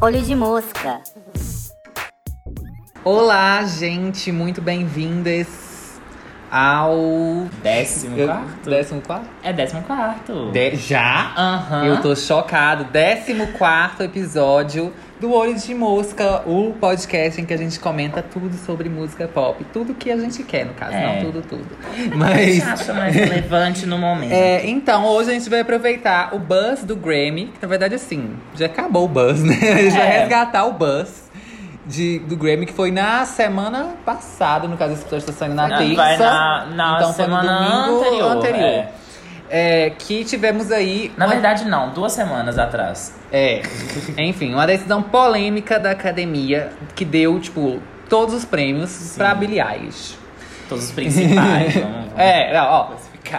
[0.00, 1.00] Olho de mosca.
[3.04, 6.00] Olá, gente, muito bem-vindas
[6.50, 7.46] ao.
[7.62, 8.70] Décimo quarto?
[8.70, 9.26] Décimo quarto?
[9.42, 10.50] É décimo quarto.
[10.52, 11.32] De- Já?
[11.36, 11.84] Aham.
[11.86, 12.84] Eu tô chocado.
[12.84, 14.92] Décimo quarto episódio
[15.22, 19.64] do Olho de Mosca, o podcast em que a gente comenta tudo sobre música pop.
[19.72, 21.22] Tudo que a gente quer, no caso, É.
[21.22, 21.64] não tudo, tudo.
[22.16, 22.60] Mas.
[22.66, 24.32] acha mais relevante no momento.
[24.32, 28.34] É, então, hoje a gente vai aproveitar o buzz do Grammy, que na verdade, assim,
[28.56, 29.54] já acabou o buzz, né?
[29.72, 30.18] A gente vai É.
[30.22, 31.30] resgatar o buzz
[31.86, 35.68] de, do Grammy, que foi na semana passada, no caso, esse episódio está saindo na
[35.78, 35.94] terça.
[35.94, 38.88] vai na- na então, foi no semana domingo anterior, É,
[39.98, 41.12] que tivemos aí.
[41.16, 41.90] Na uma- verdade, não.
[41.90, 43.14] Duas semanas atrás.
[43.30, 43.62] É.
[44.18, 50.16] Enfim, uma decisão polêmica da academia que deu, tipo, todos os prêmios pra Billie Eilish.
[50.68, 51.74] Todos os principais.
[51.76, 52.88] vamos, vamos É, não, ó.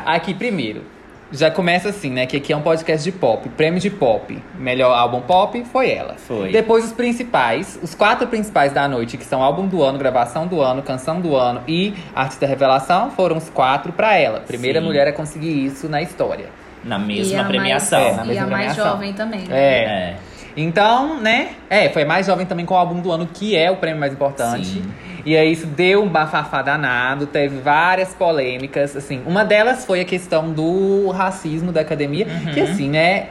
[0.05, 0.83] Aqui primeiro.
[1.33, 2.27] Já começa assim, né?
[2.27, 3.49] Que aqui é um podcast de pop.
[3.49, 4.39] Prêmio de pop.
[4.57, 6.13] Melhor álbum pop foi ela.
[6.15, 6.51] Foi.
[6.51, 10.61] Depois os principais, os quatro principais da noite, que são álbum do ano, gravação do
[10.61, 14.41] ano, canção do ano e artista revelação, foram os quatro pra ela.
[14.41, 14.85] Primeira Sim.
[14.85, 16.49] mulher a conseguir isso na história.
[16.83, 17.99] Na E mesma a premiação.
[17.99, 18.91] É, Mais, na e mesma a mais premiação.
[18.93, 19.39] jovem também.
[19.41, 19.47] né?
[19.49, 19.83] É.
[19.85, 20.15] É.
[20.55, 21.49] Então, né?
[21.67, 23.99] É, foi a mais jovem também com o álbum do ano, que é o prêmio
[23.99, 24.65] mais importante.
[24.67, 24.83] Sim.
[25.25, 29.21] E aí isso deu um bafafá danado, teve várias polêmicas, assim.
[29.25, 32.71] Uma delas foi a questão do racismo da academia, que Uhum.
[32.71, 33.27] assim, né?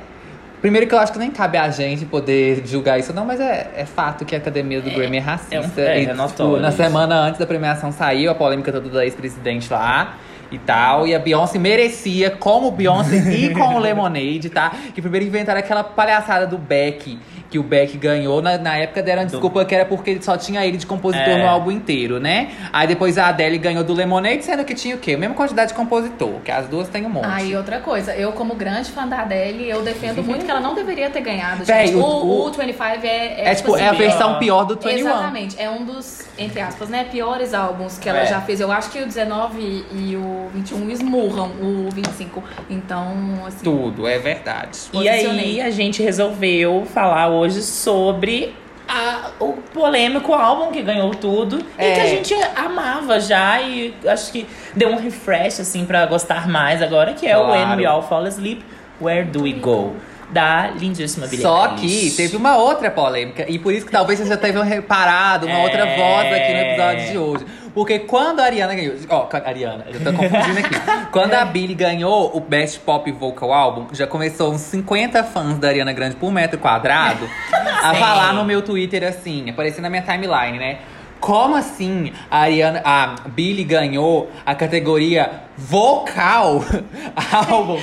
[0.62, 3.68] Primeiro que eu acho que nem cabe a gente poder julgar isso, não, mas é,
[3.76, 5.56] é fato que a academia do Grammy é racista.
[5.80, 9.04] é é, E, é tipo, na semana antes da premiação saiu a polêmica toda da
[9.04, 10.14] ex-presidente lá
[10.52, 11.04] e tal.
[11.06, 14.70] E a Beyoncé merecia, como Beyoncé e com o Lemonade, tá?
[14.94, 17.18] Que primeiro inventaram aquela palhaçada do Beck,
[17.52, 18.40] que o Beck ganhou.
[18.40, 21.42] Na, na época deram a desculpa que era porque só tinha ele de compositor É.
[21.42, 22.50] no álbum inteiro, né?
[22.72, 25.12] Aí depois a Adele ganhou do Lemonade, sendo que tinha o quê?
[25.12, 27.44] A mesma quantidade de compositor, que as duas têm um monte.
[27.44, 30.74] E outra coisa, eu como grande fã da Adele, eu defendo muito que ela não
[30.74, 31.64] deveria ter ganhado.
[31.64, 31.96] Véi, gente.
[31.98, 34.38] o- o, o- o 25 é, é, é tipo, é a assim, versão pior.
[34.38, 34.98] pior do 21.
[35.08, 38.26] Exatamente, é um dos, entre aspas, né, piores álbuns que ela É.
[38.26, 38.60] já fez.
[38.60, 42.42] Eu acho que o 19 e o 21 esmurram o 25.
[42.70, 43.14] Então,
[43.46, 43.62] assim.
[43.62, 44.78] Tudo, é verdade.
[44.94, 48.54] E aí a gente resolveu falar hoje sobre
[48.88, 51.90] a- o polêmico álbum que ganhou tudo É.
[51.90, 56.46] e que a gente amava já e acho que deu um refresh assim pra gostar
[56.48, 57.70] mais agora, que é o Claro.
[57.70, 58.62] When We All Fall Asleep,
[59.00, 59.96] Where Do We Go?
[60.30, 64.24] Da lindíssima Billie Só que teve uma outra polêmica, e por isso que talvez você
[64.26, 65.62] já tenha reparado uma É.
[65.62, 67.46] outra voz aqui no episódio de hoje.
[67.74, 68.94] Porque quando a Ariana ganhou.
[69.08, 70.74] Ó, a Ariana, eu tô confundindo aqui.
[71.10, 75.68] quando a Billie ganhou o Best Pop Vocal Album, já começou uns 50 fãs da
[75.68, 77.28] Ariana Grande por metro quadrado
[77.82, 80.78] a falar no meu Twitter assim, aparecendo na minha timeline, né?
[81.22, 86.64] Como assim a Ariana, a Billie ganhou a categoria vocal
[87.48, 87.78] álbum?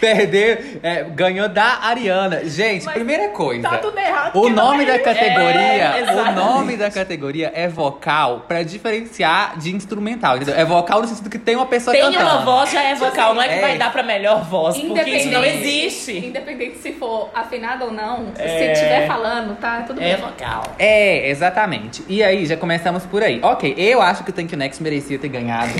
[0.00, 2.44] Perder, é, ganhou da Ariana.
[2.44, 3.68] Gente, Mas primeira coisa.
[3.68, 8.44] tá tudo errado, O nome é da categoria, É, o nome da categoria é vocal
[8.48, 10.56] pra diferenciar de instrumental, entendeu?
[10.56, 12.24] É vocal no sentido que tem uma pessoa Tem cantando.
[12.24, 13.60] uma voz, já é vocal, não é que É.
[13.60, 16.18] vai dar pra melhor voz, porque isso não existe.
[16.26, 18.48] Independente se for afinado ou não, É.
[18.48, 20.16] se estiver falando, tá tudo É bem.
[20.16, 20.62] vocal.
[20.80, 22.02] É, exatamente.
[22.08, 23.40] E aí, já começamos por aí.
[23.42, 25.70] Ok, eu acho que o Thank You Next merecia ter ganhado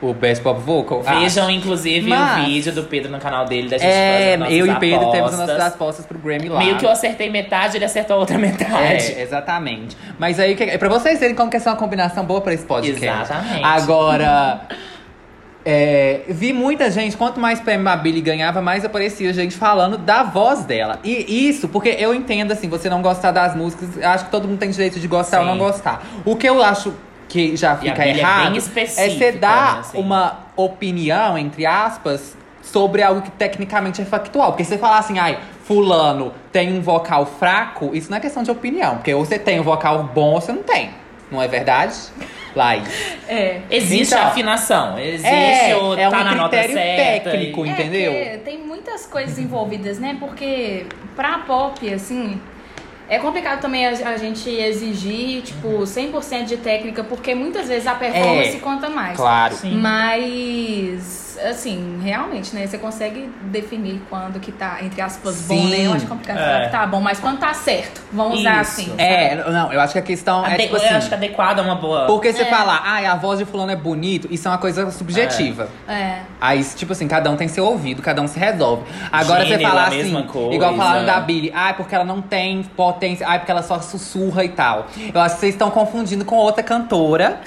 [0.00, 1.02] o Best Pop Vocal.
[1.02, 4.66] Vejam, inclusive, Mas- o vídeo do Pedro no canal dele, da gente É, fazendo eu
[4.66, 5.38] e Pedro temos apostas.
[5.58, 6.58] nossas apostas pro Grammy lá.
[6.58, 9.12] Meio que eu acertei metade, ele acertou a outra metade.
[9.12, 9.96] É, exatamente.
[10.18, 12.52] Mas aí, que- é pra vocês verem como que essa é uma combinação boa pra
[12.54, 13.04] esse podcast.
[13.04, 13.64] Exatamente.
[13.64, 14.60] Agora,
[15.64, 20.22] é, vi muita gente, quanto mais prêmio a Billie ganhava, mais aparecia gente falando da
[20.22, 20.98] voz dela.
[21.02, 24.58] E isso, porque eu entendo, assim, você não gostar das músicas, acho que todo mundo
[24.58, 25.50] tem direito de gostar ou Sim.
[25.50, 26.02] não gostar.
[26.24, 26.92] O que eu acho
[27.28, 29.98] que já fica é errado é você dar né, assim.
[29.98, 34.52] uma opinião, entre aspas, sobre algo que tecnicamente é factual.
[34.52, 38.50] Porque você falar assim, ai, fulano tem um vocal fraco, isso não é questão de
[38.50, 38.96] opinião.
[38.96, 40.90] Porque ou você tem um vocal bom ou você não tem.
[41.30, 41.96] Não é verdade?
[42.54, 42.88] Laís.
[43.28, 43.60] É.
[43.70, 46.74] Existe Então, a afinação, existe é, o é tá um na nota certa.
[47.30, 48.12] técnico, e- entendeu?
[48.12, 50.16] É, tem muitas coisas envolvidas, né?
[50.20, 50.86] Porque
[51.16, 52.40] pra pop, assim,
[53.08, 57.94] é complicado também a, a gente exigir, tipo, 100% de técnica, porque muitas vezes a
[57.94, 59.16] performance É, conta mais.
[59.16, 59.54] Claro.
[59.54, 59.74] Sim.
[59.76, 62.66] Mas, assim, realmente, né?
[62.66, 65.70] Você consegue definir quando que tá, entre aspas, bom, Sim.
[65.70, 65.86] né?
[65.86, 66.44] Eu acho complicado É.
[66.44, 68.80] falar que tá bom, mas quando tá certo, vamos usar Isso.
[68.80, 68.94] assim.
[68.98, 70.94] É, não, eu acho que a questão é Ade- tipo Eu assim.
[70.94, 72.06] acho que adequado é uma boa.
[72.06, 72.46] Porque você É.
[72.46, 75.68] falar, ai, a voz de fulano é bonito, isso é uma coisa subjetiva.
[75.88, 76.18] É.
[76.40, 78.84] Aí, tipo assim, cada um tem seu ouvido, cada um se resolve.
[79.10, 80.54] Agora Gênero, você falar assim, mesma coisa.
[80.54, 84.44] igual falaram da Billy, ai, porque ela não tem potência, ai, porque ela só sussurra
[84.44, 84.86] e tal.
[85.12, 87.40] Eu acho que vocês estão confundindo com outra cantora.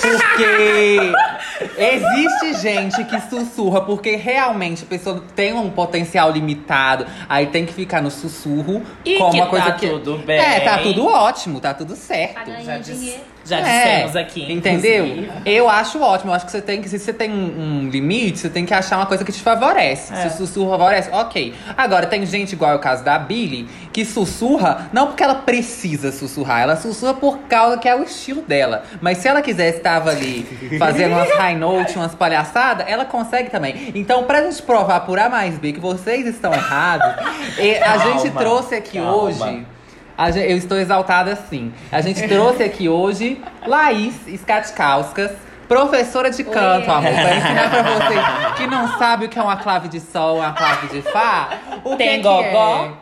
[0.00, 1.12] Porque
[1.76, 7.06] Existe gente que sussurra porque realmente a pessoa tem um potencial limitado.
[7.28, 9.88] Aí tem que ficar no sussurro E como que uma coisa tá que.
[9.88, 10.38] tudo bem.
[10.38, 12.34] É, tá tudo ótimo, tá tudo Tá certo.
[12.34, 13.33] Já, ganhando dinheiro.
[13.44, 14.52] Já É, dissemos aqui.
[14.52, 15.06] Entendeu?
[15.06, 15.32] inclusive.
[15.46, 16.30] Eu acho ótimo.
[16.30, 16.88] Eu acho que você tem que.
[16.88, 20.12] Se você tem um, um limite, você tem que achar uma coisa que te favorece.
[20.12, 20.16] É.
[20.16, 21.54] Se o sussurro favorece, ok.
[21.76, 26.10] Agora, tem gente, igual é o caso da Billy, que sussurra não porque ela precisa
[26.12, 28.84] sussurrar, ela sussurra por causa que é o estilo dela.
[29.00, 30.44] Mas se ela quisesse, estava ali
[30.78, 33.92] fazendo umas high note, umas palhaçadas, ela consegue também.
[33.94, 37.06] Então, pra gente provar por A mais B que vocês estão errados,
[37.86, 39.12] a gente trouxe aqui calma.
[39.22, 39.66] hoje.
[40.16, 41.72] A gen- eu estou exaltada sim.
[41.90, 45.32] A gente trouxe aqui hoje Laís Skatkauskas,
[45.68, 46.96] professora de canto, Oi.
[46.96, 47.12] amor.
[47.12, 47.82] Pra ensinar pra
[48.54, 51.48] você que não sabe o que é uma clave de sol, uma clave de fá.
[51.82, 52.42] O Tem que gogó?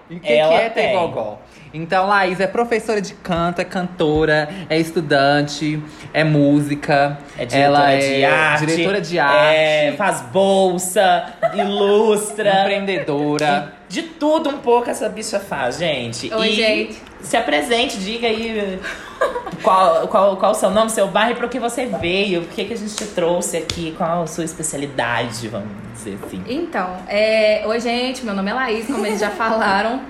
[0.09, 0.17] Que é?
[0.17, 0.93] O que, que Ela é ter tem.
[0.97, 1.39] gogó?
[1.75, 5.83] Então, Laís é professora de canto, é cantora, é estudante,
[6.13, 7.17] é música.
[7.39, 8.67] É diretora ela de é arte.
[8.67, 11.25] diretora de arte, é, faz bolsa,
[11.55, 12.61] ilustra.
[12.61, 13.73] empreendedora.
[13.93, 16.33] De tudo um pouco essa bicha faz, gente.
[16.33, 17.03] Oi, e gente.
[17.21, 18.81] Se apresente, diga aí
[19.63, 22.41] qual, qual, qual o seu nome, seu bairro e para que você veio.
[22.41, 26.43] O que, que a gente te trouxe aqui, qual a sua especialidade, vamos dizer assim.
[26.49, 27.65] Então, é...
[27.67, 30.01] oi gente, meu nome é Laís, como eles já falaram.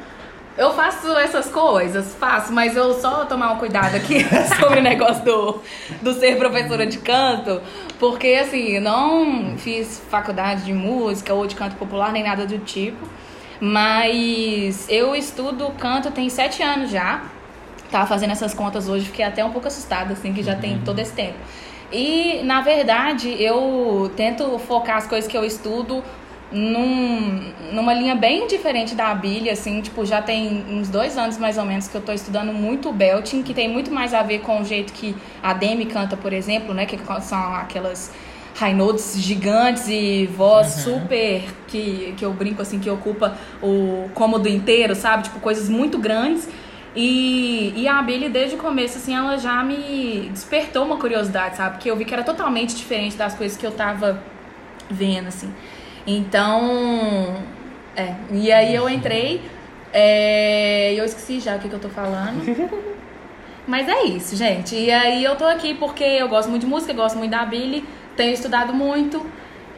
[0.56, 4.24] Eu faço essas coisas, faço, mas eu só tomar um cuidado aqui
[4.60, 5.60] sobre o negócio do,
[6.00, 7.60] do ser professora de canto,
[7.98, 13.08] porque assim, não fiz faculdade de música ou de canto popular, nem nada do tipo,
[13.64, 17.22] mas eu estudo canto tem sete anos já.
[17.92, 20.98] Tava fazendo essas contas hoje, fiquei até um pouco assustada, assim, que já tem todo
[20.98, 21.38] esse tempo.
[21.92, 26.02] E, na verdade, eu tento focar as coisas que eu estudo
[26.50, 31.56] num, numa linha bem diferente da Bíblia, assim, tipo, já tem uns dois anos mais
[31.56, 34.60] ou menos que eu tô estudando muito belting, que tem muito mais a ver com
[34.60, 38.10] o jeito que a Demi canta, por exemplo, né, que são aquelas
[38.54, 44.48] high notes gigantes e voz super que, que eu brinco assim, que ocupa o cômodo
[44.48, 45.24] inteiro, sabe?
[45.24, 46.48] Tipo, coisas muito grandes.
[46.94, 51.76] E, e a Billy, desde o começo, assim, ela já me despertou uma curiosidade, sabe?
[51.76, 54.22] Porque eu vi que era totalmente diferente das coisas que eu tava
[54.90, 55.52] vendo, assim.
[56.06, 57.34] Então,
[57.96, 58.14] é.
[58.30, 59.40] E aí eu entrei,
[59.92, 62.42] é, eu esqueci já o que, que eu tô falando.
[63.66, 64.74] Mas é isso, gente.
[64.74, 67.84] E aí eu tô aqui porque eu gosto muito de música, gosto muito da Billy,
[68.16, 69.24] tenho estudado muito.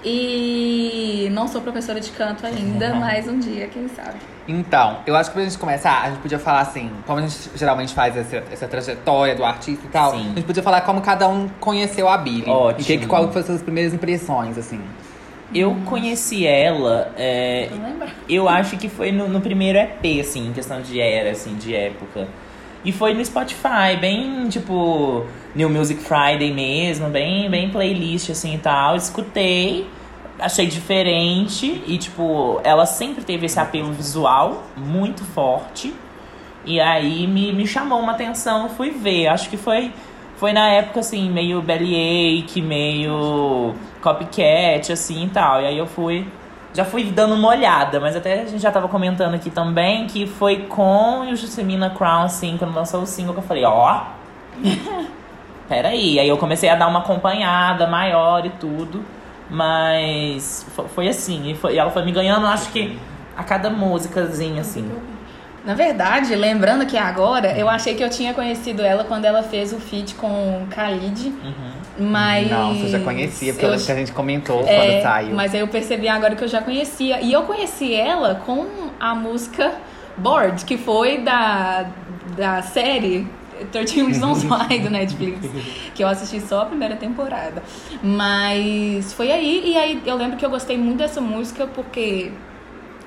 [0.06, 4.16] E não sou professora de canto ainda, mas um dia, quem sabe.
[4.46, 7.50] Então, eu acho que pra gente começar, a gente podia falar assim, como a gente
[7.56, 10.20] geralmente faz essa, essa trajetória do artista e tal, Sim.
[10.32, 12.44] a gente podia falar como cada um conheceu a Billy.
[12.50, 12.82] Ótimo.
[12.82, 14.80] E que, que- qual foram as suas primeiras impressões, assim.
[15.54, 17.70] Eu conheci ela, é,
[18.28, 21.74] eu acho que foi no, no primeiro EP, assim, em questão de era, assim, de
[21.74, 22.28] época.
[22.84, 28.58] E foi no Spotify, bem, tipo, New Music Friday mesmo, bem, bem playlist, assim, e
[28.58, 28.94] tal.
[28.94, 29.86] Escutei,
[30.38, 35.94] achei diferente e, tipo, ela sempre teve esse apelo visual muito forte.
[36.66, 39.28] E aí me, me chamou uma atenção, fui ver.
[39.28, 39.90] Acho que foi,
[40.36, 45.62] foi na época, assim, meio Bellyache, meio copycat, assim, e tal.
[45.62, 46.26] E aí eu fui...
[46.74, 50.26] Já fui dando uma olhada, mas até a gente já tava comentando aqui também que
[50.26, 54.02] foi com o Juscelina Crown, assim, quando lançou o single, que eu falei, ó...
[55.68, 56.18] Peraí.
[56.18, 59.04] Aí eu comecei a dar uma acompanhada maior e tudo.
[59.48, 61.50] Mas fo- foi assim.
[61.50, 62.98] E, foi- e ela foi me ganhando, acho que
[63.36, 64.90] a cada músicazinha, assim.
[65.64, 69.72] Na verdade, lembrando que agora, eu achei que eu tinha conhecido ela quando ela fez
[69.72, 71.32] o feat com Khalid.
[71.98, 72.50] Mas.
[72.50, 75.34] Não, você já conhecia, porque eu- que a gente comentou É, quando saiu.
[75.34, 77.20] Mas aí eu percebi agora que eu já conhecia.
[77.20, 78.66] E eu conheci ela com
[78.98, 79.72] a música
[80.16, 81.86] Bored, que foi da,
[82.36, 83.26] da série
[83.70, 85.38] 13 Reasons Why do Netflix.
[85.94, 87.62] Que eu assisti só a primeira temporada.
[88.02, 92.32] Mas foi aí, e aí eu lembro que eu gostei muito dessa música porque.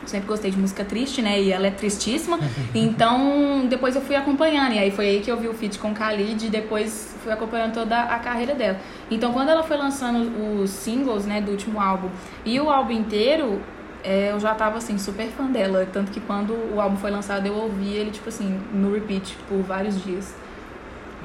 [0.07, 1.39] Sempre gostei de música triste, né?
[1.39, 2.39] E ela é tristíssima.
[2.73, 4.73] Então, depois eu fui acompanhando.
[4.73, 7.73] E aí foi aí que eu vi o feat com Khalid e depois fui acompanhando
[7.73, 8.79] toda a carreira dela.
[9.09, 12.09] Então, quando ela foi lançando os singles, né, do último álbum
[12.45, 13.61] e o álbum inteiro,
[14.03, 15.87] é, eu já tava, assim, super fã dela.
[15.91, 19.61] Tanto que quando o álbum foi lançado, eu ouvi ele, tipo assim, no repeat por
[19.61, 20.33] vários dias.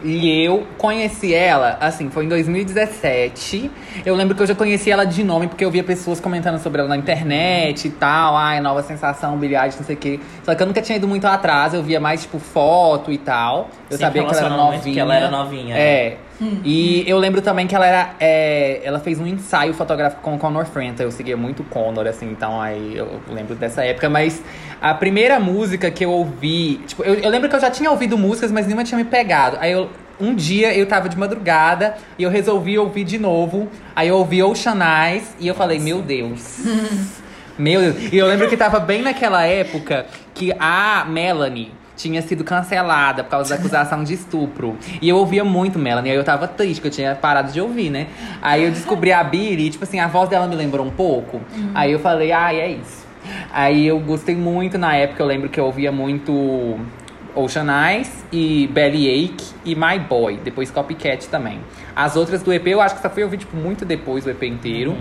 [0.05, 3.71] E eu conheci ela, assim, foi em 2017.
[4.05, 6.81] Eu lembro que eu já conheci ela de nome, porque eu via pessoas comentando sobre
[6.81, 8.37] ela na internet e tal.
[8.37, 10.21] Ai, nova sensação, bilhete, não sei o quê.
[10.45, 13.69] Só que eu nunca tinha ido muito atrás, eu via mais, tipo, foto e tal.
[13.91, 14.95] Eu Sempre sabia que ela era novinha.
[14.95, 15.81] que ela era novinha, né?
[15.81, 16.17] É.
[16.65, 18.11] E eu lembro também que ela era.
[18.19, 21.03] é, ela fez um ensaio fotográfico com o Conor Frenta.
[21.03, 24.09] Eu seguia muito o Conor, assim, então aí eu lembro dessa época.
[24.09, 24.43] Mas
[24.83, 26.81] a primeira música que eu ouvi.
[26.89, 29.57] Tipo, eu, eu lembro que eu já tinha ouvido músicas, mas nenhuma tinha me pegado.
[29.61, 29.89] Aí eu
[30.21, 33.69] um dia eu tava de madrugada e eu resolvi ouvir de novo.
[33.95, 36.61] Aí eu ouvi Ocean Eyes e eu falei, meu Deus.
[37.57, 38.13] meu Deus.
[38.13, 43.31] E eu lembro que tava bem naquela época que a Melanie tinha sido cancelada por
[43.31, 44.77] causa da acusação de estupro.
[45.01, 47.91] E eu ouvia muito Melanie, aí eu tava triste, que eu tinha parado de ouvir,
[47.91, 48.09] né?
[48.41, 51.41] Aí eu descobri a e, tipo assim, a voz dela me lembrou um pouco.
[51.75, 53.02] Aí eu falei, ai, é isso.
[53.53, 56.79] Aí eu gostei muito na época, eu lembro que eu ouvia muito
[57.35, 61.61] Ocean Eyes e Bellyache e My Boy, depois Copycat também.
[61.95, 64.43] As outras do EP eu acho que só fui ouvir tipo, muito depois do EP
[64.45, 64.97] inteiro.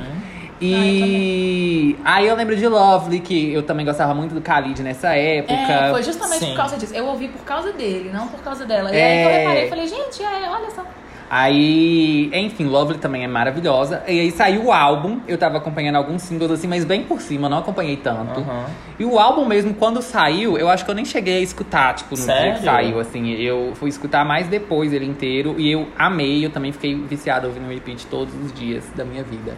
[0.63, 5.53] E aí eu lembro de Lovely, que eu também gostava muito do Khalid nessa época.
[5.53, 6.49] É, foi justamente Sim.
[6.51, 6.93] por causa disso.
[6.93, 8.93] Eu ouvi por causa dele, não por causa dela.
[8.93, 9.03] E É.
[9.03, 10.85] aí eu reparei, eu falei, gente, é, olha só.
[11.33, 14.03] Aí, enfim, Lovely também é maravilhosa.
[14.05, 17.47] E aí saiu o álbum, eu tava acompanhando alguns singles assim, mas bem por cima,
[17.47, 18.41] não acompanhei tanto.
[18.41, 18.65] Aham.
[18.99, 22.17] E o álbum mesmo, quando saiu, eu acho que eu nem cheguei a escutar, tipo,
[22.17, 22.53] no dia Sério?
[22.55, 23.31] que saiu, assim.
[23.31, 27.65] Eu fui escutar mais depois ele inteiro e eu amei, eu também fiquei viciado ouvindo
[27.69, 29.55] repeat todos os dias da minha vida.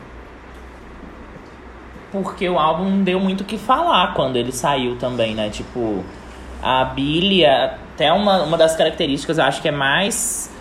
[2.12, 5.50] Porque o álbum deu muito o que falar quando ele saiu também, né?
[5.50, 6.04] Tipo,
[6.62, 10.53] a Billie, até uma, uma das características, eu acho que é mais.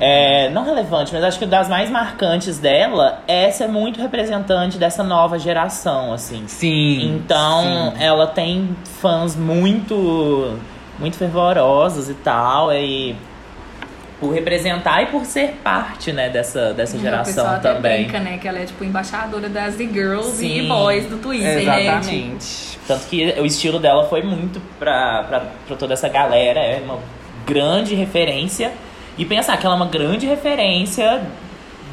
[0.00, 5.02] É, não relevante, mas acho que das mais marcantes dela é ser muito representante dessa
[5.02, 6.44] nova geração, assim.
[6.46, 7.16] Sim.
[7.16, 8.02] Então, sim.
[8.02, 10.58] ela tem fãs muito
[10.98, 13.14] muito fervorosos e tal, e
[14.20, 18.02] por representar e por ser parte, né, dessa, dessa o geração até também.
[18.02, 18.36] brinca, né?
[18.38, 20.64] Que ela é tipo embaixadora das The Girls Sim.
[20.64, 21.82] e Boys do Twitter, né?
[21.82, 22.78] Exatamente.
[22.86, 26.98] Tanto que o estilo dela foi muito pra, pra, pra toda essa galera, é uma
[27.46, 28.72] grande referência.
[29.18, 31.22] E pensar que ela é uma grande referência,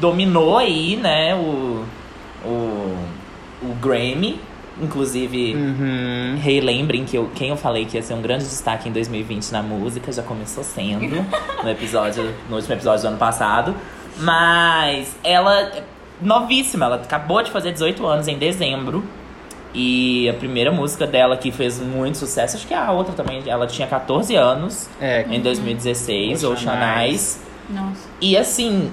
[0.00, 1.84] dominou aí, né, o,
[2.44, 2.96] o,
[3.62, 4.40] o Grammy.
[4.80, 6.38] Inclusive, Uhum.
[6.38, 9.62] relembrem que eu, quem eu falei que ia ser um grande destaque em 2020 na
[9.62, 11.24] música já começou sendo
[11.64, 13.74] no episódio, no último episódio do ano passado.
[14.18, 15.82] Mas ela é
[16.20, 19.02] novíssima, ela acabou de fazer 18 anos em dezembro.
[19.78, 23.42] E a primeira música dela que fez muito sucesso, acho que é a outra também,
[23.46, 25.26] ela tinha 14 anos É.
[25.30, 27.10] em 2016, Ocean Ocean Eyes.
[27.10, 27.40] Eyes.
[27.68, 28.08] Nossa.
[28.18, 28.90] E assim,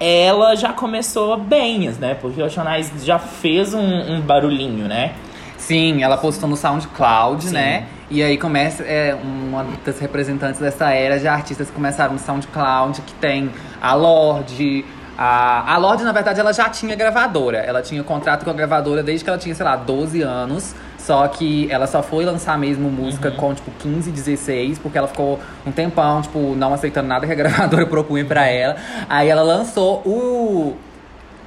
[0.00, 2.14] ela já começou bem, né?
[2.20, 3.80] Porque Ocean Eyes já fez um,
[4.14, 5.12] um barulhinho, né?
[5.56, 7.52] Sim, ela postou no SoundCloud, Sim.
[7.54, 7.86] né?
[8.10, 13.00] E aí começa, é uma das representantes dessa era de artistas que começaram no SoundCloud,
[13.02, 13.50] que tem
[13.80, 14.84] a Lorde.
[15.18, 17.58] A, a Lorde, na verdade, ela já tinha gravadora.
[17.58, 20.74] Ela tinha contrato com a gravadora desde que ela tinha, sei lá, 12 anos.
[20.98, 25.38] Só que ela só foi lançar mesmo música com, tipo, 15, 16, porque ela ficou
[25.64, 28.76] um tempão, tipo, não aceitando nada que a gravadora propunha pra ela.
[29.08, 30.76] Aí ela lançou o,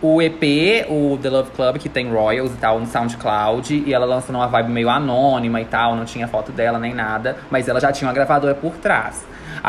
[0.02, 3.84] o EP, o The Love Club, que tem Royals e tal, no SoundCloud.
[3.86, 7.36] E ela lançou numa vibe meio anônima e tal, não tinha foto dela nem nada.
[7.52, 9.26] Mas ela já tinha uma gravadora por trás.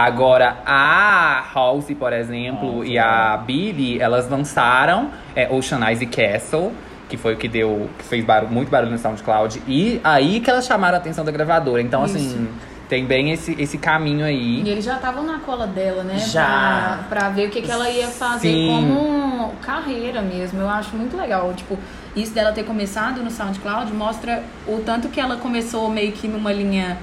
[0.07, 6.07] Agora, a Halsey, por exemplo, Halsey, e a Billy, elas lançaram é, Ocean Eyes e
[6.07, 6.73] Castle.
[7.07, 9.61] Que foi o que deu, que fez barulho, muito barulho no SoundCloud.
[9.67, 11.83] E aí que elas chamaram a atenção da gravadora.
[11.83, 12.17] Então, Isso.
[12.17, 12.49] assim,
[12.89, 14.63] tem bem esse, esse caminho aí.
[14.63, 16.19] E eles já estavam na cola dela, né?
[16.19, 17.05] Já.
[17.09, 18.69] Pra, pra ver o que, que ela ia fazer Sim.
[18.69, 20.61] como carreira mesmo.
[20.61, 21.53] Eu acho muito legal.
[21.55, 21.77] Tipo,
[22.17, 26.53] isso dela ter começado no SoundCloud mostra o tanto que ela começou meio que numa
[26.53, 26.97] linha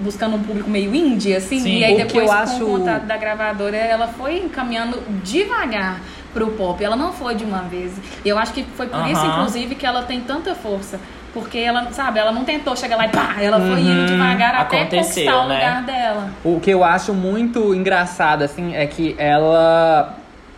[0.00, 1.60] buscando um público meio indie, assim.
[1.60, 1.78] Sim.
[1.78, 6.00] E aí depois, eu com acho- o contato da gravadora, ela foi encaminhando devagar
[6.32, 6.82] pro pop.
[6.82, 7.92] Ela não foi de uma vez.
[8.24, 9.38] E eu acho que foi por isso, Aham.
[9.40, 10.98] inclusive, que ela tem tanta força.
[11.34, 13.92] Porque ela, sabe, ela não tentou chegar lá e pá, ela foi Uhum.
[13.92, 15.54] indo devagar até conquistar o né?
[15.56, 16.30] lugar dela.
[16.42, 20.14] O que eu acho muito engraçado, assim, é que ela.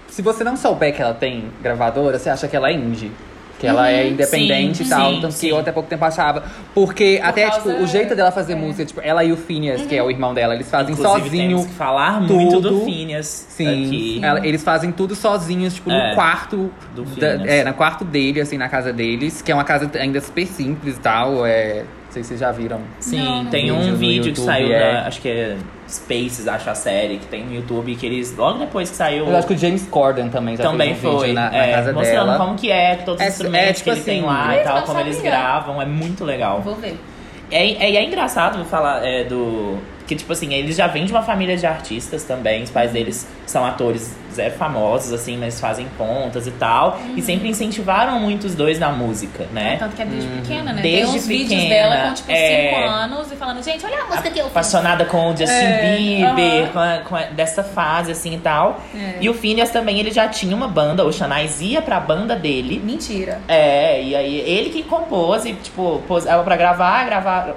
[0.09, 3.11] Se você não souber que ela tem gravadora, você acha que ela é indie.
[3.61, 5.11] Que ela é independente sim, e tal.
[5.15, 5.47] sim, tanto sim.
[5.49, 6.43] que eu até pouco tempo achava.
[6.75, 8.57] Porque até, causa- tipo, o jeito dela fazer é.
[8.57, 11.49] música, tipo, ela e o Phineas, que é o irmão dela, eles fazem Inclusive, sozinho.
[11.49, 12.85] temos que falar muito do tudo.
[12.87, 14.21] Phineas Sim, aqui.
[14.23, 16.71] ela- eles fazem tudo sozinhos, tipo, É, no quarto.
[16.95, 17.51] do da- Phineas.
[17.51, 20.97] é, no quarto dele, assim, na casa deles, que é uma casa ainda super simples
[20.97, 21.45] e tal.
[21.45, 22.81] É, não sei se vocês já viram.
[22.99, 24.93] Sim, Não, tem um Vídeo vídeo que YouTube, saiu é.
[24.95, 25.07] da.
[25.07, 25.57] Acho que é
[25.91, 28.37] Spaces, acho a série, que tem no YouTube, que eles.
[28.37, 29.27] Logo depois que saiu.
[29.27, 31.29] Eu acho que o James Corden também já também fez um foi.
[31.29, 32.39] vídeo na, na é, casa mostrando dela.
[32.39, 34.61] como que é, todos os É, instrumentos é, tipo que ele tem assim, lá e
[34.61, 36.61] tal, como eles gravam, é muito legal.
[36.61, 36.99] Vou ver.
[37.51, 39.79] É, é, é engraçado falar é, do.
[40.11, 42.65] Que, tipo assim, eles já vêm de uma família de artistas também.
[42.65, 46.99] Os pais deles são atores zero famosos, assim, mas fazem pontas e tal.
[47.17, 49.77] E sempre incentivaram muito os dois na música, né?
[49.79, 50.83] Tanto que é desde pequena, né?
[50.83, 52.85] Desde Tem uns vídeos pequena, dela com, tipo, 5 é.
[52.89, 54.51] anos e falando, gente, olha a música que eu fiz.
[54.51, 56.69] Apaixonada com o Justin É, Bieber, aham.
[56.73, 58.81] com, a- com a- dessa fase, assim e tal.
[58.93, 59.19] É.
[59.21, 62.83] E o Phineas também, ele já tinha uma banda, o Xanais ia pra banda dele.
[62.85, 63.39] Mentira.
[63.47, 67.55] É, e aí ele que compôs e, tipo, pôs ela pra gravar, gravar,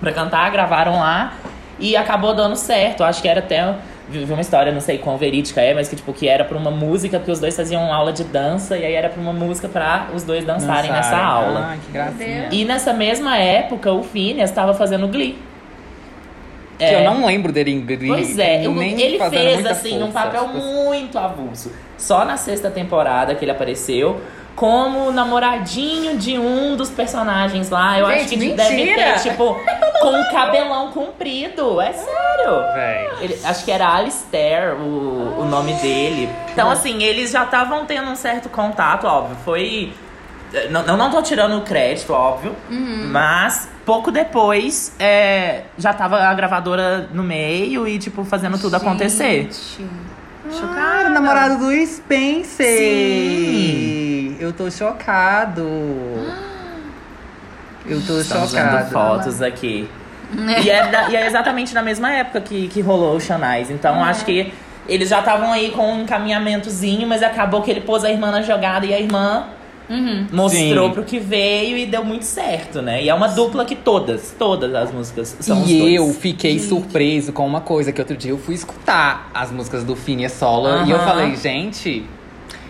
[0.00, 1.34] pra cantar, gravaram lá
[1.80, 3.02] e acabou dando certo.
[3.02, 3.74] Acho que era até
[4.10, 6.70] vi uma história, não sei quão verídica é, mas que tipo, que era pra uma
[6.70, 10.08] música, porque os dois faziam aula de dança, e aí era pra uma música pra
[10.14, 11.68] os dois dançarem nessa aula.
[11.70, 12.48] Ai, que gracinha.
[12.50, 15.38] E nessa mesma época, o Phineas tava fazendo Glee.
[16.78, 18.08] Que eu não lembro dele em Glee.
[18.08, 20.84] Pois é, nem ele fez assim um força, papel tipo assim.
[20.84, 21.72] muito avulso.
[21.98, 24.20] Só na sexta temporada que ele apareceu
[24.56, 27.98] como namoradinho de um dos personagens lá.
[27.98, 29.12] Eu acho Gente, que deve mentira!
[29.14, 29.60] ter, tipo,
[30.00, 31.80] com um cabelão comprido.
[31.80, 32.72] É sério.
[32.74, 33.08] Véi.
[33.20, 36.28] Ele- acho que era Alistair o, o nome dele.
[36.52, 39.36] Então, assim, eles já estavam tendo um certo contato, óbvio.
[39.44, 39.92] Foi.
[40.70, 42.56] Não, não, não tô tirando o crédito, óbvio.
[42.68, 49.44] Mas pouco depois é, já tava a gravadora no meio e, tipo, fazendo tudo acontecer.
[49.44, 49.88] Gente,
[50.74, 52.78] Cara, o namorado do Spencer.
[52.78, 54.36] Sim.
[54.40, 55.62] Eu tô chocado.
[57.90, 58.90] Eu tô Estamos vendo chocado.
[58.90, 59.88] fotos aqui.
[60.62, 63.70] E é, da- e é exatamente na mesma época que, que rolou o Xanais.
[63.70, 64.52] Então acho que
[64.88, 68.42] eles já estavam aí com um encaminhamentozinho, mas acabou que ele pôs a irmã na
[68.42, 69.44] jogada e a irmã
[69.88, 70.28] Uhum.
[70.32, 70.94] mostrou Sim.
[70.94, 73.02] pro que veio e deu muito certo, né?
[73.02, 75.94] E é uma dupla que todas, todas as músicas são os E dois.
[75.96, 79.96] eu fiquei surpreso com uma coisa que outro dia eu fui escutar as músicas do
[79.96, 82.06] Phineas Solo e eu falei, gente,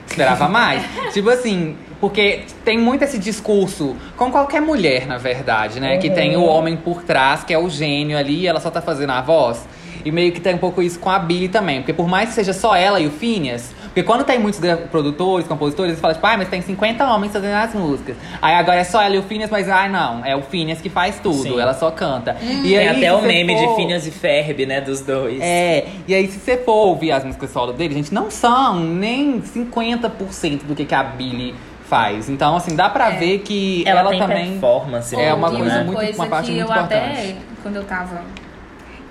[0.07, 0.83] esperava mais.
[1.13, 5.99] tipo assim, porque tem muito esse discurso com qualquer mulher, na verdade, né?
[5.99, 8.81] Que tem o homem por trás, que é o gênio ali, e ela só tá
[8.81, 9.69] fazendo a voz.
[10.03, 11.81] E meio que tem um pouco isso com a Billy também.
[11.81, 14.59] Porque por mais que seja só ela e o Phineas, porque quando tem muitos
[14.91, 18.17] produtores, compositores, eles falam, tipo, ai, mas tem 50 homens fazendo as músicas.
[18.41, 20.89] Aí agora é só ela e o Phineas, mas ai não, é o Phineas que
[20.89, 21.61] faz tudo, Sim.
[21.61, 22.35] ela só canta.
[22.41, 24.81] E Tem aí, até se o meme for- de Phineas e Ferb, né?
[24.81, 25.39] Dos dois.
[25.43, 29.43] É, e aí se você for ouvir as músicas solo dele, gente, não são nem
[29.43, 31.55] 50% do que, que a Billy
[31.91, 32.31] faz.
[32.31, 34.51] Então, assim, dá pra ver que Ela, ela, tem também.
[34.53, 35.15] performance.
[35.21, 35.85] É uma muito, coisa né?
[35.85, 37.37] muito- coisa uma parte que muito eu até, importante.
[37.63, 38.23] quando eu tava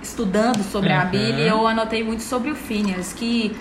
[0.02, 0.98] estudando sobre Uhum.
[1.00, 3.54] a Billy, eu anotei muito sobre o Phineas, que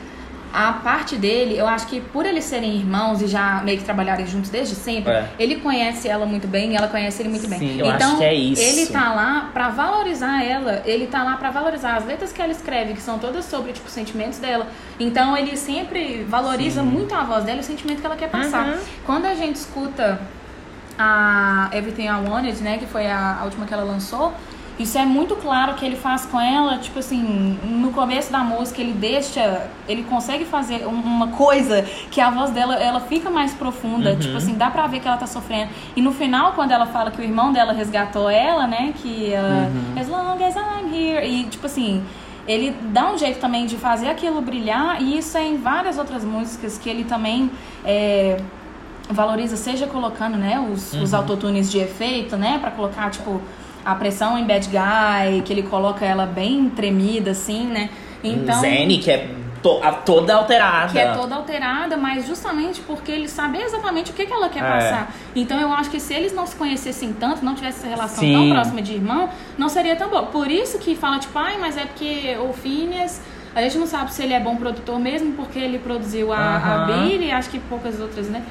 [0.53, 4.25] a parte dele, eu acho que por eles serem irmãos e já meio que trabalharem
[4.25, 5.29] juntos desde sempre, É.
[5.38, 7.60] ele conhece ela muito bem e ela conhece ele muito bem.
[7.60, 7.79] Sim.
[7.79, 8.62] Eu então, acho que é isso.
[8.62, 12.51] ele tá lá pra valorizar ela, ele tá lá pra valorizar as letras que ela
[12.51, 14.68] escreve, que são todas sobre, tipo, sentimentos dela.
[15.00, 18.68] Então, ele sempre valoriza muito a voz dela e o sentimento que ela quer passar.
[18.70, 18.79] Uhum.
[19.05, 20.20] Quando a gente escuta
[20.98, 24.33] a Everything I Wanted, né, que foi a, a última que ela lançou,
[24.79, 27.22] isso é muito claro que ele faz com ela, tipo assim,
[27.65, 32.51] no começo da música ele deixa, ele consegue fazer um- uma coisa que a voz
[32.51, 35.70] dela, ela fica mais profunda, tipo assim, dá pra ver que ela tá sofrendo.
[35.96, 39.70] E no final, quando ela fala que o irmão dela resgatou ela, né, que ela,
[40.00, 42.01] as long as I'm here, e tipo assim,
[42.48, 46.24] ele dá um jeito também de fazer aquilo brilhar, e isso é em várias outras
[46.24, 47.51] músicas que ele também
[47.85, 48.37] é,
[49.09, 53.42] valoriza, seja colocando, né, os, os autotunes de efeito, né, pra colocar, tipo,
[53.85, 57.89] a pressão em Bad Guy, que ele coloca ela bem tremida, assim, né.
[58.24, 59.29] Então, Zene, que é
[59.63, 60.92] to- a- toda alterada.
[60.92, 64.63] que é toda alterada, mas justamente porque ele sabe exatamente o que, que ela quer
[64.63, 64.68] É.
[64.70, 65.13] passar.
[65.35, 68.33] Então eu acho que se eles não se conhecessem tanto, não tivessem essa relação Sim.
[68.33, 70.25] tão próxima de irmão, não seria tão bom.
[70.27, 73.22] Por isso que fala, tipo, ai, mas é porque o Phineas,
[73.55, 76.55] a gente não sabe se ele é bom produtor mesmo, porque ele produziu a, a
[76.75, 76.85] Aham.
[77.07, 78.44] Billy, acho que poucas outras, né?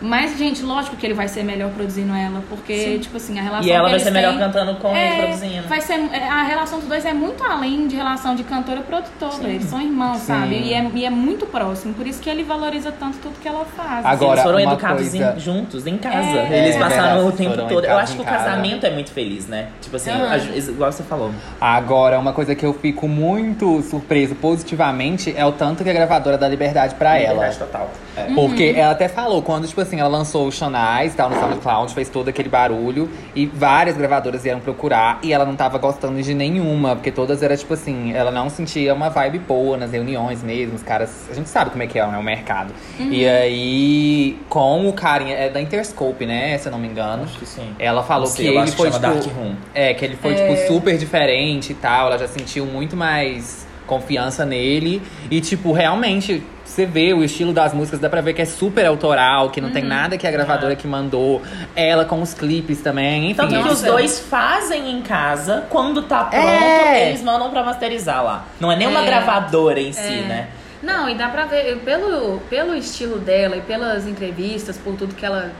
[0.00, 3.66] Mas, gente, lógico que ele vai ser melhor produzindo ela, porque, tipo assim, a relação
[3.68, 5.68] E ela que vai ser melhor têm- cantando com ele é, produzindo.
[5.68, 8.82] Vai ser, é, a relação dos dois é muito além de relação de cantora e
[8.84, 9.48] produtora.
[9.48, 10.54] Eles são irmãos, sabe?
[10.56, 11.94] E é, e é muito próximo.
[11.94, 14.06] Por isso que ele valoriza tanto tudo que ela faz.
[14.06, 16.16] Agora, Eles foram educados coisa- em- juntos, em casa.
[16.16, 16.58] É.
[16.64, 17.70] Eles É, passaram verdade, o tempo todo.
[17.72, 18.44] Eu educados acho que o casa.
[18.44, 19.66] casamento é muito feliz, né?
[19.80, 21.32] Tipo assim, a- igual você falou.
[21.60, 26.38] Agora, uma coisa que eu fico muito surpreso positivamente é o tanto que a gravadora
[26.38, 27.32] dá liberdade pra ela.
[27.46, 27.90] Liberdade total.
[28.16, 28.24] É.
[28.34, 31.92] Porque ela até falou, quando, tipo assim, ela lançou o Xanais e tal no SoundCloud,
[31.94, 33.08] fez todo aquele barulho.
[33.34, 36.94] E várias gravadoras vieram procurar e ela não tava gostando de nenhuma.
[36.94, 40.76] Porque todas era, tipo assim, ela não sentia uma vibe boa nas reuniões mesmo.
[40.76, 41.28] Os caras.
[41.30, 42.18] A gente sabe como é que é, né?
[42.18, 42.72] O mercado.
[42.98, 45.36] E aí, com o carinha.
[45.36, 46.56] É da Interscope, né?
[46.58, 47.24] Se eu não me engano.
[47.24, 47.74] Acho que sim.
[47.78, 49.00] Ela falou sei, que ele foi, tipo.
[49.00, 49.54] Dark Room.
[49.74, 52.08] É, que ele foi, tipo, super diferente e tal.
[52.08, 55.02] Ela já sentiu muito mais confiança nele.
[55.28, 58.86] E, tipo, realmente, você vê o estilo das músicas, dá pra ver que é super
[58.86, 61.42] autoral, que não tem nada que a gravadora que mandou.
[61.74, 63.34] Ela com os clipes também, enfim.
[63.34, 67.08] Tanto que os dois fazem em casa, quando tá pronto, É.
[67.08, 68.44] eles mandam pra masterizar lá.
[68.60, 69.06] Não é nem uma É.
[69.06, 70.22] gravadora em si, É.
[70.28, 70.48] né?
[70.80, 75.26] Não, e dá pra ver, pelo, pelo estilo dela e pelas entrevistas, por tudo que
[75.26, 75.50] ela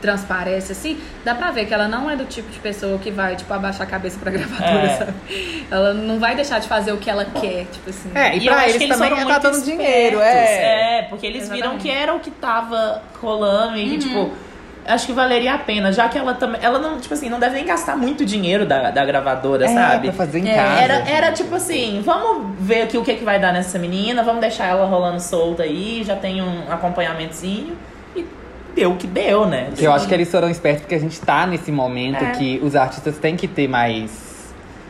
[0.00, 3.36] transparece, assim, dá pra ver que ela não é do tipo de pessoa que vai,
[3.36, 4.96] tipo, abaixar a cabeça pra gravadora, É.
[4.96, 5.12] sabe?
[5.70, 8.10] Ela não vai deixar de fazer o que ela quer, tipo assim.
[8.14, 10.98] É, e, eu pra eles, que eles também foram tá dando dinheiro, é.
[11.00, 11.82] É, porque eles viram Exatamente.
[11.82, 13.76] que era o que tava rolando Uhum.
[13.76, 14.30] e, tipo.
[14.86, 16.60] acho que valeria a pena, já que ela também.
[16.64, 20.08] Ela não, tipo assim, não deve nem gastar muito dinheiro da, da gravadora, É, sabe?
[20.08, 20.80] pra fazer em É, casa.
[20.82, 24.40] Era, era tipo assim, vamos ver aqui o que, que vai dar nessa menina, vamos
[24.40, 27.76] deixar ela rolando solta aí, já tem um acompanhamentozinho.
[28.74, 29.70] Deu o que deu, né?
[29.78, 32.30] Eu acho que eles foram espertos porque a gente tá nesse momento É.
[32.32, 34.29] que os artistas têm que ter mais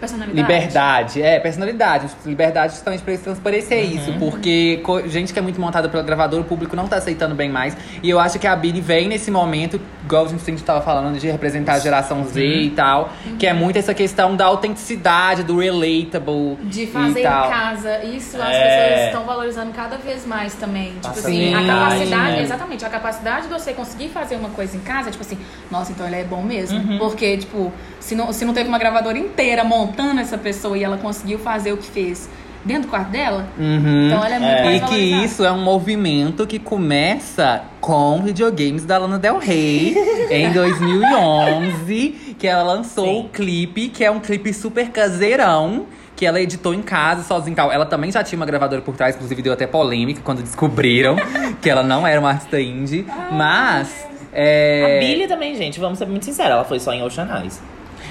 [0.01, 0.41] Personalidade.
[0.41, 1.23] liberdade.
[1.23, 2.07] É, personalidade.
[2.27, 3.91] Liberdade justamente pra eles transparecer Uhum.
[3.97, 4.13] isso.
[4.19, 7.77] Porque gente que é muito montada pela gravadora, o público não tá aceitando bem mais.
[8.03, 11.29] E eu acho que a Billy vem nesse momento, igual a gente tava falando, de
[11.31, 12.47] representar a geração Z Uhum.
[12.63, 13.13] e tal.
[13.39, 16.57] Que é muito essa questão da autenticidade, do relatable.
[16.65, 18.03] De fazer em casa.
[18.05, 18.63] Isso as É.
[18.89, 20.93] pessoas estão valorizando cada vez mais também.
[20.93, 22.43] Tipo Passa assim, a capacidade, né?
[22.43, 25.39] exatamente, a capacidade de você conseguir fazer uma coisa em casa, tipo assim,
[25.71, 26.79] nossa, então ele é bom mesmo.
[26.79, 26.99] Uhum.
[26.99, 30.97] Porque, tipo, se não, se não teve uma gravadora inteira montando essa pessoa e ela
[30.97, 32.29] conseguiu fazer o que fez
[32.65, 34.07] dentro do quarto dela, Uhum.
[34.09, 34.65] então ela é muito É.
[34.65, 39.95] mais E que isso é um movimento que começa com videogames da Lana Del Rey
[40.31, 43.21] em 2011, que ela lançou Sim.
[43.21, 45.87] o clipe, que é um clipe super caseirão.
[46.17, 47.57] Que ela editou em casa, sozinha.
[47.57, 47.73] casa.
[47.73, 51.17] Ela também já tinha uma gravadora por trás, inclusive deu até polêmica quando descobriram
[51.63, 53.07] que ela não era uma artista indie.
[53.33, 54.07] Mas.
[54.31, 54.99] É...
[54.99, 57.59] A Billy também, gente, vamos ser muito sinceros, ela foi só em Ocean Eyes.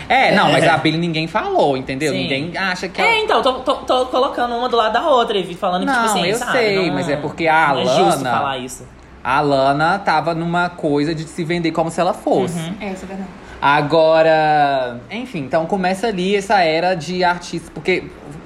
[0.09, 0.69] É, não, mas É.
[0.69, 2.11] a Billy ninguém falou, entendeu?
[2.11, 2.23] Sim.
[2.23, 3.09] Ninguém acha que ela.
[3.11, 5.93] É, então, tô, tô, tô colocando uma do lado da outra e falando que, Não,
[5.93, 8.87] tipo assim, eu sabe, sei, não- mas é porque a não é justo falar isso.
[9.23, 12.57] A Lana tava numa coisa de se vender como se ela fosse.
[12.59, 12.73] Uhum.
[12.81, 13.29] É, isso é verdade.
[13.61, 18.03] Agora, enfim, então começa ali essa era de artistas, porque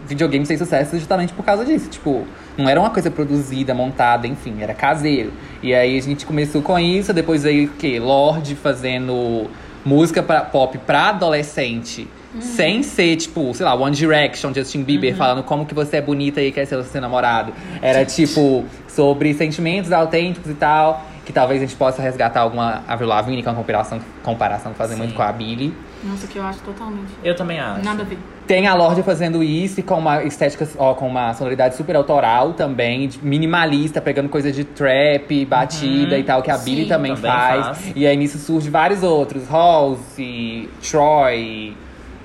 [0.07, 1.89] videogame fez sucesso justamente por causa disso.
[1.89, 2.25] Tipo,
[2.57, 5.31] não era uma coisa produzida, montada, enfim, era caseiro.
[5.61, 7.99] E aí a gente começou com isso, depois veio o quê?
[7.99, 9.47] Lorde fazendo
[9.85, 12.07] música pra, pop pra adolescente.
[12.39, 16.41] Sem ser, tipo, sei lá, One Direction, Justin Bieber falando como que você é bonita
[16.41, 17.53] e quer ser seu namorado.
[17.79, 21.05] Era, tipo, sobre sentimentos autênticos e tal.
[21.25, 24.77] Que talvez a gente possa resgatar alguma Avril Lavigne, que é uma comparação, comparação que
[24.77, 25.03] fazem Sim.
[25.03, 25.73] muito com a Billie.
[26.03, 27.13] Nossa, que eu acho totalmente.
[27.23, 27.83] Eu também acho.
[27.83, 28.17] Nada a ver.
[28.45, 32.51] Tem a Lorde fazendo isso e com uma estética, ó, com uma sonoridade super autoral
[32.51, 37.31] também, minimalista, pegando coisa de trap, batida e tal, que a Sim, Billie também, também
[37.31, 37.65] faz.
[37.67, 37.91] faz.
[37.95, 41.73] E aí nisso surge vários outros, Halsey, Troy,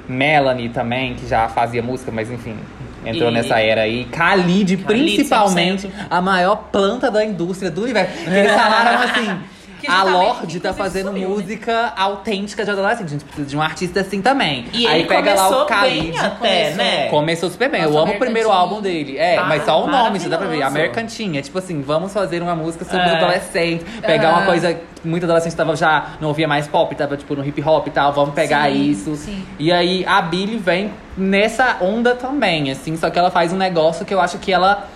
[0.08, 2.56] Melanie também, que já fazia música, mas enfim,
[3.04, 4.04] entrou E- nessa era aí.
[4.04, 5.92] Khalid, Khalid, principalmente, 100%.
[6.10, 8.12] a maior planta da indústria do universo.
[8.28, 9.38] Eles falaram assim.
[9.80, 11.34] Que A Lorde tá fazendo sumiu, né?
[11.36, 13.06] música autêntica de adolescente.
[13.06, 14.66] A gente precisa de um artista assim também.
[14.72, 16.10] E aí ele pega lá o começou Khalid.
[16.10, 16.76] bem até, começou.
[16.76, 17.08] né?
[17.08, 17.82] Começou super bem.
[17.82, 19.16] Nossa, eu amo o primeiro álbum dele.
[19.16, 20.62] É, Tá mas só o nome, você dá pra ver.
[20.62, 21.38] American Teen.
[21.38, 23.16] É tipo assim, vamos fazer uma música sobre É.
[23.16, 23.84] adolescente.
[24.02, 24.36] Pegar Aham.
[24.38, 27.62] uma coisa que muito adolescente tava já, não ouvia mais pop, tava tipo no hip
[27.62, 28.12] hop e tal.
[28.12, 29.14] Vamos pegar Sim, isso.
[29.16, 29.44] sim.
[29.58, 32.96] E aí a Billie vem nessa onda também, assim.
[32.96, 34.88] Só que ela faz um negócio que eu acho que ela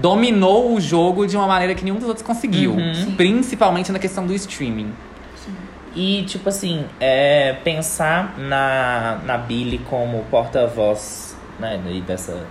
[0.00, 2.72] dominou o jogo de uma maneira que nenhum dos outros conseguiu.
[2.72, 2.94] Uhum.
[2.94, 3.10] Sim.
[3.12, 4.92] Principalmente na questão do streaming.
[5.94, 12.46] E, tipo assim, é, pensar na, na Billy como porta-voz, né, dessa,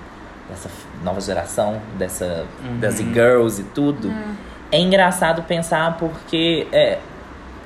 [0.49, 0.69] dessa
[1.03, 2.45] nova geração, dessa,
[2.81, 4.13] das girls e tudo.
[4.71, 6.99] É engraçado pensar porque é,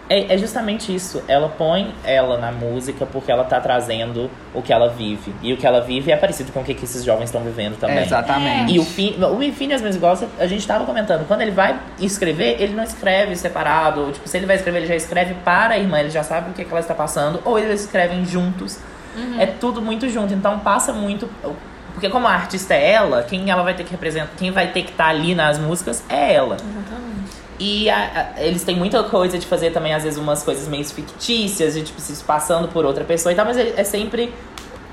[0.09, 1.23] é, é justamente isso.
[1.27, 5.33] Ela põe ela na música porque ela tá trazendo o que ela vive.
[5.41, 7.77] E o que ela vive é parecido com o que, que esses jovens estão vivendo
[7.79, 7.99] também.
[8.03, 8.73] exatamente.
[8.73, 9.41] E o Fini, o
[9.95, 14.11] igual você- a gente tava comentando, quando ele vai escrever, ele não escreve separado.
[14.11, 16.53] Tipo, se ele vai escrever, ele já escreve para a irmã, ele já sabe o
[16.53, 17.39] que, que ela está passando.
[17.45, 18.77] Ou eles escrevem juntos.
[19.39, 20.33] É tudo muito junto.
[20.33, 21.29] Então passa muito.
[21.93, 24.81] Porque como a artista é ela, quem ela vai ter que representar, quem vai ter
[24.81, 26.55] que estar ali nas músicas é ela.
[26.55, 27.12] Exatamente.
[27.65, 30.83] E a- a- eles têm muita coisa de fazer também, às vezes, umas coisas meio
[30.83, 34.33] fictícias, de tipo, se passando por outra pessoa e tal, mas ele- é sempre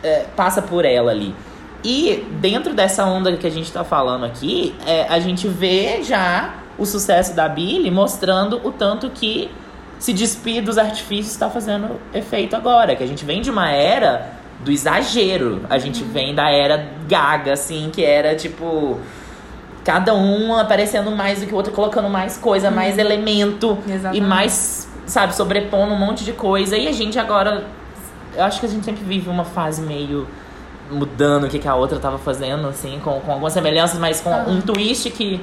[0.02, 1.35] é, passa por ela ali.
[1.85, 6.54] E dentro dessa onda que a gente tá falando aqui, é, a gente vê já
[6.78, 9.50] o sucesso da Billy mostrando o tanto que
[9.98, 12.96] se despir dos artifícios está fazendo efeito agora.
[12.96, 14.33] Que a gente vem de uma era
[14.64, 15.66] do exagero.
[15.68, 18.98] A gente vem da era gaga, assim, que era tipo.
[19.85, 24.27] Cada um aparecendo mais do que o outro, colocando mais coisa, mais elemento e Exatamente.
[24.27, 26.77] mais, sabe, sobrepondo um monte de coisa.
[26.77, 27.64] E a gente agora.
[28.37, 30.27] Eu acho que a gente sempre vive uma fase meio
[30.90, 34.31] mudando o que, que a outra tava fazendo, assim, com, com algumas semelhanças, mas com
[34.31, 35.40] um twist que,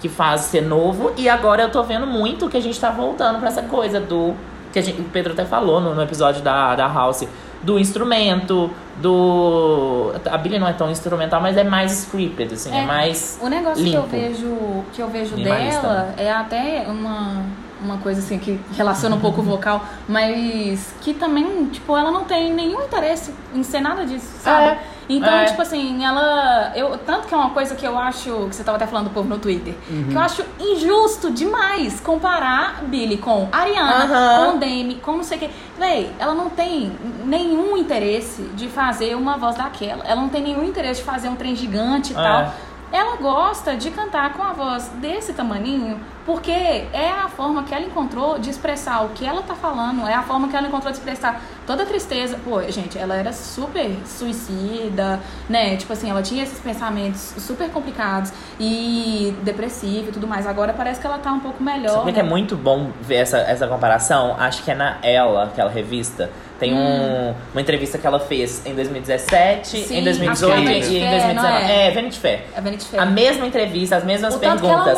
[0.00, 1.12] que faz ser novo.
[1.16, 4.34] E agora eu tô vendo muito que a gente tá voltando pra essa coisa do.
[4.72, 7.26] Que a gente, o Pedro até falou no, no episódio da, da House.
[7.62, 10.12] Do instrumento, do.
[10.30, 12.86] A Billy não é tão instrumental, mas é mais scripted, assim, é, É.
[12.86, 13.38] mais.
[13.42, 14.08] O negócio que eu Limpo.
[14.16, 17.42] vejo, que eu vejo dela é até uma,
[17.82, 22.24] uma coisa assim que relaciona um pouco o vocal, mas que também, tipo, ela não
[22.24, 24.66] tem nenhum interesse em ser nada disso, sabe?
[24.68, 25.44] É, Então, é.
[25.44, 26.72] tipo assim, ela.
[26.74, 28.46] Eu, tanto que é uma coisa que eu acho.
[28.48, 29.74] Que você tava até falando do povo no Twitter.
[30.08, 34.52] Que eu acho injusto demais comparar Billy com Ariana, Aham.
[34.52, 35.50] com Demi, com não sei o que.
[35.78, 36.90] Véi, ela não tem
[37.26, 38.83] nenhum interesse de fazer
[39.14, 40.04] uma voz daquela.
[40.04, 42.22] Ela não tem nenhum interesse de fazer um trem gigante e É.
[42.22, 42.52] tal.
[42.92, 47.84] Ela gosta de cantar com a voz desse tamaninho, porque é a forma que ela
[47.84, 50.98] encontrou de expressar o que ela tá falando, é a forma que ela encontrou de
[50.98, 52.38] expressar toda a tristeza.
[52.44, 55.76] Pô, gente, ela era super suicida, né?
[55.76, 60.46] Tipo assim, ela tinha esses pensamentos super complicados e depressiva e tudo mais.
[60.46, 61.92] Agora parece que ela tá um pouco melhor.
[61.94, 62.12] Sabe né?
[62.12, 64.36] que é muito bom ver essa, essa comparação?
[64.38, 66.30] Acho que é na Ela, aquela revista.
[66.58, 69.84] Tem um, uma entrevista que ela fez em 2017, Hum.
[69.84, 71.34] Sim, em 2018 acho que é a e em Fair, 2019.
[71.34, 71.86] não é?
[71.86, 72.40] É, Vanity Fair.
[72.56, 73.02] A Vanity Fair.
[73.02, 74.96] A mesma entrevista, as mesmas O perguntas.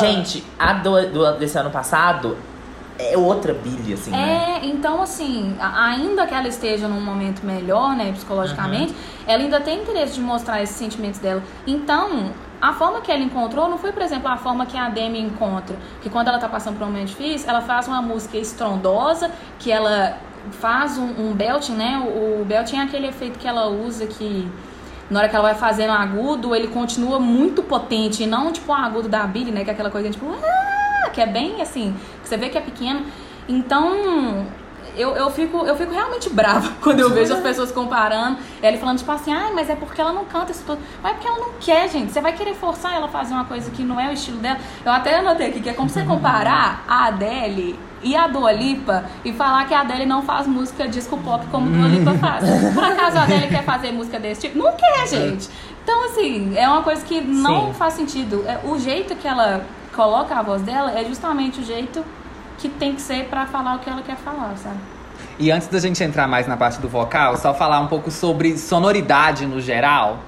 [0.00, 2.36] Gente, a do, do- desse ano passado
[2.98, 4.60] é outra Billy, assim, né?
[4.62, 8.98] É, então assim, ainda que ela esteja num momento melhor, né, psicologicamente, Uhum.
[9.26, 11.42] ela ainda tem interesse de mostrar esses sentimentos dela.
[11.66, 12.30] Então,
[12.62, 15.76] a forma que ela encontrou não foi, por exemplo, a forma que a Demi encontra.
[16.02, 19.72] Que quando ela tá passando por um momento difícil, ela faz uma música estrondosa, que
[19.72, 20.16] ela
[20.52, 21.98] faz um, um belting, né?
[22.06, 24.48] O, o belting é aquele efeito que ela usa que.
[25.10, 28.74] Na hora que ela vai fazendo agudo, ele continua muito potente, e não tipo o
[28.74, 29.64] agudo da Billy, né?
[29.64, 30.26] Que é aquela coisa tipo.
[30.32, 33.04] "Ah", que é bem assim, que você vê que é pequeno.
[33.48, 34.46] Então,
[34.96, 38.38] eu, eu, fico, eu fico realmente brava quando eu vejo as pessoas comparando.
[38.62, 40.80] Ela falando, tipo assim, ai, mas é porque ela não canta isso tudo.
[41.02, 42.12] Mas é porque ela não quer, gente.
[42.12, 44.58] Você vai querer forçar ela a fazer uma coisa que não é o estilo dela.
[44.84, 49.04] Eu até anotei aqui que é como você comparar a Adele e a Dua Lipa
[49.24, 52.44] e falar que a Adele não faz música disco pop como Dua Lipa faz.
[52.74, 54.58] Por acaso a Adele quer fazer música desse tipo?
[54.58, 55.48] Não quer, gente.
[55.82, 57.72] Então, assim, é uma coisa que não Sim.
[57.74, 58.44] faz sentido.
[58.46, 59.64] É, O jeito que ela
[59.94, 62.04] coloca a voz dela é justamente o jeito
[62.58, 64.76] que tem que ser pra falar o que ela quer falar, sabe?
[65.38, 68.56] E antes da gente entrar mais na parte do vocal, só falar um pouco sobre
[68.56, 70.18] sonoridade no geral.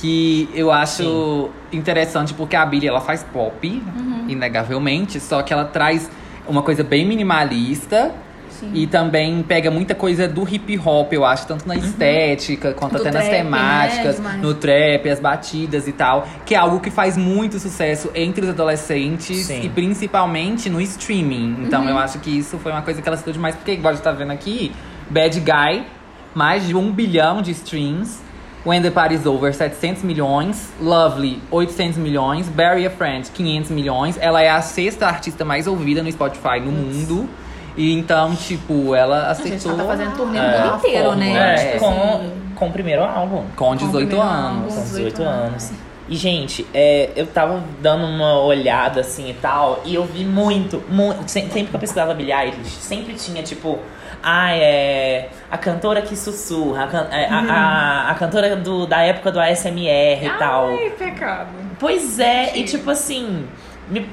[0.00, 3.82] Que eu acho interessante porque a Billie ela faz pop,
[4.28, 6.10] inegavelmente, só que ela traz
[6.48, 8.12] uma coisa bem minimalista.
[8.50, 8.70] Sim.
[8.72, 13.00] E também pega muita coisa do hip hop, eu acho, tanto na estética quanto Do
[13.00, 14.40] até nas trap, né, temáticas, demais.
[14.40, 18.50] no trap, as batidas e tal, que é algo que faz muito sucesso entre os
[18.50, 19.62] adolescentes Sim.
[19.64, 21.56] e principalmente no streaming.
[21.64, 21.88] Então Uhum.
[21.90, 24.04] eu acho que isso foi uma coisa que ela citou demais, porque igual a gente
[24.04, 24.70] tá vendo aqui,
[25.10, 25.84] Bad Guy,
[26.32, 28.20] mais de um bilhão de streams.
[28.64, 30.72] When the Party's Over, 700 milhões.
[30.80, 32.48] Lovely, 800 milhões.
[32.48, 34.16] Barry a Friend, 500 milhões.
[34.18, 37.28] Ela é a sexta artista mais ouvida no Spotify no mundo.
[37.76, 41.54] E então, tipo, ela A gente tá fazendo turnê no É, mundo inteiro, né?
[41.54, 43.42] É, Tipo com, assim, com o primeiro álbum.
[43.56, 44.46] com 18 primeiro anos.
[44.54, 44.74] álbum.
[44.76, 45.72] Com 18 18 anos.
[46.08, 50.82] E, gente, é, eu tava dando uma olhada assim e tal, e eu vi muito,
[50.88, 51.22] muito.
[51.30, 53.78] se- Sempre que eu pesquisava Billie Eilish, sempre tinha tipo.
[54.22, 55.28] Ah, é.
[55.50, 59.40] A cantora que sussurra, a, can- é, a, a, a cantora do, da época do
[59.40, 60.68] ASMR e tal.
[60.68, 61.48] Ai, pecado.
[61.78, 63.46] Pois é, e tipo assim,
[63.88, 64.06] me-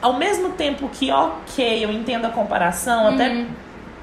[0.00, 3.46] ao mesmo tempo que, ok, eu entendo a comparação, até Uhum.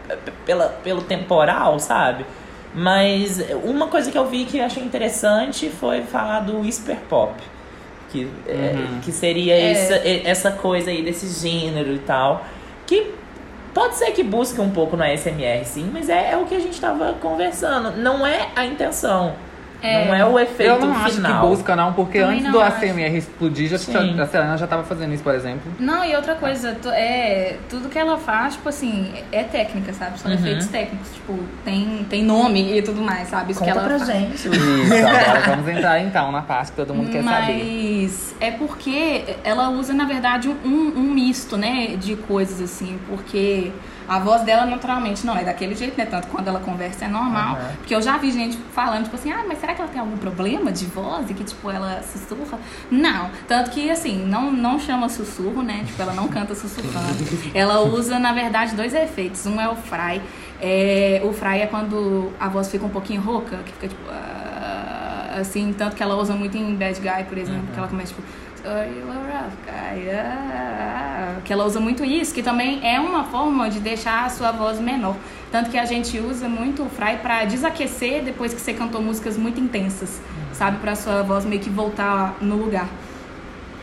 [0.07, 2.25] p- pela, pelo temporal, sabe?
[2.73, 7.33] Mas uma coisa que eu vi que eu achei interessante foi falar do Whisper Pop.
[8.11, 8.99] Que, é, Uhum.
[9.01, 9.71] que seria É.
[9.71, 12.43] essa, e- essa coisa aí desse gênero e tal.
[12.87, 13.11] Que
[13.73, 16.59] pode ser que busque um pouco no ASMR, sim, mas é, é o que a
[16.59, 17.91] gente tava conversando.
[17.97, 19.33] Não é a intenção.
[19.81, 20.05] É.
[20.07, 21.47] Não é o efeito Eu não acho que final.
[21.47, 22.77] busca, não, porque Também antes não do acho.
[22.77, 24.19] ACMR explodir, já, Sim.
[24.19, 25.71] a Selena já tava fazendo isso, por exemplo.
[25.79, 30.19] Não, e outra coisa, tu- é, tudo que ela faz, tipo assim, é técnica, sabe?
[30.19, 30.37] São Uhum.
[30.37, 33.51] efeitos técnicos, tipo, tem, tem nome e tudo mais, sabe?
[33.51, 34.11] Isso Conta que ela pra faz.
[34.11, 34.35] gente.
[34.49, 37.53] Isso, agora vamos entrar então na parte que todo mundo quer saber.
[37.53, 43.71] Mas é porque ela usa, na verdade, um, um misto, né, de coisas assim, porque
[44.09, 46.05] a voz dela naturalmente não é daquele jeito, né?
[46.05, 47.55] Tanto quando ela conversa é normal.
[47.55, 47.71] Aham.
[47.77, 50.17] Porque eu já vi gente falando, tipo assim, ah, mas será que ela tem algum
[50.17, 52.59] problema de voz e que, tipo, ela sussurra?
[52.89, 53.29] Não.
[53.47, 55.83] Tanto que, assim, não, não chama sussurro, né?
[55.85, 57.23] Tipo, ela não canta sussurrando.
[57.53, 59.45] ela usa, na verdade, dois efeitos.
[59.45, 60.21] Um é o fry.
[60.59, 64.01] É, o fry é quando a voz fica um pouquinho rouca, que fica tipo.
[64.09, 68.13] ah, assim, tanto que ela usa muito em Bad Guy, por exemplo, que ela começa
[68.13, 68.23] tipo.
[68.61, 73.23] "So you a rough guy, ah", que ela usa muito isso, que também é uma
[73.23, 75.15] forma de deixar a sua voz menor.
[75.51, 79.37] Tanto que a gente usa muito o fry pra desaquecer depois que você cantou músicas
[79.37, 80.21] muito intensas,
[80.53, 80.77] sabe?
[80.79, 82.87] Pra sua voz meio que voltar no lugar.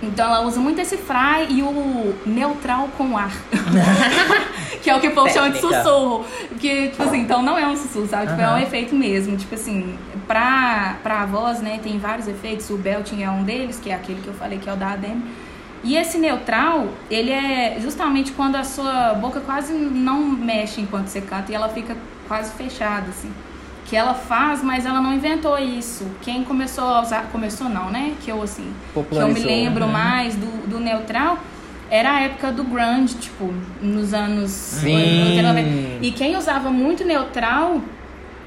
[0.02, 3.32] Então ela usa muito esse fry e o neutral com ar.
[4.82, 6.24] que é o que o povo chama de sussurro.
[6.60, 8.26] Que, tipo assim, então não é um sussurro, sabe?
[8.28, 9.36] Tipo, é um efeito mesmo.
[9.36, 12.68] Tipo assim, pra, pra voz, né, tem vários efeitos.
[12.68, 14.92] O belting é um deles, que é aquele que eu falei que é o da
[14.92, 15.22] Adem.
[15.82, 21.20] E esse neutral, ele é justamente quando a sua boca quase não mexe enquanto você
[21.20, 23.30] canta e ela fica quase fechada, assim.
[23.88, 26.04] Que ela faz, mas ela não inventou isso.
[26.22, 27.28] Quem começou a usar.
[27.30, 28.14] Começou não, né?
[28.20, 28.72] Que eu, assim.
[28.92, 29.92] Que eu me Popularizou, lembro né?
[29.92, 31.38] mais do, do neutral.
[31.88, 34.96] Era a época do grunge, tipo, nos anos Sim.
[35.30, 35.68] 80, 90.
[36.04, 37.80] E quem usava muito neutral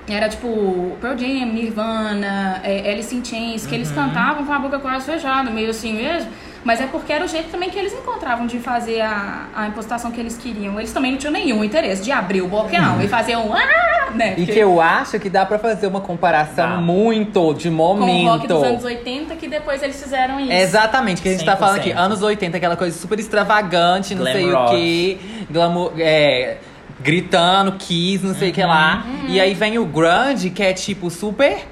[0.10, 3.75] era tipo Pearl Jam, Nirvana, é, Alice in Chains, que Uhum.
[3.75, 6.30] eles cantavam com a boca quase fechada, meio assim mesmo.
[6.69, 10.12] Mas é porque era o jeito também que eles encontravam de fazer a, a impostação
[10.12, 10.79] que eles queriam.
[10.79, 14.36] Eles também não tinham nenhum interesse de abrir o bocão e fazer um ah, né?
[14.38, 16.77] E que eu acho que dá pra fazer uma comparação Dá.
[16.77, 18.47] muito de com o rock momento.
[18.47, 20.51] dos anos 80 que depois eles fizeram isso.
[20.51, 21.97] Exatamente, que a gente tá falando aqui, 100%.
[21.97, 24.75] anos 80, aquela coisa super extravagante, não Glam sei rock.
[24.75, 26.58] o que, glamour, é,
[26.99, 29.08] gritando, kiss, não sei o que lá.
[29.08, 29.29] Uhum.
[29.29, 31.65] E aí vem o grunge, que é tipo super.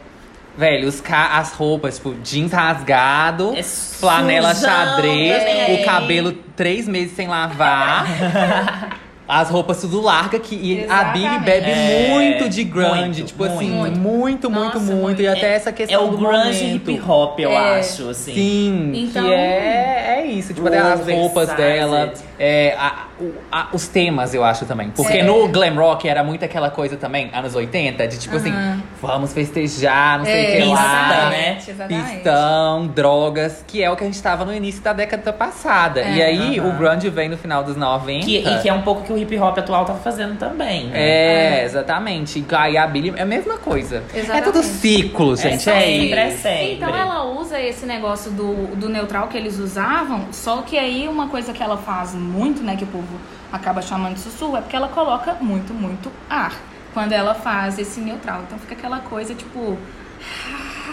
[0.58, 5.82] Velho, os ca as roupas, tipo, jeans rasgado, É flanela sujão xadrez, também.
[5.82, 8.08] o cabelo três meses sem lavar.
[9.30, 13.44] As roupas tudo larga que e a Billy bebe É, muito de grunge, muito, tipo
[13.44, 14.00] assim, muito.
[14.00, 15.22] muito, muito, Nossa, muito, muito.
[15.22, 16.90] e até essa É questão o do grunge momento.
[16.92, 17.80] hip hop, eu É.
[17.82, 18.34] acho, assim.
[18.34, 20.54] Sim, Então- que é, é isso.
[20.54, 23.06] Tipo, até as roupas dela, é, a-
[23.52, 24.90] a- os temas, eu acho também.
[24.92, 25.24] Porque É.
[25.24, 28.84] no glam rock era muito aquela coisa também, anos 80, de tipo assim, Aham.
[29.02, 31.30] vamos festejar, não sei o É, que lá.
[31.30, 31.58] Né?
[31.88, 36.02] Pistão, drogas, que é o que a gente tava no início da década passada.
[36.02, 36.12] É.
[36.14, 36.70] E aí Aham.
[36.70, 38.26] o grunge vem no final dos 90.
[38.26, 40.88] Que, e que é um pouco que o hip hop atual tá fazendo também.
[40.88, 41.00] né?
[41.00, 42.40] É, exatamente.
[42.40, 44.04] E aí a Billy é a mesma coisa.
[44.14, 44.44] É Exatamente.
[44.46, 45.70] tudo ciclo, gente.
[45.70, 46.74] É É, sempre, é sempre.
[46.74, 51.28] Então ela usa esse negócio do, do neutral que eles usavam, só que aí uma
[51.28, 53.20] coisa que ela faz muito, né, que o povo
[53.52, 56.54] acaba chamando de sussurro, é porque ela coloca muito, muito ar
[56.94, 58.44] quando ela faz esse neutral.
[58.44, 59.78] Então fica aquela coisa tipo.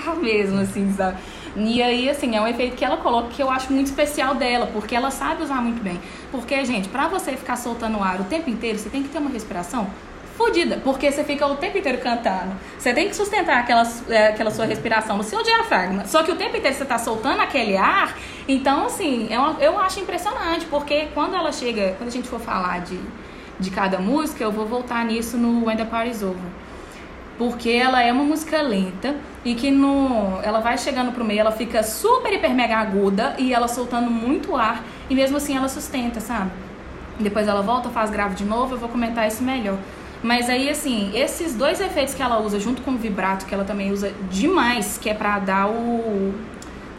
[0.20, 1.18] mesmo, assim, sabe?
[1.56, 4.68] E aí, assim, é um efeito que ela coloca que eu acho muito especial dela,
[4.72, 6.00] porque ela sabe usar muito bem.
[6.30, 9.30] Porque, gente, pra você ficar soltando ar o tempo inteiro, você tem que ter uma
[9.30, 9.86] respiração
[10.36, 12.54] fodida, porque você fica o tempo inteiro cantando.
[12.78, 16.06] Você tem que sustentar aquela, é, aquela sua respiração no seu diafragma.
[16.06, 18.16] Só que o tempo inteiro você tá soltando aquele ar.
[18.46, 22.80] Então, assim, é eu acho impressionante, porque quando ela chega, quando a gente for falar
[22.80, 22.98] de,
[23.58, 26.42] de cada música, eu vou voltar nisso no When the Party's Over.
[27.38, 31.50] Porque ela é uma música lenta e que no, ela vai chegando pro meio, ela
[31.50, 36.20] fica super, hiper, mega aguda e ela soltando muito ar e mesmo assim ela sustenta,
[36.20, 36.52] sabe?
[37.18, 39.78] Depois ela volta, faz grave de novo, eu vou comentar isso melhor.
[40.24, 43.62] Mas aí, assim, esses dois efeitos que ela usa junto com o vibrato, que ela
[43.64, 46.34] também usa demais, que é pra dar o,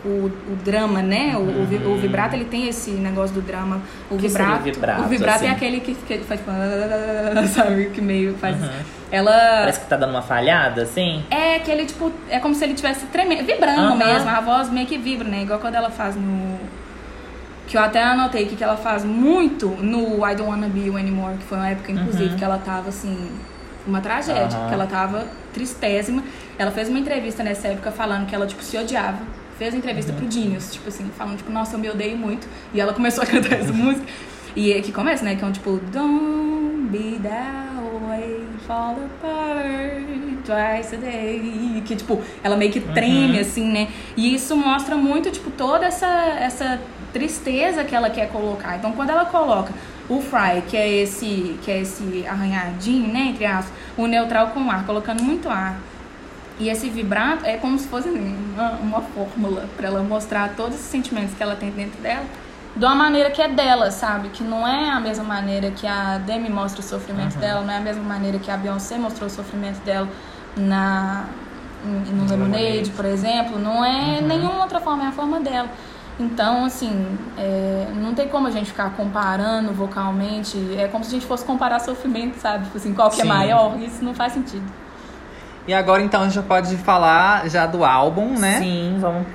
[0.06, 1.36] o, o drama, né?
[1.36, 3.82] O, o vi- o vibrato, ele tem esse negócio do drama.
[4.12, 5.56] O que vibrato, vibrato, o vibrato é assim?
[5.56, 6.52] aquele que, que faz tipo,
[7.52, 7.90] sabe?
[7.90, 8.62] Que meio faz...
[8.62, 8.70] Uhum.
[9.12, 9.32] Ela...
[9.62, 11.24] Parece que tá dando uma falhada, assim.
[11.32, 13.96] É que ele, tipo, é como se ele tivesse tremendo, vibrando Aham.
[13.96, 14.30] mesmo.
[14.30, 15.42] A voz meio que vibra, né?
[15.42, 16.60] Igual quando ela faz no.
[17.67, 20.97] Que eu até anotei que, que ela faz muito no I Don't Wanna Be You
[20.97, 22.38] Anymore, que foi uma época, inclusive, Uhum.
[22.38, 23.30] que ela tava assim.
[23.88, 24.67] Uma tragédia, Aham.
[24.67, 26.23] que ela tava tristésima.
[26.58, 29.19] Ela fez uma entrevista nessa época falando que ela, tipo, se odiava.
[29.58, 30.17] Fez a entrevista Uhum.
[30.19, 32.47] pro Dinhos, tipo assim, falando, tipo, nossa, eu me odeio muito.
[32.73, 34.06] E ela começou a cantar essa música.
[34.56, 35.36] E é que começa, né?
[35.36, 37.75] Que é um tipo, Don't be that
[38.08, 40.04] way, fall apart
[40.45, 41.82] twice a day.
[41.86, 43.88] Que, tipo, ela meio que treme, assim, né?
[44.17, 46.08] E isso mostra muito, tipo, toda essa,
[46.39, 46.80] essa
[47.15, 48.75] tristeza que ela quer colocar.
[48.75, 49.71] Então, quando ela coloca
[50.10, 54.69] o fry, que é esse, que é esse arranhadinho, né, entre aspas, o neutral com
[54.69, 55.78] ar, colocando muito ar.
[56.60, 60.88] E esse vibrato é como se fosse uma, uma fórmula para ela mostrar todos esses
[60.88, 62.25] sentimentos que ela tem dentro dela
[62.75, 64.28] de uma maneira que é dela, sabe?
[64.28, 67.78] Que não é a mesma maneira que a Demi mostra o sofrimento dela, não é
[67.78, 70.10] a mesma maneira que a Beyoncé mostrou o sofrimento dela
[70.58, 71.25] na
[71.86, 73.58] no Lemonade, por exemplo.
[73.58, 75.69] Não é nenhuma outra forma, é a forma dela.
[76.19, 80.58] Então, assim, é, não tem como a gente ficar comparando vocalmente.
[80.78, 82.65] É como se a gente fosse comparar sofrimento, sabe?
[82.65, 83.30] Tipo assim, qual que é Sim.
[83.30, 83.78] maior?
[83.80, 84.65] Isso não faz sentido.
[85.67, 88.60] E agora então a gente já pode falar já do álbum, né?
[88.60, 89.25] Sim, vamos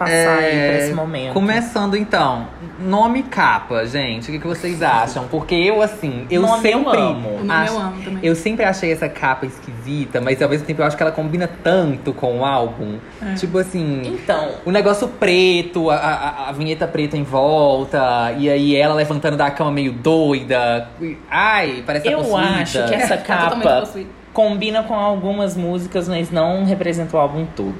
[0.00, 1.32] passar aí É, pra esse momento.
[1.34, 2.46] Começando então,
[2.80, 4.28] nome capa, gente.
[4.30, 5.28] O que, que vocês acham?
[5.28, 6.98] Porque eu, assim, eu Nome eu sempre.
[6.98, 7.28] amo.
[7.40, 8.18] O nome eu amo também.
[8.22, 11.48] eu sempre achei essa capa esquisita, mas ao mesmo tempo eu acho que ela combina
[11.62, 12.96] tanto com o álbum.
[13.22, 13.34] É.
[13.34, 14.02] Tipo assim.
[14.06, 19.36] Então, O negócio preto, a, a, a vinheta preta em volta, e aí ela levantando
[19.36, 20.88] da cama meio doida.
[21.30, 22.48] Ai, parece a eu possuída.
[22.62, 23.84] acho que essa capa
[24.32, 27.74] combina com algumas músicas, mas não representa o álbum todo.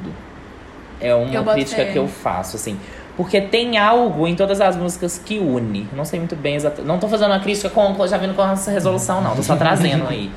[1.01, 1.93] É uma crítica fé.
[1.93, 2.79] que eu faço, assim.
[3.17, 5.87] Porque tem algo em todas as músicas que une.
[5.95, 6.87] Não sei muito bem exatamente.
[6.89, 9.37] Não tô fazendo uma crítica com, já vindo com essa resolução, não.
[9.37, 10.31] Tô só trazendo aí.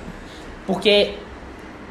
[0.68, 1.14] Porque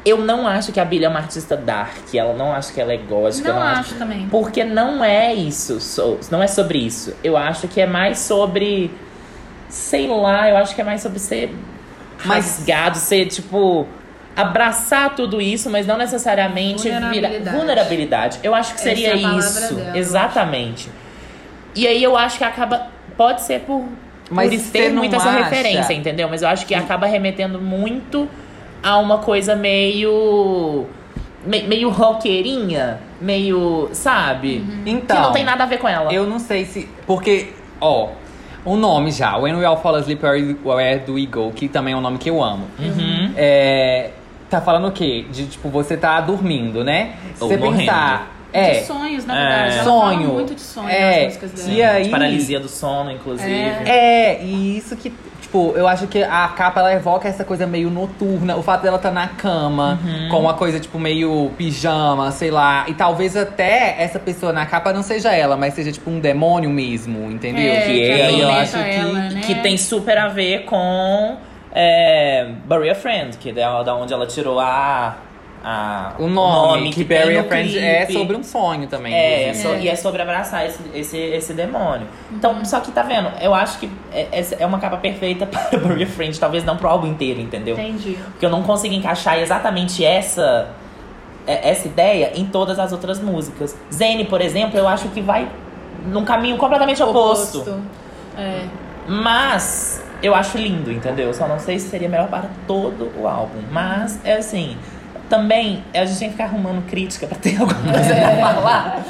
[0.05, 2.91] Eu não acho que a Billie é uma artista dark, ela não acho que ela
[2.91, 3.47] é gótica.
[3.47, 4.27] eu Não não acho também.
[4.29, 7.13] Porque não é isso, so- não é sobre isso.
[7.23, 8.91] Eu acho que é mais sobre.
[9.69, 11.55] Sei lá, eu acho que é mais sobre ser
[12.25, 13.87] Mas- rasgado, ser tipo.
[14.35, 16.89] Abraçar tudo isso, mas não necessariamente.
[16.89, 17.55] Vulnerabilidade.
[17.57, 18.39] Vulnerabilidade.
[18.43, 19.75] Eu acho que Essa seria é isso.
[19.75, 20.89] dela, Exatamente.
[21.75, 22.87] E aí eu acho que acaba.
[23.17, 23.83] Pode ser por.
[24.31, 26.27] Mas por ter não muito essa acha- referência, entendeu?
[26.29, 28.27] Mas eu acho que acaba remetendo muito
[28.81, 30.85] a uma coisa meio.
[31.45, 33.89] me- meio roqueirinha, meio.
[33.93, 34.63] Sabe?
[34.85, 36.11] Então, que não tem nada a ver com ela.
[36.11, 36.87] Eu não sei se.
[37.05, 37.49] Porque,
[37.81, 38.09] ó,
[38.65, 41.97] o nome já, When We All Fall Asleep, Where Do We Go, que também é
[41.97, 42.65] um nome que eu amo.
[42.79, 43.33] Uhum.
[43.35, 44.09] É,
[44.55, 45.25] tá falando o quê?
[45.31, 47.13] De tipo, você tá dormindo, né?
[47.39, 47.79] Ou você morrendo.
[47.79, 48.29] pensar.
[48.53, 49.39] De É, sonhos, na É.
[49.47, 49.73] verdade.
[49.75, 50.19] Ela Sonho.
[50.21, 51.15] fala muito de sonho É.
[51.15, 51.69] nas músicas dela.
[51.71, 53.49] E aí- Paralisia do sono, inclusive.
[53.51, 57.89] É, e isso que, tipo, eu acho que a capa ela evoca essa coisa meio
[57.89, 58.55] noturna.
[58.55, 60.29] O fato dela estar na cama, Uhum.
[60.29, 62.85] com uma coisa, tipo, meio pijama, sei lá.
[62.87, 66.69] E talvez até essa pessoa na capa não seja ela, mas seja, tipo, um demônio
[66.69, 67.73] mesmo, entendeu?
[67.73, 68.77] É, que e aí eu acho que.
[68.91, 69.41] ela, né?
[69.43, 71.37] Que tem super a ver com
[71.73, 75.15] é, Bury a Friend, que é da onde ela tirou a,
[75.63, 79.13] a O nome, que, tem Bury no a Friend é sobre um sonho também.
[79.13, 82.07] É, é so- e é sobre abraçar esse, esse, esse demônio.
[82.31, 83.31] Então, só que tá vendo?
[83.41, 85.61] Eu acho que é, essa é uma capa perfeita para
[86.03, 87.73] a Friend, talvez não pro álbum inteiro, entendeu?
[87.75, 88.17] Entendi.
[88.31, 90.69] Porque eu não consigo encaixar exatamente essa
[91.47, 93.75] é- essa ideia em todas as outras músicas.
[93.91, 95.47] Zane, por exemplo, eu acho que vai
[96.05, 97.81] num caminho completamente oposto.
[98.37, 98.65] É.
[99.07, 101.33] Mas eu acho lindo, entendeu?
[101.33, 103.59] Só não sei se seria melhor para todo o álbum.
[103.71, 104.75] Mas é assim.
[105.29, 109.03] Também a gente tem que ficar arrumando crítica pra ter alguma coisa pra falar.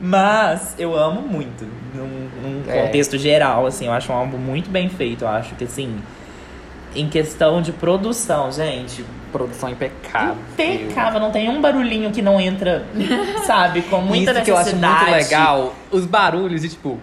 [0.00, 1.66] Mas eu amo muito.
[1.94, 2.82] Num, num É.
[2.86, 5.22] contexto geral, assim, eu acho um álbum muito bem feito.
[5.24, 5.98] Eu acho que assim.
[6.94, 10.34] Em questão de produção, gente, Produção impecável.
[10.58, 12.84] impecável, não tem um barulhinho que não entra,
[13.46, 15.72] sabe, com muita Isso que eu acho muito legal.
[15.92, 16.98] Os barulhos de, tipo,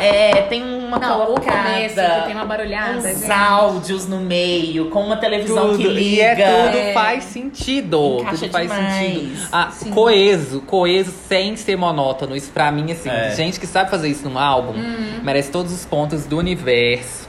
[0.00, 3.30] É, tem uma Não, o colocada, começo, que tem uma barulhada, uns gente.
[3.30, 5.78] áudios no meio, com uma televisão tudo.
[5.78, 6.16] que liga.
[6.16, 6.34] E é
[6.66, 6.92] tudo É.
[6.92, 8.18] faz sentido.
[8.20, 9.12] Encaixa tudo faz demais.
[9.12, 9.48] sentido.
[9.52, 9.90] Ah, Sim.
[9.90, 12.34] coeso, coeso sem ser monótono.
[12.34, 13.30] Isso pra mim, assim, É.
[13.36, 14.74] gente que sabe fazer isso num álbum,
[15.22, 17.28] merece todos os pontos do universo.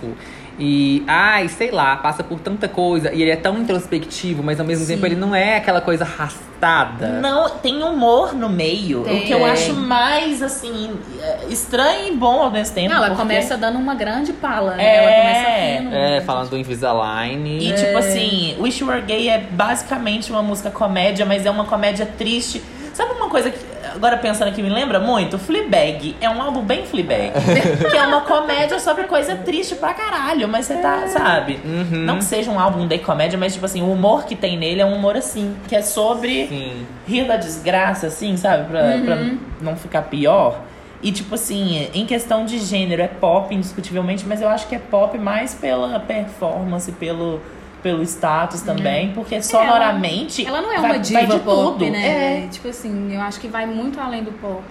[0.60, 3.12] E, ai, sei lá, passa por tanta coisa.
[3.14, 7.20] E ele é tão introspectivo, mas ao mesmo tempo ele não é aquela coisa arrastada.
[7.20, 9.04] Não, tem humor no meio.
[9.04, 9.20] Tem.
[9.20, 10.92] O que eu acho mais, assim,
[11.22, 12.90] é, estranho e bom ao mesmo tempo.
[12.90, 14.86] Não, ela porque- começa dando uma grande pala, né?
[14.86, 14.96] É.
[14.98, 15.96] Ela começa rindo.
[15.96, 17.58] É, falando do Invisalign.
[17.58, 21.66] E tipo assim, Wish You Were Gay é basicamente uma música comédia, mas é uma
[21.66, 22.62] comédia triste.
[22.94, 23.58] Sabe uma coisa que,
[24.04, 25.40] agora pensando aqui, me lembra muito?
[25.40, 26.18] Fleabag.
[26.20, 27.32] É um álbum bem Fleabag.
[27.90, 31.58] que é uma comédia sobre coisa triste pra caralho, mas você tá, sabe?
[31.64, 32.00] Uhum.
[32.00, 34.82] Não que seja um álbum de comédia, mas tipo assim, o humor que tem nele
[34.82, 36.86] é um humor assim, que é sobre Sim.
[37.08, 38.66] rir da desgraça, assim, sabe?
[38.70, 39.18] Pra, pra
[39.62, 40.60] não ficar pior.
[41.02, 44.80] E, tipo assim, em questão de gênero, é pop, indiscutivelmente, mas eu acho que é
[44.80, 47.42] pop mais pela performance, pelo,
[47.84, 50.46] pelo status também, porque sonoramente.
[50.48, 51.92] Ela não é vai- uma vai diva de pop, tudo.
[51.92, 52.46] né?
[52.46, 52.48] É.
[52.48, 54.64] Tipo assim, eu acho que vai muito além do pop.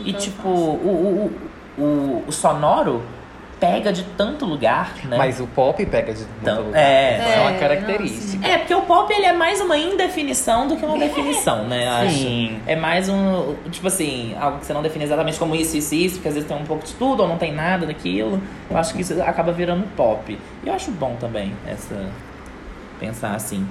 [0.00, 1.32] E, Então, tipo, o,
[1.78, 3.02] o, o, o sonoro
[3.60, 5.16] pega de tanto lugar, né?
[5.16, 6.78] Mas o pop pega de Então, lugar.
[6.78, 7.14] é.
[7.14, 8.46] Essa é uma É, característica.
[8.46, 12.04] É, porque o pop ele é mais uma indefinição do que uma definição, né?
[12.04, 12.56] eu Sim.
[12.56, 12.70] Acho.
[12.70, 13.54] É mais um.
[13.70, 16.48] Tipo assim, algo que você não define exatamente como isso, isso, isso, porque às vezes
[16.48, 18.38] tem um pouco de tudo ou não tem nada daquilo.
[18.70, 20.36] Eu acho que isso acaba virando pop.
[20.62, 21.94] E eu acho bom também essa.
[22.98, 23.66] Pensar assim.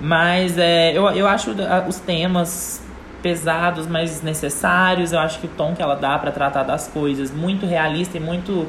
[0.00, 2.82] Mas é, eu, eu acho ah, os temas
[3.22, 5.12] pesados, mas necessários.
[5.12, 8.20] Eu acho que o tom que ela dá pra tratar das coisas muito realista e
[8.20, 8.68] muito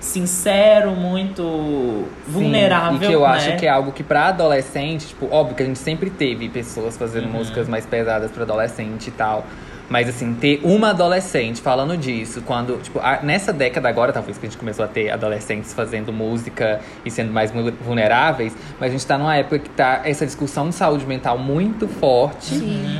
[0.00, 2.98] sincero, muito vulnerável.
[2.98, 3.26] Sim, e que eu né?
[3.26, 6.96] acho que é algo que pra adolescente, tipo, óbvio que a gente sempre teve pessoas
[6.96, 7.32] fazendo Uhum.
[7.32, 9.46] músicas mais pesadas pra adolescente e tal.
[9.88, 14.46] Mas assim, ter uma adolescente falando disso, quando, tipo, a- nessa década agora, talvez que
[14.46, 19.06] a gente começou a ter adolescentes fazendo música e sendo mais vulneráveis, mas a gente
[19.06, 22.54] tá numa época que tá essa discussão de saúde mental muito forte.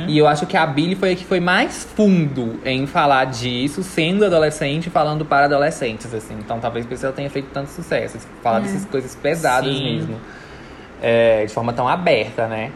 [0.07, 3.81] E eu acho que a Billie foi a que foi mais fundo em falar disso,
[3.81, 6.35] sendo adolescente e falando para adolescentes, assim.
[6.39, 8.19] Então talvez por isso ela tenha feito tanto sucesso.
[8.43, 9.95] Falar dessas coisas pesadas Sim.
[9.95, 10.15] mesmo.
[11.01, 12.71] É, de forma tão aberta, né?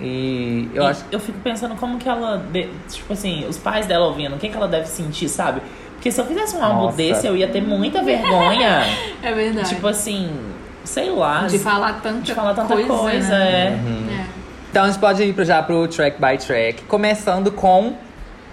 [0.00, 2.44] E eu E acho eu fico pensando como que ela.
[2.88, 5.60] Tipo assim, os pais dela ouvindo, o que, que ela deve sentir, sabe?
[5.94, 6.96] Porque se eu fizesse um álbum Nossa.
[6.96, 8.82] desse, eu ia ter muita vergonha.
[9.22, 9.70] É verdade.
[9.70, 10.28] tipo assim,
[10.84, 11.46] sei lá.
[11.46, 13.68] de falar tanta de falar tanta coisa, né?
[13.68, 13.70] é.
[13.70, 14.20] Uhum.
[14.20, 14.26] É.
[14.70, 17.94] Então a gente pode ir já pro track by track, começando com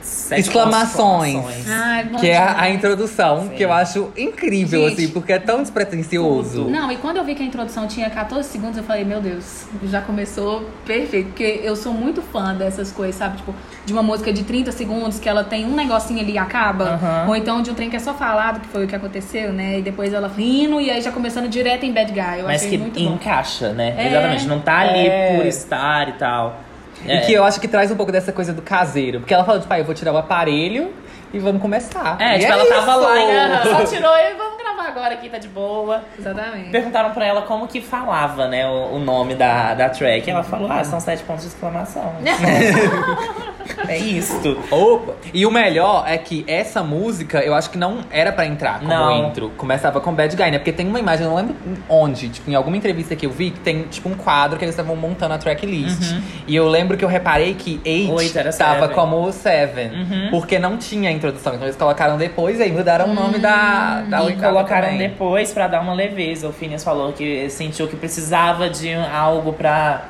[0.01, 1.35] Sete Exclamações.
[1.35, 1.69] exclamações.
[1.69, 3.49] Ai, Que é a, introdução, Sim.
[3.49, 5.03] que eu acho incrível, Gente.
[5.03, 6.65] assim, porque é tão despretensioso.
[6.69, 9.65] Não, e quando eu vi que a introdução tinha 14 segundos, eu falei, meu Deus,
[9.83, 11.27] já começou perfeito.
[11.27, 13.37] Porque eu sou muito fã dessas coisas, sabe?
[13.37, 13.53] Tipo,
[13.85, 17.25] de uma música de 30 segundos que ela tem um negocinho ali e acaba.
[17.27, 19.79] Ou então de um trem que é só falado, que foi o que aconteceu, né?
[19.79, 22.39] E depois ela rindo e aí já começando direto em Bad Guy.
[22.39, 23.13] Eu Mas achei que muito bom.
[23.15, 23.93] encaixa, né?
[23.97, 24.07] É.
[24.07, 24.47] Exatamente.
[24.47, 25.35] Não tá ali É.
[25.37, 26.59] por estar e tal.
[27.05, 29.19] E que eu acho que traz um pouco dessa coisa do caseiro.
[29.19, 30.93] Porque ela fala, tipo, ah, eu vou tirar o aparelho
[31.33, 32.17] e vamos começar.
[32.19, 32.99] É, E tipo, ela tava isso!
[33.01, 36.03] lá e ela só tirou e vamos gravar agora aqui, tá de boa.
[36.17, 36.69] Exatamente.
[36.71, 40.29] Perguntaram pra ela como que falava, né, o, o nome da, da track.
[40.29, 42.13] Ela falou, ah, são sete pontos de exclamação.
[43.87, 44.57] é isto.
[44.69, 45.13] Opa!
[45.33, 48.89] E o melhor é que essa música, eu acho que não era pra entrar como
[48.91, 49.27] Não.
[49.29, 49.51] intro.
[49.57, 50.57] Começava com Bad Guy, né?
[50.59, 51.55] Porque tem uma imagem, eu não lembro
[51.89, 54.73] onde, tipo, em alguma entrevista que eu vi, que tem, tipo, um quadro que eles
[54.73, 56.15] estavam montando a tracklist.
[56.47, 58.95] E eu lembro que eu reparei que Eight estava Seven.
[58.95, 59.87] como Seven.
[59.91, 60.27] Uhum.
[60.31, 61.53] Porque não tinha introdução.
[61.53, 65.09] Então eles colocaram depois e aí mudaram o nome da, da E colocaram também.
[65.09, 66.47] depois pra dar uma leveza.
[66.47, 70.05] O Phineas falou que sentiu que precisava de algo pra,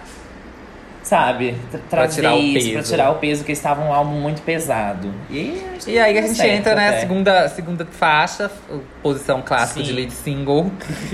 [1.12, 2.72] sabe, tra- trazer tirar o isso, peso.
[2.72, 5.14] pra tirar o peso, que estava um álbum muito pesado.
[5.30, 6.99] E, E aí a deu gente certo entra na até.
[7.01, 8.49] segunda, segunda faixa,
[9.03, 9.86] posição clássica Sim.
[9.86, 10.72] de lead single,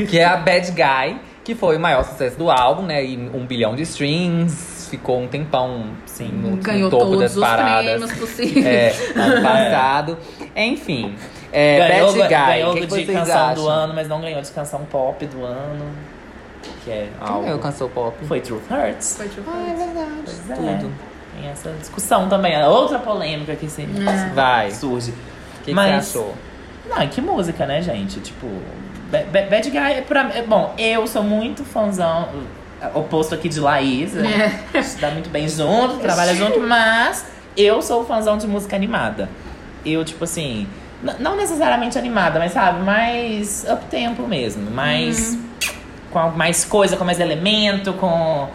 [0.08, 3.04] que é a Bad Guy, que foi o maior sucesso do álbum, né?
[3.04, 6.28] E um bilhão de streams, ficou um tempão Sim.
[6.28, 7.86] no, no Ganhou topo todos das os paradas.
[7.86, 8.66] prêmios possíveis.
[8.66, 10.18] É, ano passado.
[10.56, 11.16] Enfim.
[11.52, 13.56] É, ganhou Bad Guy, ganhou o que, de que canção acham?
[13.64, 15.86] do ano, mas não ganhou de canção pop do ano.
[16.88, 17.60] Que é Quem ganhou algo.
[17.64, 18.16] canção pop?
[18.26, 19.16] Foi Truth Hurts.
[19.18, 20.10] Foi tipo, Ah, é verdade.
[20.24, 20.56] Pois é.
[20.78, 20.92] Tudo.
[21.36, 22.54] Tem essa discussão também.
[22.54, 23.86] é Outra polêmica que se,
[24.34, 24.72] Vai.
[24.72, 25.12] surge.
[25.12, 25.14] O
[25.60, 26.34] que, que Mas- você achou?
[26.90, 28.20] Não, e que música, né, gente?
[28.22, 28.48] Tipo,
[29.12, 32.30] Ba- Ba- Bad Guy, é pra, é, bom, eu sou muito fãzão,
[32.82, 34.64] é, oposto aqui de Laís, né?
[34.74, 34.82] É.
[34.82, 37.26] Se dá muito bem junto, trabalha junto, mas
[37.58, 39.30] eu sou fãzão de música animada.
[39.86, 40.66] Eu, tipo assim,
[41.20, 45.38] não necessariamente animada, mas sabe, mais up-tempo mesmo, mais
[46.12, 48.48] com mais coisa, com mais elemento, com,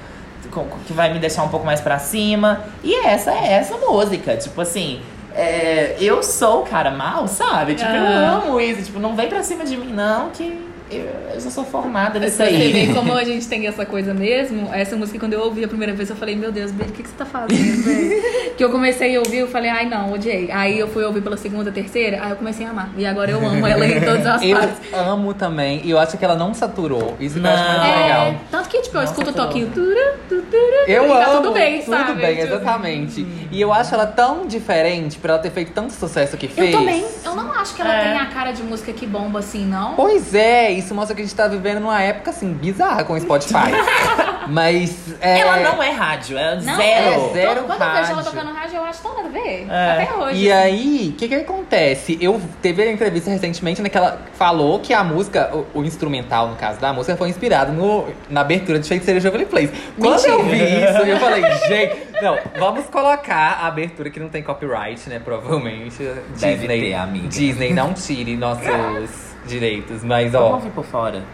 [0.51, 2.61] com- que vai me deixar um pouco mais pra cima.
[2.83, 5.01] E essa é essa música, tipo assim.
[5.35, 7.75] é, eu sou o cara mal, sabe?
[7.75, 8.05] Tipo, eu
[8.37, 8.83] amo isso.
[8.85, 10.61] Tipo, não vem pra cima de mim, não, que
[10.93, 12.95] eu, eu já sou formada nisso Você vê aí.
[12.95, 14.69] como a gente tem essa coisa mesmo.
[14.73, 17.03] Essa música, quando eu ouvi a primeira vez, eu falei, meu Deus, Beli, o que,
[17.03, 17.83] que você tá fazendo,
[18.57, 20.51] que eu comecei a ouvir, eu falei, ai não, odiei.
[20.51, 22.91] Aí eu fui ouvir pela segunda, terceira, aí eu comecei a amar.
[22.97, 24.77] E agora eu amo ela em todas as Eu partes.
[24.93, 27.17] amo também, e eu acho que ela não saturou.
[27.21, 28.03] Isso que eu acho mais Não.
[28.03, 28.27] legal.
[28.27, 29.47] É, tanto que, tipo, eu Nossa, escuto o tudo.
[29.47, 29.71] toquinho.
[29.71, 31.37] Tura, tu, tura, Eu tá amo.
[31.43, 32.13] tudo bem, tudo sabe?
[32.21, 33.27] bem, Tipo, exatamente.
[33.51, 36.75] E eu acho ela tão diferente por ela ter feito tanto sucesso que Eu fez.
[36.75, 37.05] também.
[37.25, 38.03] Eu não acho que ela É.
[38.11, 39.95] tem a cara de música que bomba assim, não.
[39.95, 43.21] Pois é, isso mostra que a gente tá vivendo numa época assim, bizarra com o
[43.21, 43.73] Spotify.
[44.49, 45.15] Mas.
[45.21, 45.41] É...
[45.41, 46.85] Ela não é rádio, é Não, zero.
[46.85, 48.25] é zero Quando eu vejo ela rádio.
[48.25, 49.67] tocando rádio, eu acho tão nada a ver.
[49.69, 50.03] É.
[50.03, 50.45] Até hoje.
[50.45, 50.63] E assim.
[50.63, 52.19] aí, o que que acontece?
[52.21, 56.49] Eu teve a entrevista recentemente né, que ela falou que a música, o, o instrumental,
[56.49, 59.73] no caso da música, foi inspirado no, na abertura de Feiticeira Jovem Place.
[59.99, 64.43] Quando eu vi isso, eu falei, gente, não, vamos colocar a abertura que não tem
[64.43, 65.21] copyright, né?
[65.23, 66.03] Provavelmente.
[66.39, 67.29] Deve Disney, ter, amiga.
[67.29, 70.03] Disney, não tire nossos direitos.
[70.05, 71.25] Mas, Vamos ó, ouvir por fora.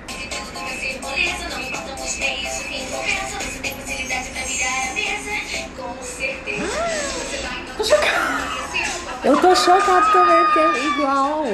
[7.79, 8.48] Não importam
[9.25, 11.45] Eu tô chocado também, porque é igual.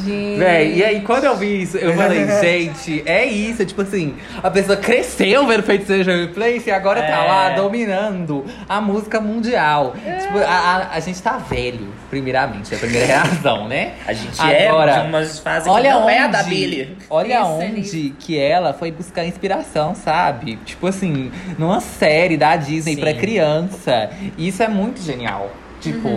[0.00, 0.38] Gente.
[0.38, 4.50] Véi, e aí quando eu vi isso, eu falei, gente, é isso, tipo assim, a
[4.50, 7.28] pessoa cresceu vendo Feiticeiro Jovem Place e agora tá É.
[7.28, 9.94] lá dominando a música mundial.
[10.20, 10.50] Tipo, a,
[10.92, 13.94] a, a gente tá velho, primeiramente, é a primeira reação, né?
[14.06, 16.96] A gente Agora, é de umas fases Olha que não onde, é a da Billy.
[17.08, 18.14] olha Pensa onde nisso.
[18.18, 20.56] que ela foi buscar inspiração, sabe?
[20.64, 23.00] Tipo assim, numa série da Disney Sim.
[23.00, 24.10] pra criança.
[24.36, 25.50] Isso é muito genial.
[25.80, 26.08] Tipo,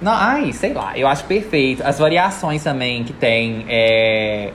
[0.00, 1.82] não, ai, sei lá, eu acho perfeito.
[1.84, 4.50] As variações também que tem é,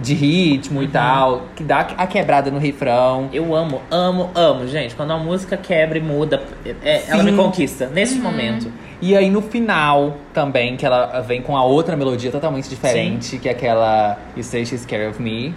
[0.00, 3.28] de ritmo e tal, que dá a quebrada no refrão.
[3.32, 4.94] Eu amo, amo, amo, gente.
[4.94, 6.42] Quando a música quebra e muda,
[6.82, 7.30] é- ela Sim.
[7.30, 7.86] me conquista.
[7.86, 8.70] Nesse momento.
[9.02, 13.48] E aí no final também, que ela vem com a outra melodia totalmente diferente, que
[13.48, 15.54] é aquela You Say She's Scared of Me.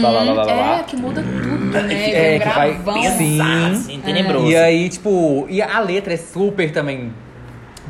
[0.00, 0.78] Blá, blá, blá, blá, blá.
[0.78, 2.34] É, que muda tudo, né?
[2.36, 3.02] É, que vai.
[3.16, 3.40] Sim.
[3.40, 4.46] Assim, tenebroso.
[4.46, 7.12] E aí, tipo, e a letra é super também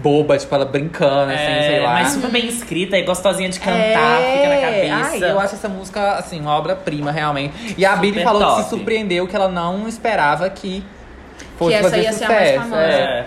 [0.02, 1.92] boba, tipo, ela brincando, assim, É, sei lá.
[1.94, 5.10] Mas super bem escrita e gostosinha de cantar, fica na cabeça.
[5.26, 7.74] Ai, eu acho essa música, assim, uma obra-prima, realmente.
[7.76, 8.62] E a Billy falou que top.
[8.64, 10.84] se surpreendeu, que ela não esperava que
[11.58, 12.60] fosse essa fazer ia ser a mais sucesso.
[12.62, 12.82] famosa.
[12.82, 12.90] é.
[13.02, 13.26] É.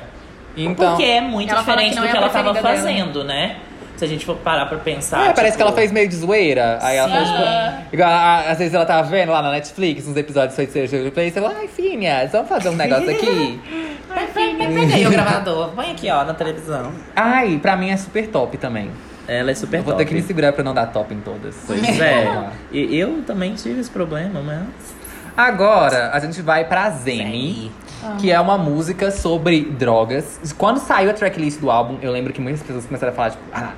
[0.55, 2.93] Então, Porque é muito Ela diferente que do é que ela tava preferida dela.
[2.93, 3.55] fazendo, né?
[3.97, 5.29] Se a gente for parar pra pensar.
[5.29, 6.79] É, parece tipo, que ela fez meio de zoeira.
[6.81, 7.93] Aí ela fez, tipo.
[7.93, 11.11] Igual, a- às vezes ela tava vendo lá na Netflix, uns episódios de Feiticeiro de
[11.11, 13.59] Place, ela, ai, Phineas, vamos fazer um negócio aqui.
[14.15, 15.69] Ai, filha, pega aí o gravador.
[15.69, 16.91] Põe aqui, ó, na televisão.
[17.15, 18.91] ai, pra mim é super top também.
[19.27, 20.03] Ela é super Eu vou top.
[20.03, 21.55] ter que me segurar pra não dar top em todas.
[21.65, 22.49] Pois é.
[22.71, 24.67] E eu também tive esse problema, mas.
[25.35, 27.71] Agora, a gente vai pra Zene,
[28.20, 30.39] que é uma música sobre drogas.
[30.58, 33.43] Quando saiu a tracklist do álbum, eu lembro que muitas pessoas começaram a falar, tipo,
[33.54, 33.72] ah,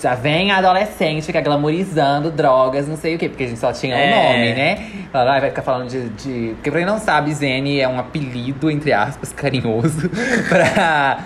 [0.00, 3.72] já vem a adolescente ficar glamorizando drogas, não sei o quê, porque a gente só
[3.72, 4.10] tinha o É.
[4.14, 4.86] nome, né?
[5.12, 6.54] Ela "Ai, vai ficar falando de, de.
[6.54, 10.08] Porque pra quem não sabe, Zene é um apelido, entre aspas, carinhoso,
[10.48, 11.18] pra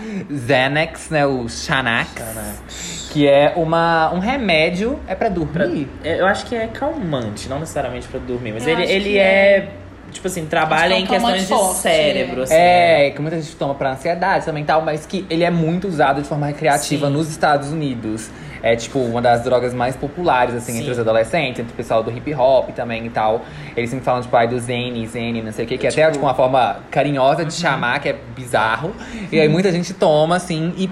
[0.47, 1.27] Xanax, né?
[1.27, 3.11] O Xanax.
[3.13, 5.87] Que é uma, um remédio, é pra dormir.
[6.03, 9.19] É, Eu acho que é calmante, não necessariamente pra dormir, mas Eu ele, ele que
[9.19, 9.69] é,
[10.13, 12.55] Tipo assim, trabalha em é questões de forte, cérebro, assim.
[12.55, 15.89] É, que muita gente toma pra ansiedade também e tal, mas que ele é muito
[15.89, 17.13] usado de forma recreativa Sim.
[17.13, 18.31] nos Estados Unidos.
[18.63, 20.79] É tipo uma das drogas mais populares, assim, Sim.
[20.81, 23.45] entre os adolescentes, entre o pessoal do hip hop também e tal.
[23.77, 26.11] Eles sempre falam, tipo, ai, do Zene, Zene, não sei o que, que é até
[26.13, 28.95] tipo uma forma carinhosa de chamar, que é bizarro.
[29.33, 30.89] E aí muita gente toma, assim, e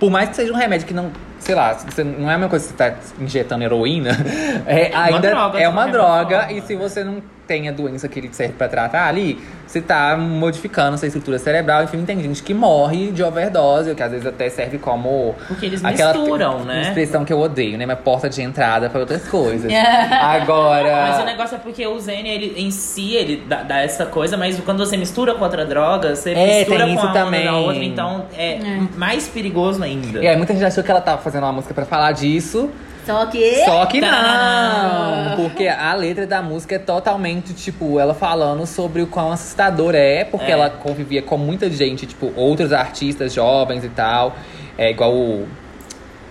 [0.00, 1.10] por mais que seja um remédio que não.
[1.38, 4.10] Sei lá, você, não é a mesma coisa que você tá injetando heroína.
[4.66, 6.52] É, uma ainda droga, é uma droga.
[6.52, 10.16] E se você não tem a doença que ele serve pra tratar ali, você tá
[10.16, 11.84] modificando sua estrutura cerebral.
[11.84, 15.34] Enfim, tem gente que morre de overdose, o que às vezes até serve como.
[15.48, 16.82] Porque eles aquela misturam, né?
[16.82, 17.84] expressão que eu odeio, né?
[17.86, 19.70] Mas porta de entrada pra outras coisas.
[20.10, 21.08] Agora.
[21.08, 24.36] Mas o negócio é porque o Zen, ele em si, ele dá, dá essa coisa,
[24.36, 27.44] mas quando você mistura com outra droga, você É, mistura tem com a onda também.
[27.44, 28.58] da outra, então é,
[28.96, 30.22] mais perigoso ainda.
[30.22, 32.70] E aí, muita gente achou que ela tava fazendo uma música pra falar disso.
[33.06, 33.64] Só que.
[33.64, 35.36] Só que não!
[35.36, 40.24] Porque a letra da música é totalmente, tipo, ela falando sobre o quão assustador é,
[40.24, 40.50] porque É.
[40.52, 44.34] ela convivia com muita gente, tipo, outros artistas jovens e tal.
[44.78, 45.46] É igual o.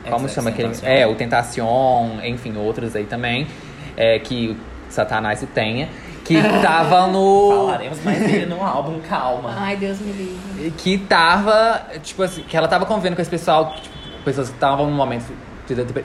[0.04, 0.74] Como Excess chama aquele?
[0.84, 3.48] É, o Tentacion, enfim, outros aí também.
[3.96, 4.50] É, que
[4.90, 5.88] o Satanás tenha.
[6.26, 7.66] Que tava no.
[7.68, 9.54] Falaremos mais dele no álbum, calma.
[9.58, 10.72] Ai, Deus me livre.
[10.78, 13.94] que tava, tipo assim, que ela tava convivendo com esse pessoal, tipo,
[14.26, 15.26] pessoas que estavam num momento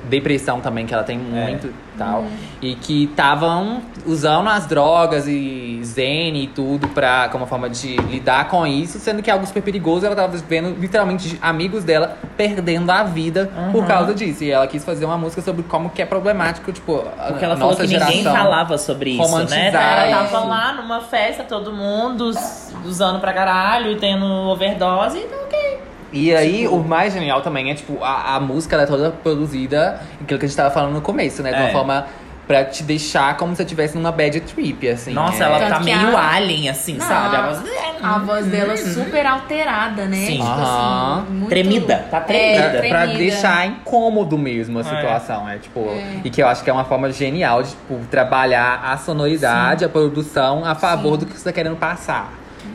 [0.05, 2.25] depressão também, que ela tem muito e tal.
[2.63, 7.97] E que estavam usando as drogas e zen e tudo pra, como uma forma de
[7.97, 10.07] lidar com isso, sendo que é algo super perigoso.
[10.07, 13.87] Ela tava vendo literalmente amigos dela perdendo a vida por Uhum.
[13.89, 14.45] causa disso.
[14.45, 17.57] E ela quis fazer uma música sobre como que é problemático, tipo, a Porque ela
[17.57, 19.27] nossa falou que ninguém falava sobre isso, né?
[19.29, 25.39] romantizar Ela tava lá numa festa, todo mundo us- usando pra caralho, tendo overdose, então
[25.45, 25.79] ok.
[26.13, 30.01] E aí, o mais genial também é, tipo, a, a música ela é toda produzida,
[30.23, 31.53] aquilo que a gente tava falando no começo, né?
[31.53, 31.73] De uma É.
[31.73, 32.07] forma
[32.47, 35.13] pra te deixar como se você estivesse numa bad trip, assim.
[35.13, 35.47] Nossa, é.
[35.47, 37.37] ela Tanto tá meio a- alien, assim, Não, sabe?
[37.37, 37.63] A voz-
[38.03, 40.17] A voz dela super alterada, né?
[40.17, 40.39] Sim.
[40.39, 41.49] Tipo assim, muito...
[41.51, 42.89] Tremida, tá É, tremida.
[42.89, 43.19] Pra, tremida.
[43.19, 44.85] deixar incômodo mesmo a É.
[44.85, 45.91] situação, é tipo.
[46.25, 49.89] E que eu acho que é uma forma genial de tipo, trabalhar a sonoridade, a
[49.91, 52.33] produção a favor do que você tá querendo passar.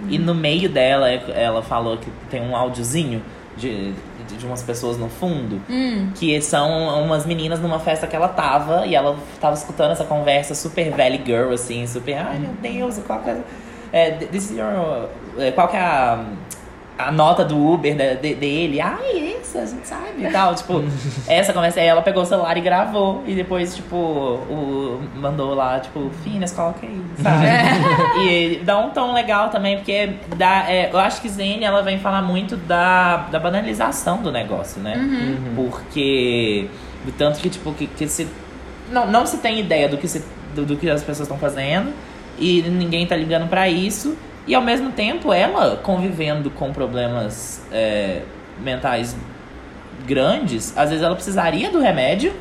[0.10, 3.22] E no meio dela, ela falou que tem um áudiozinho
[3.56, 3.92] de,
[4.28, 5.62] de, de umas pessoas no fundo.
[5.70, 6.10] Hum.
[6.16, 8.86] Que são umas meninas numa festa que ela tava.
[8.86, 11.86] E ela tava escutando essa conversa super valley girl, assim.
[11.88, 13.42] Super, ai meu Deus, qual que é...
[13.92, 15.08] é this is your...
[15.38, 16.24] é, Qual que é a...
[16.98, 20.54] A nota do Uber de- de- dele, ai, isso, a gente sabe e tal.
[20.54, 20.84] Tipo,
[21.28, 23.24] essa conversa aí, ela pegou o celular e gravou.
[23.26, 27.46] E depois, tipo, o, mandou lá, tipo, Finas, coloca aí, sabe?
[28.30, 31.98] E dá um tom legal também, porque dá, é, eu acho que Zane ela vem
[32.00, 34.94] falar muito da, da banalização do negócio, né?
[35.56, 36.68] Porque
[37.06, 38.28] do tanto que, tipo, que, que se.
[38.92, 40.24] Não, não se tem ideia do que, se,
[40.56, 41.92] do, do que as pessoas estão fazendo
[42.38, 44.16] e ninguém tá ligando pra isso.
[44.46, 48.24] E ao mesmo tempo ela convivendo com problemas é,
[48.60, 49.16] mentais
[50.06, 52.34] grandes, às vezes ela precisaria do remédio.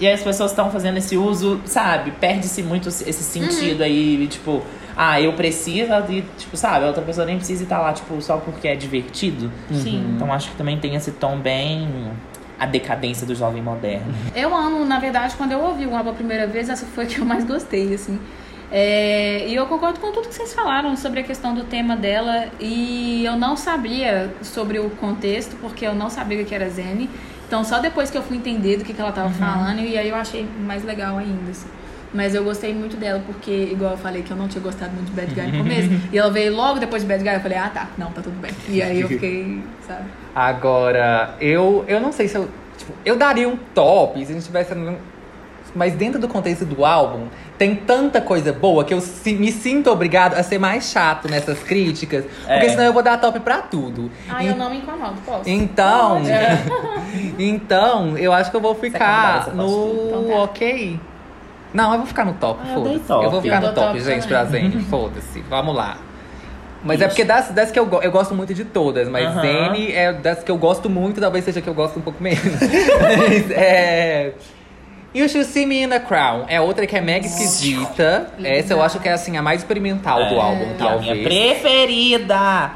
[0.00, 2.10] E aí as pessoas estão fazendo esse uso, sabe?
[2.12, 4.62] Perde-se muito esse sentido aí, tipo,
[4.96, 8.38] ah, eu preciso e, tipo, sabe, a outra pessoa nem precisa estar lá, tipo, só
[8.38, 9.50] porque é divertido.
[9.72, 10.14] Sim.
[10.16, 11.88] Então acho que também tem esse tom bem
[12.58, 14.14] a decadência do jovem moderno.
[14.34, 17.06] Eu amo, na verdade, quando eu ouvi o álbum a primeira vez, essa foi a
[17.06, 18.18] que eu mais gostei, assim.
[18.72, 22.46] É, e eu concordo com tudo que vocês falaram sobre a questão do tema dela.
[22.58, 27.08] E eu não sabia sobre o contexto, porque eu não sabia o que era Zen.
[27.46, 30.08] Então, só depois que eu fui entender do que, que ela tava falando, e aí
[30.08, 31.68] eu achei mais legal ainda, assim.
[32.14, 35.08] Mas eu gostei muito dela, porque, igual eu falei, que eu não tinha gostado muito
[35.08, 35.90] de Bad Guy no começo.
[36.10, 38.40] e ela veio logo depois de Bad Guy, eu falei, ah, tá, não, tá tudo
[38.40, 38.50] bem.
[38.68, 40.04] E aí eu fiquei, sabe?
[40.34, 42.48] Agora, eu, eu não sei se eu.
[42.78, 44.74] Tipo, eu daria um top se a gente tivesse.
[45.74, 49.90] Mas dentro do contexto do álbum, tem tanta coisa boa que eu si- me sinto
[49.90, 52.24] obrigado a ser mais chato nessas críticas.
[52.24, 52.68] Porque É.
[52.68, 54.10] senão eu vou dar top pra tudo.
[54.38, 55.48] En- eu não me incomodo, posso?
[55.48, 56.20] Então,
[57.38, 59.64] então, eu acho que eu vou ficar no.
[60.08, 60.34] Então tá.
[60.42, 61.00] ok.
[61.72, 62.98] Não, eu vou ficar no top, Ah, eu foda-se.
[63.00, 63.24] top.
[63.24, 64.82] Eu vou ficar Eu no top, top gente, pra Zene.
[64.90, 65.40] Foda-se.
[65.48, 65.96] Vamos lá.
[66.84, 69.32] Mas é porque das, das que eu, go- eu gosto muito de todas, mas.
[69.40, 72.42] Zene é das que eu gosto muito, talvez seja que eu gosto um pouco menos.
[73.18, 74.32] mas é.
[75.14, 78.28] You Should See Me in a Crown é outra que é mega esquisita.
[78.42, 81.02] Essa eu acho que é assim a mais experimental do É, álbum, e a talvez.
[81.18, 82.70] minha preferida.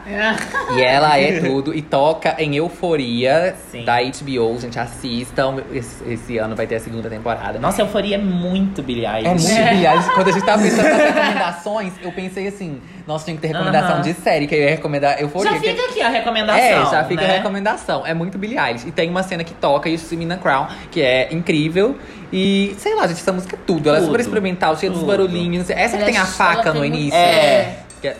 [0.76, 1.74] E ela é tudo.
[1.74, 3.84] E toca em Euforia, Sim.
[3.86, 4.58] da HBO.
[4.60, 5.62] Gente, assistam.
[5.72, 7.58] Esse, esse ano vai ter a segunda temporada.
[7.58, 9.26] Nossa, euforia é muito Billie Eilish.
[9.50, 10.10] É muito viagem.
[10.14, 13.92] Quando a gente tava pensando nas recomendações, eu pensei assim: nossa, tinha que ter recomendação
[13.96, 14.00] Aham.
[14.02, 15.52] de série, que eu ia recomendar Euforia.
[15.52, 16.62] Já que- fica aqui a recomendação.
[16.62, 17.30] É, já fica né?
[17.30, 18.06] a recomendação.
[18.06, 18.88] É muito Billie Eilish.
[18.88, 21.96] E tem uma cena que toca e See Me in a Crown, que é incrível.
[22.32, 23.88] E, sei lá, gente, essa música é tudo.
[23.88, 24.08] Ela é Tudo.
[24.08, 25.08] super experimental, cheia dos Tudo.
[25.08, 25.70] barulhinhos.
[25.70, 27.16] Essa que Ela tem a é- faca ela no tem muito- início.
[27.18, 27.76] É.
[28.02, 28.16] Que é-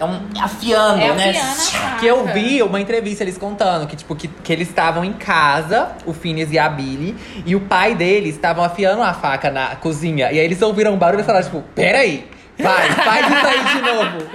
[0.00, 1.32] É um afiando, É a né?
[1.34, 5.12] Fiana Que eu vi uma entrevista eles contando que, tipo, que, que eles estavam em
[5.12, 9.76] casa, o Phineas e a Billy, e o pai deles estavam afiando a faca na
[9.76, 10.32] cozinha.
[10.32, 12.26] E aí eles ouviram um barulho e falaram, tipo, peraí,
[12.62, 14.30] vai, faz isso aí de novo.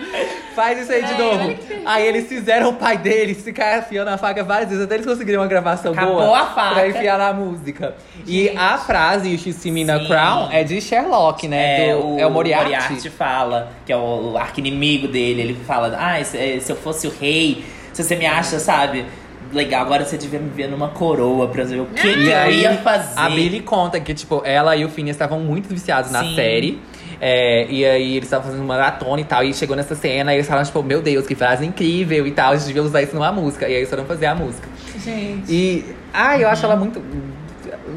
[0.55, 1.55] Faz isso aí de novo.
[1.85, 5.41] Aí eles fizeram o pai deles ficar afiando a faca várias vezes, até eles conseguiram
[5.41, 6.75] uma gravação Acabou boa a faca.
[6.75, 7.93] pra enfiar na música.
[8.25, 10.07] E a frase, You Should See Me in a Sim.
[10.07, 11.89] Crown, é de Sherlock, né?
[11.89, 13.09] É, Do- o, é o Moriarty.
[13.09, 15.41] fala, que é o, o arqui-inimigo dele.
[15.41, 19.05] Ele fala, ah, se, se eu fosse o rei, se você me acha, sabe,
[19.51, 22.77] legal, agora você devia me ver numa coroa pra ver o que, que eu ia
[22.77, 23.19] fazer.
[23.19, 26.35] a Billy conta que, tipo, ela e o Phineas estavam muito viciados na Sim.
[26.35, 26.81] série.
[27.19, 29.43] É, e aí eles estavam fazendo uma maratona e tal.
[29.43, 32.53] E chegou nessa cena e eles falaram, tipo, meu Deus, que frase incrível e tal.
[32.53, 33.67] A gente devia usar isso numa música.
[33.67, 34.67] E aí eles foram fazer a música.
[35.03, 35.51] Gente.
[35.51, 35.95] E.
[36.13, 37.01] Ai, eu acho ela muito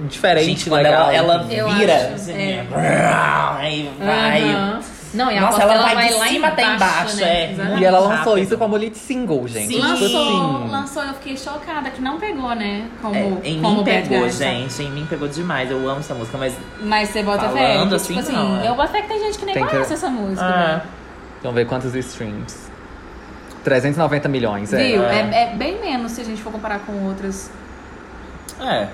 [0.09, 1.11] diferente, Gente, quando legal.
[1.11, 2.67] ela, ela vira, acho, assim, é.
[3.59, 4.43] aí vai.
[4.51, 4.81] Aham.
[5.15, 7.23] Não, e a Nossa, ela dela vai vai de lá cima até embaixo, né?
[7.25, 7.79] é.
[7.79, 8.39] E ela lançou rápido.
[8.39, 9.69] isso como lead single, gente.
[9.69, 9.75] Sim.
[9.81, 10.07] Tipo Lançou,
[10.63, 10.69] assim.
[10.71, 12.87] lançou, eu fiquei chocada que não pegou, né?
[13.01, 14.83] Como, É, em como mim pegou, gente.
[14.83, 15.71] Em mim pegou demais.
[15.71, 16.55] Eu amo essa música, mas.
[16.83, 17.75] Mas você bota fé.
[17.75, 18.69] Falando que, assim, tipo assim, não, é.
[18.69, 20.43] eu boto fé que tem gente que nem Tem que- conhece essa música.
[20.45, 20.83] Ah, né?
[21.43, 22.69] Vamos ver quantos streams.
[23.65, 24.77] 390 milhões, é.
[24.89, 25.03] Viu?
[25.05, 25.21] É.
[25.21, 25.43] É.
[25.53, 27.51] é bem menos se a gente for comparar com outras.
[28.61, 28.89] é.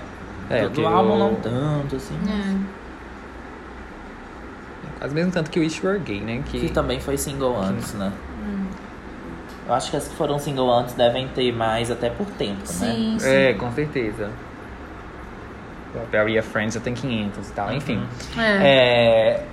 [0.50, 2.14] É, do álbum eu- não tanto, assim.
[2.28, 2.84] É.
[4.99, 6.42] Quase mesmo tanto que o Wish You Were Gay, né?
[6.47, 8.12] Que Que também foi single antes, né?
[9.66, 12.64] Eu acho que as que foram single antes devem ter mais até por tempo, né?
[12.64, 13.26] Sim, sim.
[13.28, 14.30] É, com certeza.
[15.95, 18.03] O Barry a Friends já tem 500 e tal, enfim.
[18.36, 18.42] É.
[19.38, 19.45] É.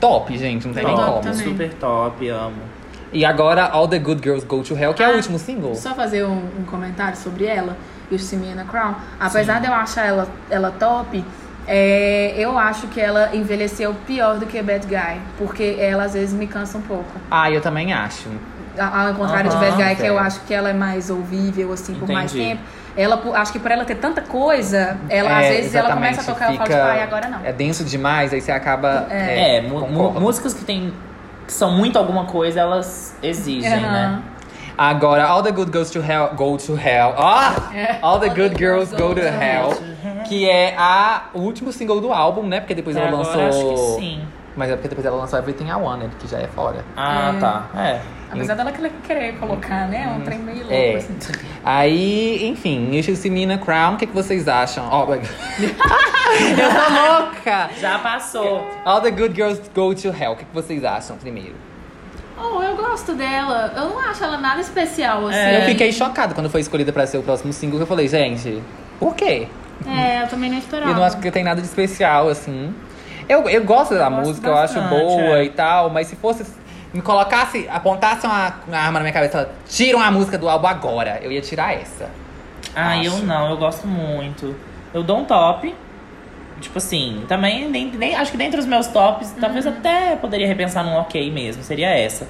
[0.00, 1.20] Top, gente, não tem nem Top como.
[1.22, 1.38] também.
[1.46, 2.56] super top, amo.
[3.12, 5.74] E agora, All the Good Girls Go to Hell, que é Ah, o último single.
[5.74, 7.76] Só fazer um, um comentário sobre ela,
[8.10, 8.94] You See Me in a Crown.
[9.20, 11.24] Apesar de eu achar ela, ela top,
[11.68, 15.20] é, eu acho que ela envelheceu pior do que Bad Guy.
[15.36, 17.04] Porque ela às vezes me cansa um pouco.
[17.30, 18.28] Ah, eu também acho.
[18.78, 20.26] Ao contrário Aham, de Bad Guy, que eu certo.
[20.26, 22.62] acho que ela é mais ouvível, assim, por mais tempo.
[22.96, 26.24] Ela, acho que por ela ter tanta coisa, ela às É, vezes ela começa a
[26.24, 27.44] tocar e eu falo, agora não.
[27.44, 29.06] É denso demais, aí você acaba.
[29.10, 30.20] É, mu- concordo.
[30.20, 30.92] músicas que tem.
[31.46, 33.92] que são muito alguma coisa, elas exigem, Aham.
[33.92, 34.22] né?
[34.76, 37.14] Agora, All the Good Girls to Hell Go to Hell.
[37.16, 37.54] Ah!
[37.74, 37.96] É.
[38.00, 39.76] All the Good Girls Go to Hell.
[40.28, 42.60] Que é a, o último single do álbum, né?
[42.60, 43.72] Porque depois Até ela agora, lançou.
[43.72, 44.20] acho que sim.
[44.56, 46.84] Mas é porque depois ela lançou Everything I Wanted, que já é fora.
[46.96, 47.40] Ah, É.
[47.40, 47.66] tá.
[47.76, 48.00] É.
[48.30, 50.10] Apesar dela querer- querer colocar, né?
[50.12, 50.96] É um trem meio louco, É.
[50.96, 51.16] assim.
[51.64, 53.94] Aí, enfim, You Should See Me in a Crown.
[53.94, 54.86] O que, que vocês acham?
[54.90, 57.70] Ó, eu tô louca!
[57.80, 58.66] Já passou.
[58.84, 60.32] All the Good Girls Go to Hell.
[60.32, 61.54] O que, que vocês acham primeiro?
[62.36, 63.72] Oh, eu gosto dela.
[63.76, 65.38] Eu não acho ela nada especial, assim.
[65.38, 65.62] É.
[65.62, 67.80] Eu fiquei chocada quando foi escolhida pra ser o próximo single.
[67.80, 68.62] Eu falei, gente,
[69.00, 69.48] por quê?
[69.86, 70.90] É, eu também não esperava.
[70.90, 72.74] eu não acho que tem nada de especial, assim.
[73.28, 75.44] Eu, eu gosto da gosto música, eu acho bastante, boa é.
[75.44, 76.44] e tal, mas se fosse.
[76.92, 80.48] Me colocasse, apontasse uma, uma arma na minha cabeça e falasse, tiram a música do
[80.48, 82.08] álbum agora, eu ia tirar essa.
[82.74, 83.04] Ah, Acho.
[83.04, 84.56] eu não, eu gosto muito.
[84.94, 85.74] Eu dou um top.
[86.60, 90.82] Tipo assim, também nem, nem- acho que dentre os meus tops, talvez até poderia repensar
[90.82, 92.26] num ok mesmo, seria essa.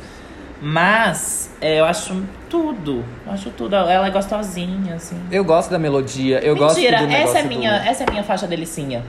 [0.61, 3.05] Mas é, eu acho tudo.
[3.27, 3.75] Eu acho tudo.
[3.77, 5.17] Ela é gostosinha, assim.
[5.31, 8.11] Eu gosto da melodia, eu gosto do Mentira, negócio essa é do- minha, essa é
[8.11, 9.03] minha faixa delicinha.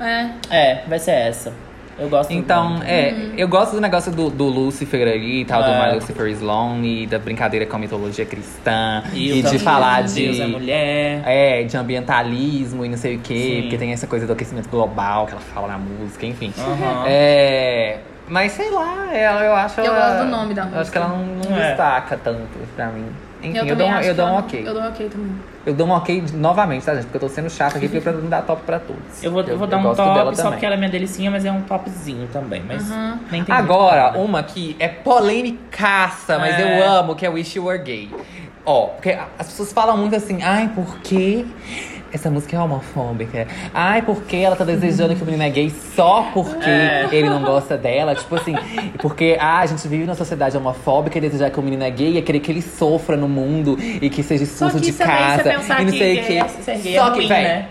[0.00, 0.30] É.
[0.50, 1.52] É, vai ser essa.
[1.98, 2.84] Eu gosto Então, muito.
[2.86, 5.88] é, eu gosto do negócio do, do Lucifer ali e tal, do É.
[5.90, 10.02] My Lucifer is Lonely, da brincadeira com a mitologia cristã, E, o e, de falar
[10.04, 10.24] que de.
[10.24, 11.22] Deus é mulher.
[11.26, 13.60] É, de ambientalismo e não sei o quê, Sim.
[13.62, 16.54] porque tem essa coisa do aquecimento global que ela fala na música, enfim.
[16.58, 17.04] Aham.
[17.06, 17.98] É.
[18.30, 20.80] Mas sei lá, ela, eu acho Eu ela- gosto do nome da eu música.
[20.82, 21.18] Acho que ela não,
[21.50, 21.68] não É.
[21.68, 23.06] destaca tanto pra mim.
[23.42, 24.60] Enfim, eu, também dou, um- acho eu que dou um ela- ok.
[24.68, 25.32] Eu dou um ok também.
[25.66, 27.04] Eu dou um ok de- novamente, tá, gente?
[27.04, 29.22] Porque eu tô sendo chata aqui pra não dar top pra todos.
[29.22, 30.52] Eu vou, eu vou dar um gosto top dela só também.
[30.52, 32.62] porque ela é minha delicinha, mas é um topzinho também.
[32.66, 32.88] Mas
[33.32, 36.62] nem tem Agora, muito uma que é polêmicaça, mas É.
[36.80, 38.10] eu amo, que é Wish You Were Gay.
[38.64, 41.46] Ó, porque as pessoas falam muito assim, ai, por que
[42.12, 43.46] essa música é homofóbica?
[43.72, 47.08] Ai, porque ela tá desejando que o menino é gay só porque É.
[47.12, 48.14] ele não gosta dela?
[48.14, 48.54] Tipo assim,
[48.98, 52.18] porque ah, a gente vive numa sociedade homofóbica e desejar que o menino é gay
[52.18, 55.52] é querer que ele sofra no mundo e que seja expulso que de também casa.
[55.52, 57.68] e não que sei o gay é- gay Só é que, né?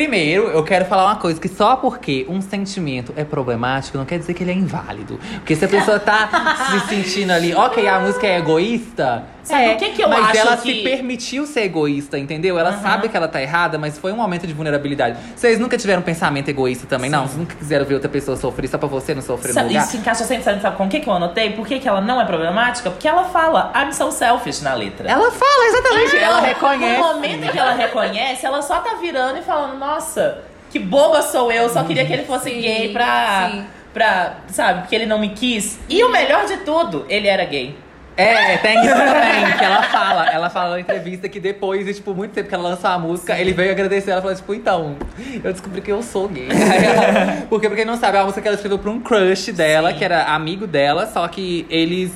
[0.00, 4.18] Primeiro, eu quero falar uma coisa, que só porque um sentimento é problemático não quer
[4.18, 5.18] dizer que ele é inválido.
[5.36, 6.28] Porque se a pessoa tá
[6.86, 9.24] se sentindo ali, ok, a música é egoísta.
[9.42, 12.58] Sabe é, o que que eu mas acho ela que- se permitiu ser egoísta, entendeu?
[12.58, 15.16] Ela sabe que ela tá errada, mas foi um momento de vulnerabilidade.
[15.36, 17.22] Vocês nunca tiveram um pensamento egoísta também, não?
[17.28, 19.84] Vocês nunca quiseram ver outra pessoa sofrer só pra você não sofrer no Sabe, lugar?
[19.86, 21.50] isso encaixa sempre, sabe, sabe com o que, que eu anotei?
[21.50, 22.90] Por que, que ela não é problemática?
[22.90, 25.08] Porque ela fala I'm so selfish na letra.
[25.08, 26.16] Ela fala, exatamente.
[26.16, 27.00] ela reconhece.
[27.00, 30.38] No momento que ela reconhece, ela só tá virando e falando, nossa,
[30.70, 33.50] que boba sou eu, só queria que ele fosse Sim, gay pra.
[33.52, 33.64] sim.
[33.94, 34.34] pra.
[34.48, 35.78] sabe, porque ele não me quis.
[35.88, 37.76] E o melhor de tudo, ele era gay.
[38.18, 40.26] É, tem isso também, que ela fala.
[40.30, 43.38] Ela fala na entrevista que depois de, tipo, muito tempo que ela lançou a música,
[43.38, 44.96] ele veio agradecer ela e falou, tipo, então,
[45.44, 46.48] eu descobri que eu sou gay.
[46.50, 49.52] Ela- Porque, pra quem não sabe, é uma música que ela escreveu pra um crush
[49.52, 49.98] dela, Sim.
[49.98, 52.10] que era amigo dela, só que eles.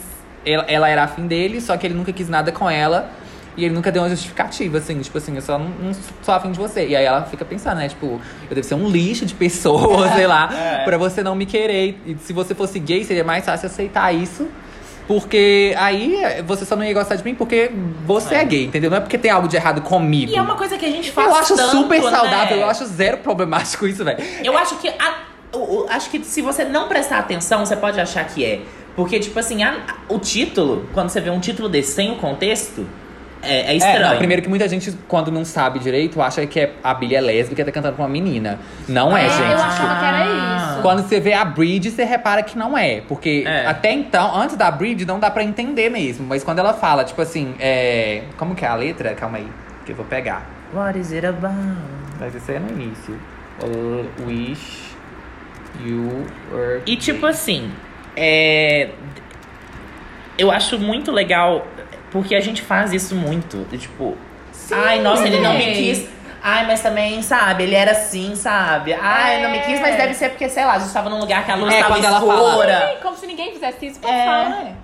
[0.47, 3.11] Ela, ela era afim dele, só que ele nunca quis nada com ela.
[3.57, 5.93] E ele nunca deu uma justificativa, assim, tipo assim, eu só não, não
[6.23, 6.87] sou afim de você.
[6.87, 10.27] E aí ela fica pensando, né, tipo, eu devo ser um lixo de pessoa, sei
[10.27, 10.85] lá, É.
[10.85, 12.01] pra você não me querer.
[12.07, 14.49] E se você fosse gay, seria mais fácil aceitar isso.
[15.09, 17.71] Porque aí você só não ia gostar de mim porque
[18.07, 18.45] você é, É.
[18.45, 18.89] gay, entendeu?
[18.91, 20.31] Não é porque tem algo de errado comigo.
[20.31, 22.11] E é uma coisa que a gente faz eu acho tanto, super né?
[22.11, 24.23] saudável, eu acho zero problemático isso, velho.
[24.45, 24.89] Eu acho que.
[24.89, 25.15] a-
[25.53, 28.61] o- o- acho que se você não prestar atenção, você pode achar que é.
[28.95, 29.79] Porque, tipo assim, a-
[30.09, 32.87] o título, quando você vê um título desse sem o contexto,
[33.43, 33.97] é, é estranho.
[34.05, 37.17] É, não, primeiro que muita gente, quando não sabe direito, acha que é, a Billie
[37.17, 38.59] é lésbica e tá cantando com uma menina.
[38.89, 39.41] Não é, É, gente.
[39.53, 40.83] eu achava que era isso.
[40.83, 43.01] Quando você vê a Bridge, você repara que não é.
[43.09, 43.67] Porque É.
[43.67, 46.27] até então, antes da Bridge, não dá pra entender mesmo.
[46.27, 48.23] Mas quando ela fala, tipo assim, é.
[48.37, 49.15] Como que é a letra?
[49.15, 49.49] Calma aí,
[49.87, 50.47] que eu vou pegar.
[50.75, 51.55] What is it about?
[52.19, 53.19] Vai ser no início.
[53.63, 54.91] Uh, wish
[55.85, 56.81] you were.
[56.87, 57.71] E tipo assim,
[58.17, 58.89] é.
[60.39, 61.67] Eu acho muito legal,
[62.11, 63.67] porque a gente faz isso muito.
[63.77, 64.17] Tipo,
[64.73, 65.73] ai, nossa, ele não me Sim.
[65.73, 66.09] quis.
[66.43, 68.95] Ai, mas também, sabe, ele era assim, sabe?
[68.95, 71.45] Ai, não me quis, mas deve ser porque, sei lá, a gente tava num lugar
[71.45, 72.99] que a luz É, tava quando ela fala- escura.
[73.03, 74.25] Como se ninguém fizesse isso, É.
[74.25, 74.75] fala, né?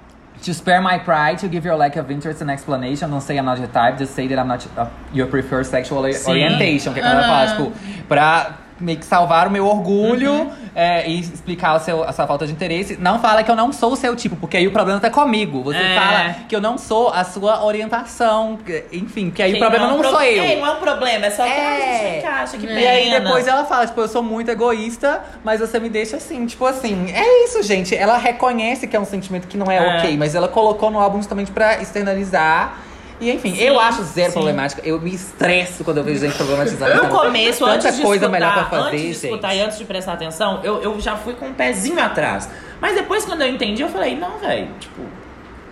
[0.45, 3.47] To spare my pride, to give your lack of interest an explanation, don't say I'm
[3.47, 6.31] not your type, just say that I'm not uh, your preferred sexual Sim.
[6.31, 6.93] orientation.
[6.93, 7.73] Que é quando ela fala, tipo,
[8.07, 10.53] pra meio que salvar o meu orgulho Uhum.
[10.75, 12.97] é, e explicar o seu, a sua falta de interesse.
[13.01, 15.63] Não fala que eu não sou o seu tipo, porque aí o problema tá comigo.
[15.63, 15.95] Você É.
[15.95, 18.59] fala que eu não sou a sua orientação.
[18.65, 20.43] que- Enfim, que aí Que o problema é um não pro- sou eu.
[20.45, 21.55] É, não é um problema, é só que É.
[21.55, 23.21] a gente encaixa, que E aí pena.
[23.21, 27.11] depois ela fala, tipo, eu sou muito egoísta, mas você me deixa assim, tipo assim.
[27.13, 27.95] É isso, gente.
[27.97, 29.99] Ela reconhece que é um sentimento que não é, É.
[29.99, 32.79] ok, mas ela colocou no álbum justamente pra externalizar.
[33.21, 34.35] E enfim, Sim, eu acho zero sim.
[34.35, 34.83] problemática.
[34.85, 37.03] Eu me estresso quando eu vejo gente problematizando.
[37.03, 39.25] No começo, Tanta antes de coisa escutar, melhor pra fazer, antes de gente.
[39.27, 42.49] escutar e antes de prestar atenção, eu, eu já fui com um pezinho atrás.
[42.81, 45.01] Mas depois, quando eu entendi, eu falei, não, velho, tipo,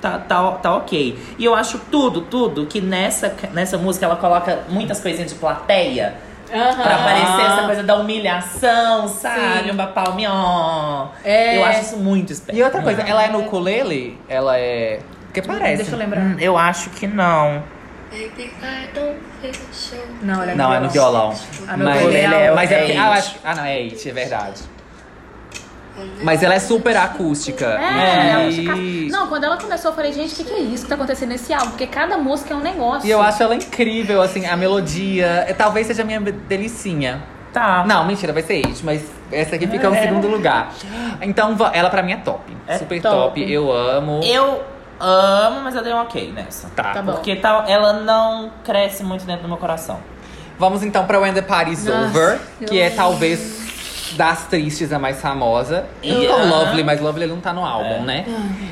[0.00, 1.18] tá, tá, tá ok.
[1.38, 6.14] E eu acho tudo, tudo, que nessa, nessa música ela coloca muitas coisinhas de plateia.
[6.46, 9.64] Pra aparecer essa coisa da humilhação, sabe?
[9.64, 9.70] Sim.
[9.72, 11.08] Uma palminha.
[11.24, 11.58] É.
[11.58, 12.56] Eu acho isso muito esperto.
[12.58, 14.16] E outra coisa, ela é no ukulele?
[14.28, 15.00] Ela é.
[15.34, 15.78] Porque parece.
[15.82, 16.20] Deixa eu lembrar.
[16.20, 17.64] Hum, Eu acho que não.
[18.94, 21.34] Don't feel so Não, ela é Não, é no violão.
[21.66, 24.62] Ah, mas, é o- mas é, é porque- ah, ah, não, é it, é verdade.
[26.22, 27.66] Mas ela é super acústica.
[27.66, 28.52] É, ela e...
[28.52, 30.94] fica- Não, quando ela começou, eu falei, gente, o que, que é isso que tá
[30.94, 31.70] acontecendo nesse álbum?
[31.70, 33.06] Porque cada música é um negócio.
[33.06, 35.44] E eu acho ela incrível, assim, a melodia.
[35.48, 37.22] É, Talvez seja a minha delicinha.
[37.52, 37.84] Tá.
[37.86, 40.72] Não, mentira, vai ser it, mas essa aqui fica no segundo lugar.
[41.22, 42.56] Então, ela pra mim é top.
[42.66, 43.40] É Super top.
[43.40, 43.52] top.
[43.52, 44.20] eu amo.
[44.24, 44.62] Eu
[45.00, 46.68] amo, mas eu dei um ok nessa.
[46.74, 46.92] Tá.
[46.94, 47.12] Tá bom.
[47.12, 49.98] Porque tá, ela não cresce muito dentro do meu coração.
[50.58, 53.64] Vamos então pra When the Party's Nossa, Over, que é talvez
[54.16, 55.86] das tristes a mais famosa.
[56.04, 56.48] Não E- aham.
[56.48, 57.98] Lovely, mas Lovely não tá no álbum, É.
[58.00, 58.24] né?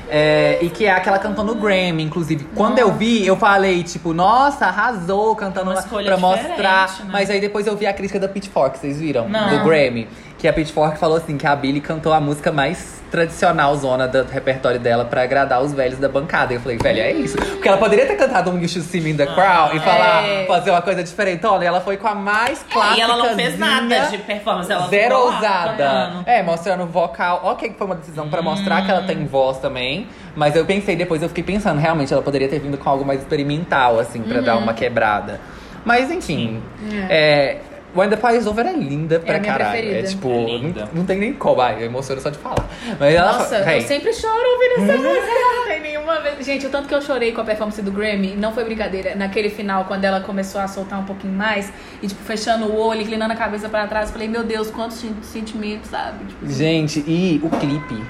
[0.08, 2.44] É, e que é a que ela cantou no Grammy, inclusive.
[2.54, 6.88] Quando eu vi, eu falei, tipo, nossa, arrasou cantando Uma pra mostrar.
[7.00, 7.06] né?
[7.10, 9.28] Mas aí depois eu vi a crítica da Pitchfork, vocês viram?
[9.28, 9.48] Não.
[9.58, 10.06] Do Grammy.
[10.42, 14.24] Que a Pitchfork falou assim que a Billie cantou a música mais tradicional zona do
[14.24, 16.52] repertório dela pra agradar os velhos da bancada.
[16.52, 17.36] Eu falei, velho, é isso.
[17.36, 20.24] Porque ela poderia ter cantado um You Should See Me in the Crowd e falar,
[20.24, 20.44] É.
[20.46, 21.46] fazer uma coisa diferente.
[21.46, 22.98] Olha, ela foi com a mais clássica.
[22.98, 26.24] E ela não fez nada de performance, ela Zero ousada.
[26.26, 27.40] É, mostrando vocal.
[27.44, 30.08] Ok, que foi uma decisão pra mostrar que ela tem voz também.
[30.34, 33.20] Mas eu pensei depois, eu fiquei pensando, realmente, ela poderia ter vindo com algo mais
[33.20, 35.40] experimental, assim, pra dar uma quebrada.
[35.84, 36.60] Mas enfim.
[37.08, 37.58] É.
[37.94, 39.70] When the Pie is Over é linda pra a minha caralho.
[39.72, 39.98] preferida.
[40.06, 41.60] É tipo, É não, não tem nem como.
[41.60, 42.66] Ai, eu emociono só de falar.
[42.98, 45.26] Mas ela Nossa, eu sempre choro ouvindo essa música.
[45.56, 46.44] Não tem nenhuma vez.
[46.46, 49.14] Gente, o tanto que eu chorei com a performance do Grammy, não foi brincadeira.
[49.14, 51.70] Naquele final, quando ela começou a soltar um pouquinho mais,
[52.02, 54.96] e tipo, fechando o olho, inclinando a cabeça pra trás, eu falei, meu Deus, quantos
[54.96, 56.24] sen- sentimentos, sabe?
[56.24, 58.02] Tipo, Gente, e o clipe?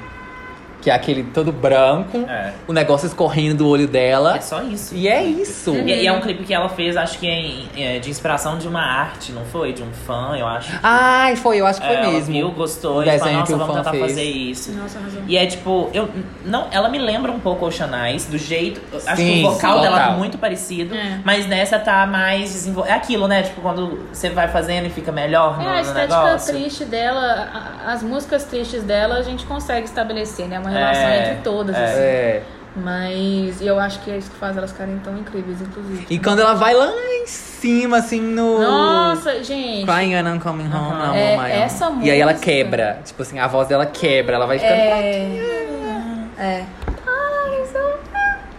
[0.83, 2.53] Que é aquele todo branco, É.
[2.67, 4.37] o negócio escorrendo do olho dela.
[4.37, 4.95] É só isso.
[4.95, 5.71] E é isso.
[5.75, 8.67] E, e é um clipe que ela fez, acho que em- é, de inspiração de
[8.67, 9.73] uma arte, não foi?
[9.73, 10.73] De um fã, eu acho.
[10.83, 12.33] Ai, foi, eu acho que foi É, ela mesmo.
[12.35, 14.03] viu, gostou, O e falou, nossa, que o vamos fã tentar fez.
[14.03, 14.73] fazer isso.
[14.73, 15.23] Nossa, arrasou.
[15.29, 16.09] E é tipo, eu
[16.45, 18.81] não, ela me lembra um pouco Ocean Eyes, do jeito.
[19.07, 21.21] Acho Sim, que o vocal dela é muito parecido, É.
[21.25, 22.93] mas nessa tá mais desenvolvido.
[22.93, 23.43] É aquilo, né?
[23.43, 26.55] Tipo, quando você vai fazendo e fica melhor no, É, a no estética negócio.
[26.55, 27.49] triste dela,
[27.87, 30.59] as músicas tristes dela, a gente consegue estabelecer, né?
[30.59, 31.85] Uma relação É, entre todas, é.
[31.85, 32.01] assim.
[32.01, 32.43] É.
[32.75, 36.07] Mas eu acho que é isso que faz elas ficarem tão incríveis, inclusive.
[36.09, 38.61] E quando ela vai lá em cima, assim, no.
[38.61, 39.85] Nossa, gente.
[39.87, 41.45] Crying and I'm coming home, now, É, own.
[41.45, 42.99] essa E aí ela música- quebra.
[43.05, 44.75] Tipo assim, a voz dela quebra, ela vai ficando.
[44.81, 45.29] É.
[46.39, 46.65] É.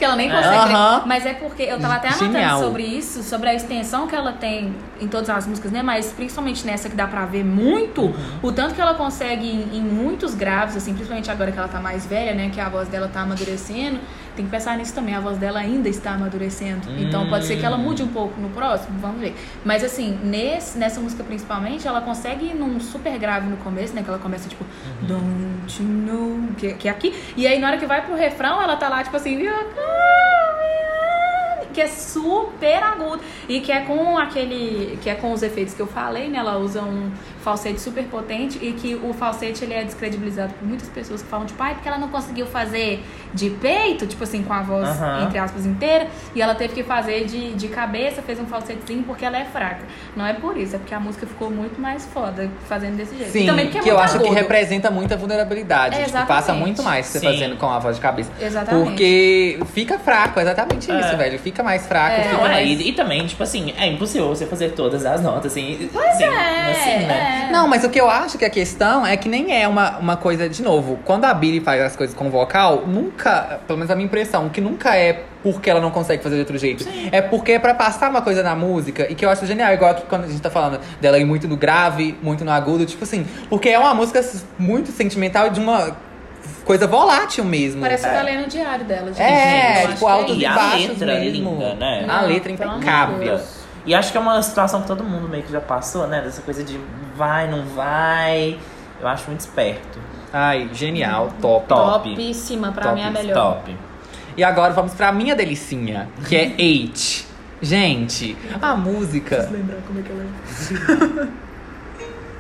[0.04, 0.74] Que ela nem consegue.
[0.74, 1.04] Aham.
[1.06, 2.60] Mas é porque eu tava até anotando Genial.
[2.62, 5.82] sobre isso, sobre a extensão que ela tem em todas as músicas, né?
[5.82, 8.14] Mas principalmente nessa que dá pra ver muito, Uhum.
[8.42, 11.80] o tanto que ela consegue em, em muitos graves, assim, principalmente agora que ela tá
[11.80, 12.50] mais velha, né?
[12.54, 14.00] Que a voz dela tá amadurecendo.
[14.36, 16.82] Tem que pensar nisso também, a voz dela ainda está amadurecendo.
[17.00, 19.36] Então pode ser que ela mude um pouco no próximo, vamos ver.
[19.64, 24.02] Mas assim, nesse, nessa música principalmente, ela consegue ir num super grave no começo, né?
[24.04, 24.66] Que ela começa tipo,
[25.02, 27.14] don't you know, que, que é aqui.
[27.38, 29.38] E aí na hora que vai pro refrão, ela tá lá tipo assim,
[31.74, 35.82] que é super agudo e que é com aquele que é com os efeitos que
[35.82, 36.38] eu falei, né?
[36.38, 37.12] Ela usa um
[37.44, 41.46] falsete super potente e que o falsete ele é descredibilizado por muitas pessoas que falam
[41.46, 45.24] tipo, ai, porque ela não conseguiu fazer de peito, tipo assim, com a voz Aham.
[45.26, 49.26] entre aspas inteira, e ela teve que fazer de, de cabeça, fez um falsetezinho porque
[49.26, 49.84] ela é fraca.
[50.16, 53.32] Não é por isso, é porque a música ficou muito mais foda fazendo desse jeito.
[53.32, 54.36] Sim, e também porque é que eu acho que agudo.
[54.40, 55.96] representa muita vulnerabilidade.
[56.00, 57.26] É, tipo, passa muito mais você Sim.
[57.28, 58.32] fazendo com a voz de cabeça.
[58.40, 58.86] Exatamente.
[58.86, 61.00] Porque fica fraco, exatamente É.
[61.00, 61.40] isso, velho.
[61.40, 62.24] Fica mais fraco, É.
[62.24, 62.70] fica Não, é, mais.
[62.80, 65.90] e, e também, tipo assim, é impossível você fazer todas as notas, assim.
[65.92, 67.33] Pois assim, é, assim, né?
[67.34, 67.52] É.
[67.52, 70.18] Não, mas o que eu acho que a questão é que nem é uma, uma
[70.18, 73.96] coisa, de novo, quando a Billy faz as coisas com vocal, nunca, pelo menos a
[73.96, 76.88] minha impressão, que nunca é porque ela não consegue fazer de outro jeito.
[77.12, 79.94] É porque é pra passar uma coisa na música e que eu acho genial, igual
[79.96, 83.04] que quando a gente tá falando dela ir muito no grave, muito no agudo, tipo
[83.04, 84.24] assim, porque é uma música
[84.58, 85.96] muito sentimental e de uma
[86.64, 87.82] coisa volátil mesmo.
[87.82, 88.14] Parece que É.
[88.14, 89.22] tá lendo o diário dela, gente.
[89.22, 91.52] É, tipo, altos E e a baixos letra é mesmo.
[91.52, 92.06] linda, né?
[92.08, 93.40] A Não, letra é amor de impecável.
[93.86, 96.22] E acho que é uma situação que todo mundo meio que já passou, né?
[96.22, 96.80] Dessa coisa de
[97.16, 98.58] vai, não vai.
[99.02, 100.00] Eu acho muito esperto.
[100.32, 101.68] Ai, genial, top.
[101.68, 102.10] Top.
[102.10, 103.34] Topíssima, pra Top, mim é a melhor.
[103.36, 103.76] Top.
[104.36, 107.28] E agora vamos pra minha delicinha, que é Eight.
[107.62, 109.48] Gente, a música.
[109.52, 110.24] Lembrar como é que ela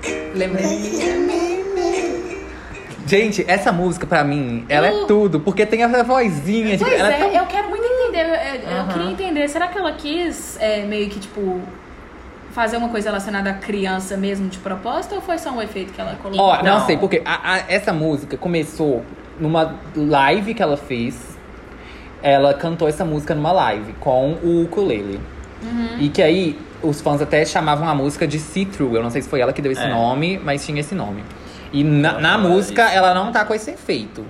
[0.09, 0.37] é?
[0.37, 0.93] Lembrei.
[3.05, 6.77] Gente, essa música pra mim, ela é tudo, porque tem essa vozinha.
[6.77, 8.25] tipo, Pois ela é, tão- eu quero muito entender.
[8.65, 11.61] Eu, eu queria entender, será que ela quis é, meio que, tipo,
[12.53, 15.99] fazer uma coisa relacionada à criança mesmo de propósito ou foi só um efeito que
[15.99, 16.45] ela colocou?
[16.45, 16.85] Ó, não, Não.
[16.85, 19.03] sei, porque a- a- essa música começou
[19.39, 21.37] numa live que ela fez.
[22.21, 25.19] Ela cantou essa música numa live com o ukulele.
[25.61, 25.97] Uhum.
[25.99, 28.95] E que aí os fãs até chamavam a música de See Through.
[28.95, 29.89] Eu não sei se foi ela que deu esse É.
[29.89, 31.23] nome, mas tinha esse nome.
[31.71, 32.93] E na, na música isso.
[32.95, 34.23] ela não tá com esse efeito.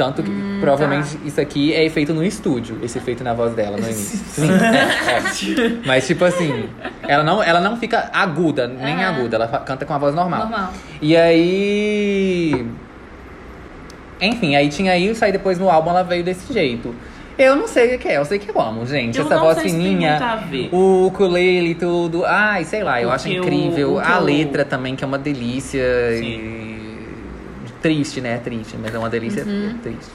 [0.00, 1.26] Tanto que Hum, provavelmente tá.
[1.26, 4.18] isso aqui é efeito no estúdio, esse efeito na voz dela no início.
[4.18, 5.78] Sim, é, é.
[5.84, 6.70] Mas tipo assim,
[7.06, 9.14] ela não, ela não fica aguda, nem Aham.
[9.18, 10.40] aguda, ela canta com a voz normal.
[10.40, 10.72] Normal.
[11.02, 12.66] E aí.
[14.22, 16.94] Enfim, aí tinha isso, aí depois no álbum ela veio desse jeito.
[17.36, 19.18] Eu não sei o que é, eu sei que eu amo, gente.
[19.18, 20.18] Eu Essa voz fininha,
[20.72, 22.24] o ukulele e tudo.
[22.24, 23.98] Ai, sei lá, eu acho incrível.
[23.98, 25.84] a letra também, que é uma delícia.
[26.18, 26.24] Sim.
[26.24, 26.79] E...
[27.82, 28.38] Triste, né?
[28.38, 29.78] Triste, mas é uma delícia Uhum.
[29.82, 30.10] triste.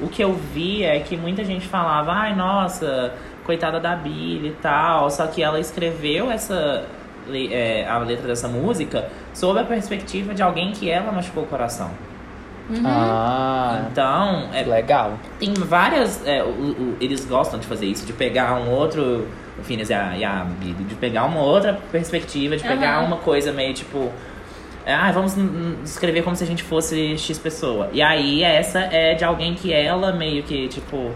[0.00, 3.12] O que eu vi é que muita gente falava, ai, nossa,
[3.44, 5.10] coitada da Billy e tal.
[5.10, 6.84] Só que ela escreveu essa
[7.30, 11.90] é, a letra dessa música sob a perspectiva de alguém que ela machucou o coração.
[12.70, 12.82] Uhum.
[12.84, 15.14] Ah, Então, é, legal.
[15.38, 16.24] tem várias.
[16.26, 19.26] é, o- o- eles gostam de fazer isso, de pegar um outro.
[19.58, 23.16] O Phineas e a, e a Billy, de pegar uma outra perspectiva, de pegar uma
[23.16, 24.10] coisa meio tipo.
[24.88, 25.36] É, ah, vamos
[25.84, 27.90] escrever como se a gente fosse X pessoa.
[27.92, 31.10] E aí essa é de alguém que ela meio que, tipo,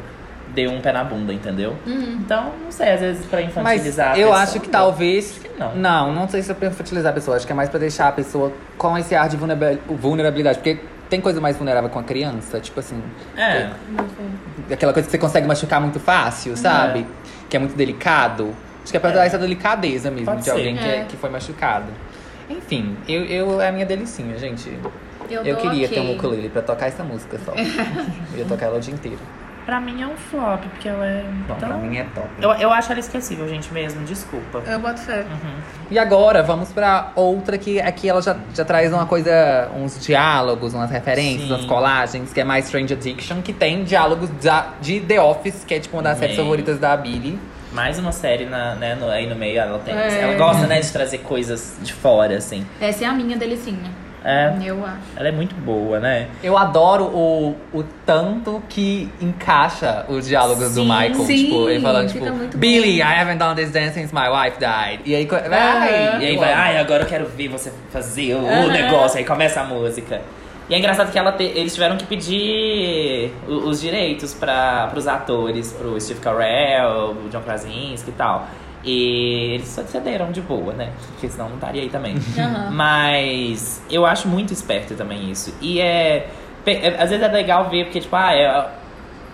[0.55, 1.75] deu um pé na bunda, entendeu?
[1.87, 5.39] Então, não sei, às vezes pra Mas infantilizar a eu pessoa, acho que talvez.
[5.43, 5.75] que não.
[5.75, 7.37] Não, não sei se é pra infantilizar a pessoa.
[7.37, 10.59] Acho que é mais pra deixar a pessoa com esse ar de vulnerabil- vulnerabilidade.
[10.59, 13.03] Porque tem coisa mais vulnerável com a criança, tipo assim.
[13.37, 13.71] É.
[14.71, 17.07] Aquela coisa que você consegue machucar muito fácil, sabe?
[17.49, 18.55] Que é muito delicado.
[18.83, 20.51] Acho que é pra dar essa delicadeza mesmo Pode de ser.
[20.51, 21.05] alguém que, é- É.
[21.09, 21.87] que foi machucado.
[22.53, 24.69] Enfim, eu, eu é a minha delicinha, gente.
[25.31, 25.89] Eu, Eu queria ok.
[25.89, 27.53] ter um ukulele pra tocar essa música só.
[28.33, 29.19] eu ia tocar ela o dia inteiro.
[29.65, 31.25] Pra mim é um flop, porque ela é.
[31.47, 32.27] Bom, tão- pra mim é top.
[32.41, 34.05] eu, eu acho ela esquecível, gente, mesmo.
[34.05, 34.61] Desculpa.
[34.67, 35.25] Eu boto fé.
[35.89, 40.75] E agora, vamos pra outra que aqui ela já, já traz uma coisa, uns diálogos,
[40.75, 41.55] umas referências, Sim.
[41.55, 45.75] umas colagens, que é mais Strange Addiction, que tem diálogos da- de The Office, que
[45.75, 47.39] é tipo uma das séries favoritas da Billy.
[47.73, 49.95] Mais uma série na, né, no- aí no meio ela tem.
[49.95, 50.21] É.
[50.21, 52.67] Ela gosta, né, de trazer coisas de fora, assim.
[52.81, 53.91] Essa é a minha delicinha.
[54.25, 54.99] É, Eu acho.
[55.17, 56.29] ela é muito boa, né?
[56.45, 61.15] Eu adoro o, o tanto que encaixa os diálogos do Sim, Michael.
[61.27, 63.09] sim, tipo, ele falando, tipo, Billy, bom.
[63.09, 65.01] I haven't done this dance since my wife died.
[65.05, 68.69] E aí, vai, E aí vai, ai, agora eu quero ver você fazer o Aham.
[68.71, 69.19] negócio.
[69.19, 70.21] Aí começa a música.
[70.73, 75.07] E é engraçado que ela te- eles tiveram que pedir o- os direitos para os
[75.07, 78.47] atores, pro Steve Carell, o John Krasinski e tal.
[78.83, 80.91] E eles só cederam de boa, né?
[81.09, 82.15] Porque senão não estaria aí também.
[82.39, 82.71] Aham.
[82.71, 85.55] Mas eu acho muito esperto também isso.
[85.61, 86.31] E é,
[86.65, 88.67] é- Às vezes é legal ver, porque, tipo, ah, é-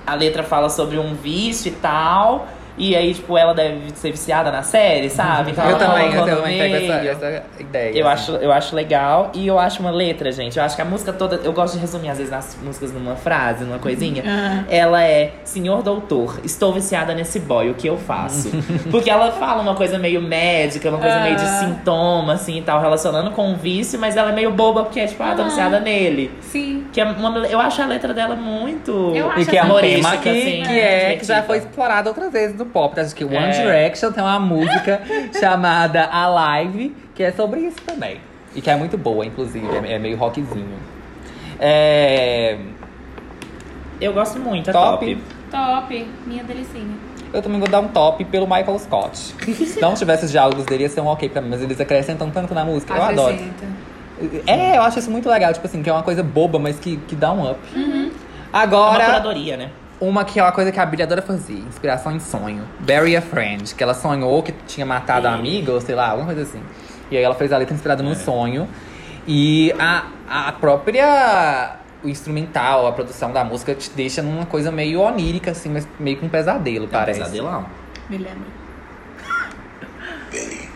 [0.04, 2.48] a letra fala sobre um vício e tal.
[2.78, 5.50] E aí, tipo, ela deve ser viciada na série, sabe?
[5.50, 7.98] Então Eu também, eu também pego essa, essa ideia.
[7.98, 8.32] Eu assim.
[8.32, 10.58] acho, eu acho legal e eu acho uma letra, gente.
[10.58, 11.36] Eu acho que a música toda.
[11.42, 14.22] Eu gosto de resumir, às vezes, nas músicas numa frase, numa coisinha.
[14.24, 14.64] Aham.
[14.70, 18.50] Ela é: Senhor Doutor, estou viciada nesse boy, o que eu faço?
[18.90, 21.46] Porque ela fala uma coisa meio médica, uma coisa meio de Ah.
[21.60, 25.06] sintoma, assim e tal, relacionando com o vício, mas ela é meio boba porque é
[25.06, 26.30] tipo, ah, tô viciada nele.
[26.42, 26.84] Sim.
[26.92, 29.12] Que é uma, eu acho a letra dela muito.
[29.14, 32.08] Eu acho E que é um tema que, assim, que é, que já foi explorado
[32.08, 32.98] outras vezes no pop.
[33.00, 33.50] Acho que One É.
[33.50, 35.00] Direction tem uma música
[35.38, 38.20] chamada Alive, que é sobre isso também.
[38.54, 39.66] E que é muito boa, inclusive.
[39.86, 40.78] É, é meio rockzinho.
[41.58, 42.56] É,
[44.00, 45.04] Eu gosto muito, é Top.
[45.04, 45.22] top.
[45.50, 46.06] Top.
[46.26, 46.94] Minha delicinha.
[47.32, 49.16] Eu também vou dar um top pelo Michael Scott.
[49.66, 51.48] Se não tivesse os diálogos dele, ia ser um ok pra mim.
[51.50, 52.94] Mas eles acrescentam tanto na música.
[52.94, 53.34] Eu adoro.
[53.34, 53.66] Acrescenta.
[54.46, 55.52] É, eu acho isso muito legal.
[55.52, 57.58] Tipo assim, que é uma coisa boba, mas que, que dá um up.
[57.74, 58.10] É uma
[58.52, 59.70] Agora, curadoria, né?
[60.00, 61.54] Uma que é uma coisa que a Billy adora fazer.
[61.54, 62.64] Inspiração em sonho.
[62.80, 63.74] Bury a Friend.
[63.74, 66.62] Que ela sonhou que tinha matado a amiga, ou sei lá, alguma coisa assim.
[67.10, 68.06] E aí ela fez a letra inspirada É.
[68.06, 68.68] num sonho.
[69.26, 71.76] E a, a própria...
[72.02, 76.16] O instrumental, a produção da música te deixa numa coisa meio onírica, assim, mas meio
[76.18, 77.18] com um pesadelo, É um parece.
[77.18, 77.66] pesadelão.
[78.08, 78.46] Me lembra.
[80.30, 80.68] Pode-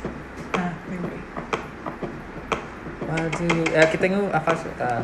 [3.75, 4.63] É que tem o- a faixa.
[4.81, 5.03] a-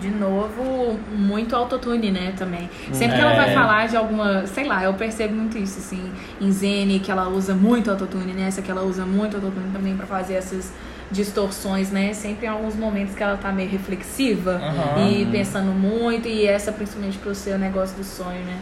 [0.00, 2.68] De novo, muito autotune, né, também.
[2.92, 3.54] Sempre que ela vai É.
[3.54, 7.54] falar de alguma, sei lá, eu percebo muito isso, assim, em Zene, que ela usa
[7.54, 10.72] muito autotune, nessa que ela usa muito autotune também pra fazer essas
[11.10, 12.12] distorções, né?
[12.12, 15.08] Sempre em alguns momentos que ela tá meio reflexiva Aham.
[15.08, 18.56] e pensando muito, e essa principalmente pro seu negócio do sonho, né?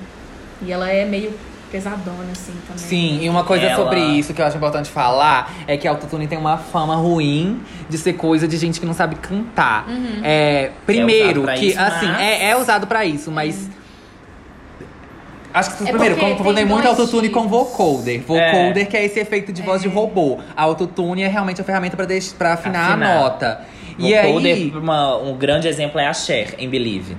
[0.62, 1.32] E ela é meio
[1.78, 2.76] pesadona, assim, também.
[2.78, 5.90] Sim, e uma coisa Ela- sobre isso que eu acho importante falar é que a
[5.90, 9.88] autotune tem uma fama ruim de ser coisa de gente que não sabe cantar.
[9.88, 10.20] Uhum.
[10.22, 13.68] É, primeiro, pra que isso, assim, mas- é, é usado pra isso, mas.
[15.52, 18.22] Acho que É primeiro, como tem tem muito autotune com vocoder.
[18.22, 20.38] Vocoder que é esse efeito de voz de robô.
[20.56, 22.92] A autotune é realmente a ferramenta pra afinar, Afinar.
[22.92, 23.60] a nota.
[23.98, 24.70] E Vocoder, aí.
[24.74, 27.16] uma- um grande exemplo é a Cher, em Believe.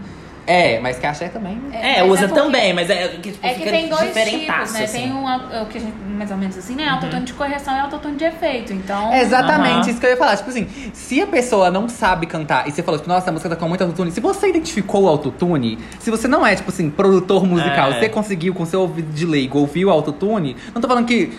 [0.47, 1.55] É, mas Cher também.
[1.55, 1.97] né?
[1.97, 4.13] É, mas usa é porque- também, mas é que tipo, É que fica tem dois
[4.13, 4.83] tipos, né?
[4.83, 4.97] assim.
[4.99, 6.87] Tem um, au- o que a gente, mais ou menos assim, né?
[6.87, 8.71] Autotune de correção e autotune de efeito.
[8.71, 9.11] Então.
[9.11, 9.89] É exatamente Aham.
[9.89, 10.37] isso que eu ia falar.
[10.37, 13.49] Tipo assim, se a pessoa não sabe cantar e você falou, tipo, nossa, a música
[13.49, 14.11] tá com muito autotune.
[14.11, 17.99] Se você identificou o autotune, se você não é, tipo assim, produtor musical, É.
[17.99, 21.31] você conseguiu com seu ouvido de leigo ouvir o autotune, não tô falando que.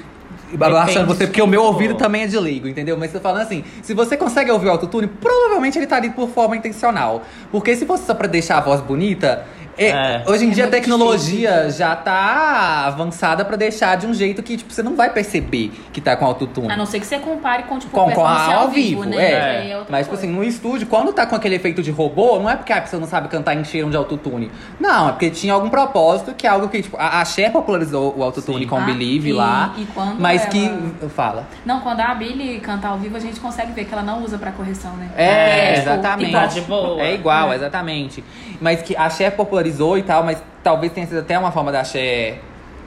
[0.82, 2.96] Achando você, porque o meu ouvido também é de leigo, entendeu?
[2.96, 6.28] Mas tô falando assim, se você consegue ouvir o autotune, provavelmente ele tá ali por
[6.28, 7.22] forma intencional.
[7.50, 9.44] Porque se fosse só pra deixar a voz bonita,
[9.78, 10.22] é, É.
[10.26, 14.56] hoje em É dia a tecnologia já tá avançada pra deixar de um jeito que,
[14.56, 16.70] tipo, você não vai perceber que tá com autotune.
[16.70, 19.70] A não ser que você compare com, tipo, Com, com performance a, ao vivo, né?
[19.70, 19.76] é.
[19.76, 22.56] Outra Mas, tipo assim, no estúdio, quando tá com aquele efeito de robô, não é
[22.56, 24.50] porque a pessoa não sabe cantar e encheram de autotune.
[24.80, 28.14] Não, é porque tinha algum propósito, que é algo que, tipo, a, a Cher popularizou
[28.16, 28.66] o autotune Sim.
[28.66, 29.74] com Ah, Believe e- lá.
[29.76, 31.06] e quando mas ela- que.
[31.08, 31.44] Fala.
[31.64, 34.38] Não, quando a Billy canta ao vivo, a gente consegue ver que ela não usa
[34.38, 35.08] pra correção, né?
[35.16, 36.28] É, tipo, exatamente.
[36.30, 36.48] igual.
[36.48, 37.02] de boa.
[37.02, 38.24] É igual, exatamente.
[38.60, 39.65] Mas que a Cher popularizou
[39.98, 42.40] e tal, mas talvez tenha sido até uma forma da Cher.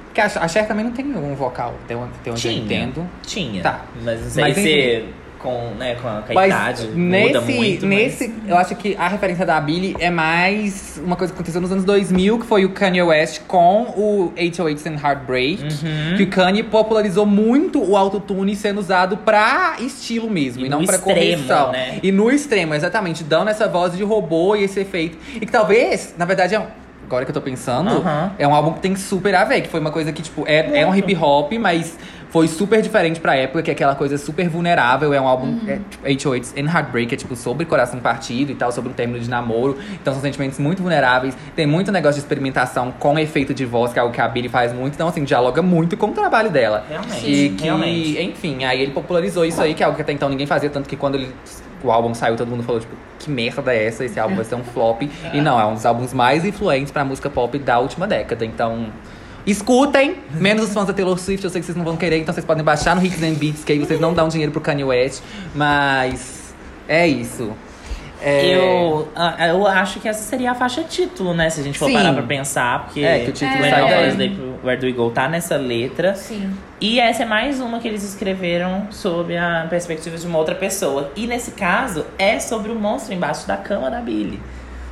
[0.05, 2.63] Porque a, Cher também não tem um vocal, tem onde eu Tinha.
[2.63, 3.07] entendo.
[3.25, 3.61] Tinha.
[3.61, 3.81] Tá.
[4.03, 5.05] Mas não sei Mas se
[5.39, 6.87] com, né, com a, com a Mas idade.
[6.95, 7.85] nesse, muda muito.
[7.87, 11.61] mas- nesse eu acho que a referência da Billie é mais uma coisa que aconteceu
[11.61, 15.63] nos anos 2000, que foi o Kanye West com o 808s and Heartbreak.
[15.63, 16.17] Uhum.
[16.17, 20.83] Que o Kanye popularizou muito o autotune sendo usado pra estilo mesmo, E e, não
[20.85, 21.71] pra extremo, correção.
[21.71, 21.99] né?
[22.03, 25.17] E no extremo, exatamente, dando essa voz de robô e esse efeito.
[25.35, 26.67] E que talvez, na verdade, é um-
[27.05, 28.33] agora que eu tô pensando, Aham.
[28.37, 30.81] é um álbum que tem super a ver, que foi uma coisa que, tipo, é,
[30.81, 31.97] é um hip hop, mas
[32.29, 35.11] foi super diferente pra época, que é aquela coisa super vulnerável.
[35.13, 38.71] É um álbum, é, tipo, 808s and Heartbreak, é tipo sobre coração partido e tal,
[38.71, 39.77] sobre um término de namoro.
[39.93, 41.35] Então são sentimentos muito vulneráveis.
[41.55, 44.49] Tem muito negócio de experimentação com efeito de voz, que é algo que a Billie
[44.49, 44.93] faz muito.
[44.93, 46.85] Então, assim, dialoga muito com o trabalho dela.
[46.87, 48.21] Realmente, E que, realmente.
[48.21, 50.87] enfim, aí ele popularizou isso aí, que é algo que até então ninguém fazia, tanto
[50.87, 51.33] que quando ele.
[51.81, 54.03] O álbum saiu, todo mundo falou, tipo, que merda é essa?
[54.03, 55.01] Esse álbum vai ser um flop.
[55.33, 58.45] E não, é um dos álbuns mais influentes pra música pop da última década.
[58.45, 58.87] Então,
[59.45, 60.15] escutem.
[60.31, 62.45] Menos os fãs da Taylor Swift, eu sei que vocês não vão querer, então vocês
[62.45, 65.21] podem baixar no Hits and Beats, que aí vocês não dão dinheiro pro Kanye West.
[65.55, 66.53] Mas
[66.87, 67.51] é isso.
[68.21, 71.49] É, Eu, ah, eu acho que essa seria a faixa título, né?
[71.49, 71.93] Se a gente for Sim.
[71.93, 73.89] parar pra pensar, porque É, que o título When daí.
[73.89, 76.15] Falls Day pro Where Do We Go tá nessa letra.
[76.15, 76.51] Sim.
[76.81, 81.11] E essa é mais uma que eles escreveram sob a perspectiva de uma outra pessoa.
[81.15, 84.37] E nesse caso, é sobre o monstro embaixo da cama da Billy.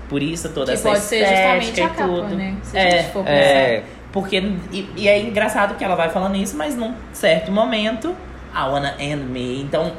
[0.08, 2.36] Por isso toda Que essa pode ser estética justamente a e capa, tudo.
[2.38, 2.56] né?
[2.64, 3.36] Se a é, gente for pensar.
[3.36, 4.38] é, porque
[4.72, 8.16] e, e é engraçado que ela vai falando isso, mas num certo momento,
[8.54, 9.62] I wanna end me.
[9.62, 9.92] Então,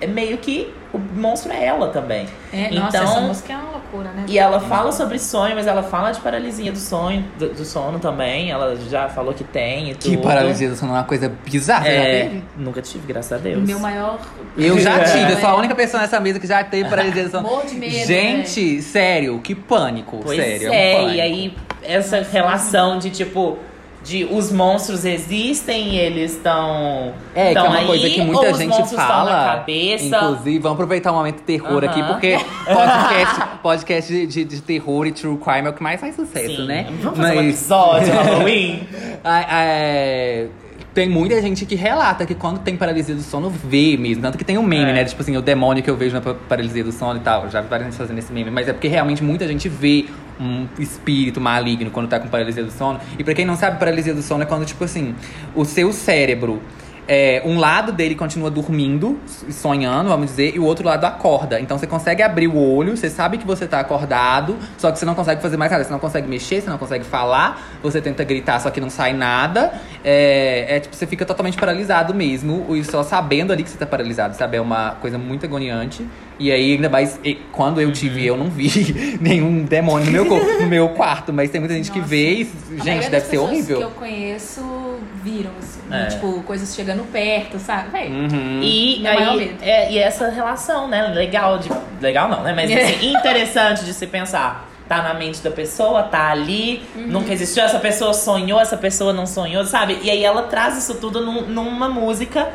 [0.00, 2.26] é meio que o monstro é ela também.
[2.52, 4.24] É, então, nossa, essa música é uma loucura, né?
[4.28, 7.98] e ela fala sobre sonho, mas ela fala de paralisia do sonho, do, do sono
[7.98, 8.50] também.
[8.50, 10.10] Ela já falou que tem e tudo.
[10.10, 11.88] que paralisia do sono é uma coisa bizarra.
[11.88, 12.42] É, teve?
[12.56, 13.62] nunca tive, graças a Deus.
[13.66, 14.20] Meu maior.
[14.56, 15.04] Eu já É.
[15.04, 17.48] tive, eu sou a única pessoa nessa mesa que já teve paralisia do sono.
[17.48, 20.20] Morro de medo, Gente, sério, que pânico.
[20.22, 21.16] Pois sério, é, é um pânico.
[21.16, 21.56] e aí
[21.86, 23.58] essa relação de tipo.
[24.06, 27.14] De os monstros existem e eles estão.
[27.34, 29.30] É, que é uma aí, coisa que ou muita os gente monstros estão fala.
[29.32, 30.04] na cabeça.
[30.04, 32.12] Inclusive, vamos aproveitar o momento terror aqui, Aham.
[32.12, 32.32] porque
[32.68, 36.54] podcast, podcast de, de- de terror e true crime é o que mais faz sucesso,
[36.56, 36.66] Sim.
[36.66, 36.86] né?
[37.00, 38.82] Vamos fazer um episódio Halloween?
[39.24, 40.48] É,
[40.92, 44.22] tem muita gente que relata que quando tem paralisia do sono, vê mesmo.
[44.22, 44.92] Tanto que tem um meme, É.
[44.92, 45.04] né?
[45.06, 47.48] Tipo assim, o demônio que eu vejo na pa- paralisia do sono e tal.
[47.50, 48.50] Já vi várias gente fazendo esse meme.
[48.50, 50.04] Mas é porque realmente muita gente vê
[50.40, 53.00] um espírito maligno quando tá com paralisia do sono.
[53.18, 55.14] E pra quem não sabe, paralisia do sono é quando, tipo assim,
[55.54, 56.60] o seu cérebro.
[57.06, 59.18] é, um lado dele continua dormindo,
[59.50, 61.60] sonhando, vamos dizer, e o outro lado acorda.
[61.60, 65.04] Então você consegue abrir o olho, você sabe que você tá acordado, só que você
[65.04, 65.84] não consegue fazer mais nada.
[65.84, 69.12] Você não consegue mexer, você não consegue falar, você tenta gritar, só que não sai
[69.12, 69.72] nada.
[70.02, 73.86] É, é tipo, você fica totalmente paralisado mesmo, e só sabendo ali que você tá
[73.86, 74.56] paralisado, sabe?
[74.56, 76.06] É uma coisa muito agoniante.
[76.38, 78.68] E aí, ainda mais, e- quando eu tive, eu não vi
[79.20, 82.10] nenhum demônio no meu, corpo, no meu quarto, mas tem muita gente que Nossa.
[82.10, 82.44] vê e,
[82.82, 83.76] gente, deve ser pessoas horrível.
[83.78, 85.80] que eu conheço viram, assim.
[85.90, 86.06] É.
[86.06, 87.90] Tipo, coisas chegando perto, sabe?
[87.90, 88.60] Véi, Uhum.
[88.62, 91.06] E, aí, é, e essa relação, né?
[91.14, 91.70] Legal de.
[92.00, 92.52] Legal não, né?
[92.52, 94.70] Mas assim, interessante de se pensar.
[94.88, 97.06] Tá na mente da pessoa, tá ali, Uhum.
[97.06, 99.98] nunca existiu, essa pessoa sonhou, essa pessoa não sonhou, sabe?
[100.02, 102.48] E aí ela traz isso tudo num- numa música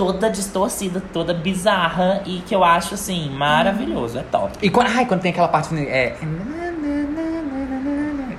[0.00, 4.52] toda distorcida, toda bizarra e que eu acho assim, maravilhoso, é top.
[4.62, 5.74] E quando, ai, quando tem aquela parte.
[5.76, 6.16] É.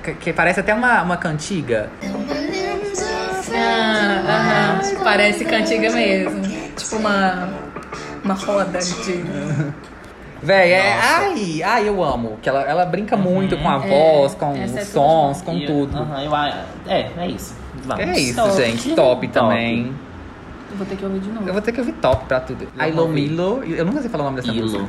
[0.02, 1.88] que- Que parece até uma, uma cantiga.
[3.54, 4.80] Ah.
[5.04, 6.42] Parece cantiga mesmo.
[6.76, 7.48] Tipo uma.
[8.24, 9.24] Uma roda de.
[10.42, 10.94] Véi, é.
[10.96, 11.06] Nossa.
[11.20, 12.38] Ai, ai, eu amo.
[12.42, 15.42] Que ela, ela brinca muito com a É, voz, com essa é os tudo sons,
[15.42, 15.96] com E- tudo.
[15.96, 17.54] aham, eu a- é, é isso.
[17.84, 18.02] Vamos.
[18.04, 18.56] É isso, Top.
[18.56, 18.94] gente.
[18.96, 19.94] Top também.
[20.72, 21.46] Eu vou ter que ouvir de novo.
[21.46, 22.66] Eu vou ter que ouvir top pra tudo.
[22.78, 23.06] Ailo.
[23.08, 23.62] Milo.
[23.64, 24.62] Eu nunca sei falar o nome dessa Ilo.
[24.62, 24.84] música.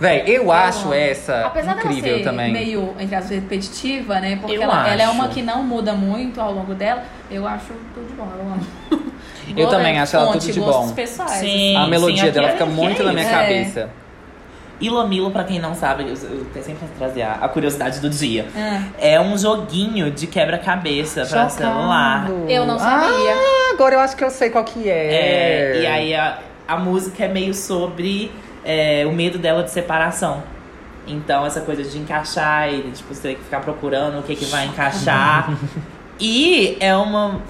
[0.00, 0.94] Véi, eu acho amo.
[0.94, 2.52] essa Apesar incrível dela ser também.
[2.52, 4.36] meio, entre as repetitiva, né?
[4.36, 7.02] Porque Eu ela, ela é uma que não muda muito ao longo dela.
[7.30, 8.66] Eu acho tudo de bom, eu amo.
[9.50, 10.92] Eu Gosto- também acho ela fonte, tudo de bom.
[10.92, 11.32] pessoais.
[11.32, 11.74] Sim.
[11.76, 13.26] A melodia aqui dela é- fica que muito é na minha.
[13.26, 13.30] É.
[13.30, 13.90] cabeça.
[14.80, 18.08] Ilomilo, pra quem não sabe, eu, eu tenho sempre que trazer a, a curiosidade do
[18.08, 18.46] dia.
[18.56, 22.30] Ah, É um joguinho de quebra-cabeça pra celular.
[22.48, 23.32] eu não sabia.
[23.34, 25.14] Ah, agora eu acho que eu sei qual que é.
[25.14, 26.38] É, e aí a,
[26.68, 28.30] a música é meio sobre
[28.62, 30.42] é, o medo dela de separação.
[31.06, 34.44] Então, essa coisa de encaixar e tipo, você ter que ficar procurando o que, que
[34.44, 35.56] vai encaixar.
[36.20, 37.40] e é uma.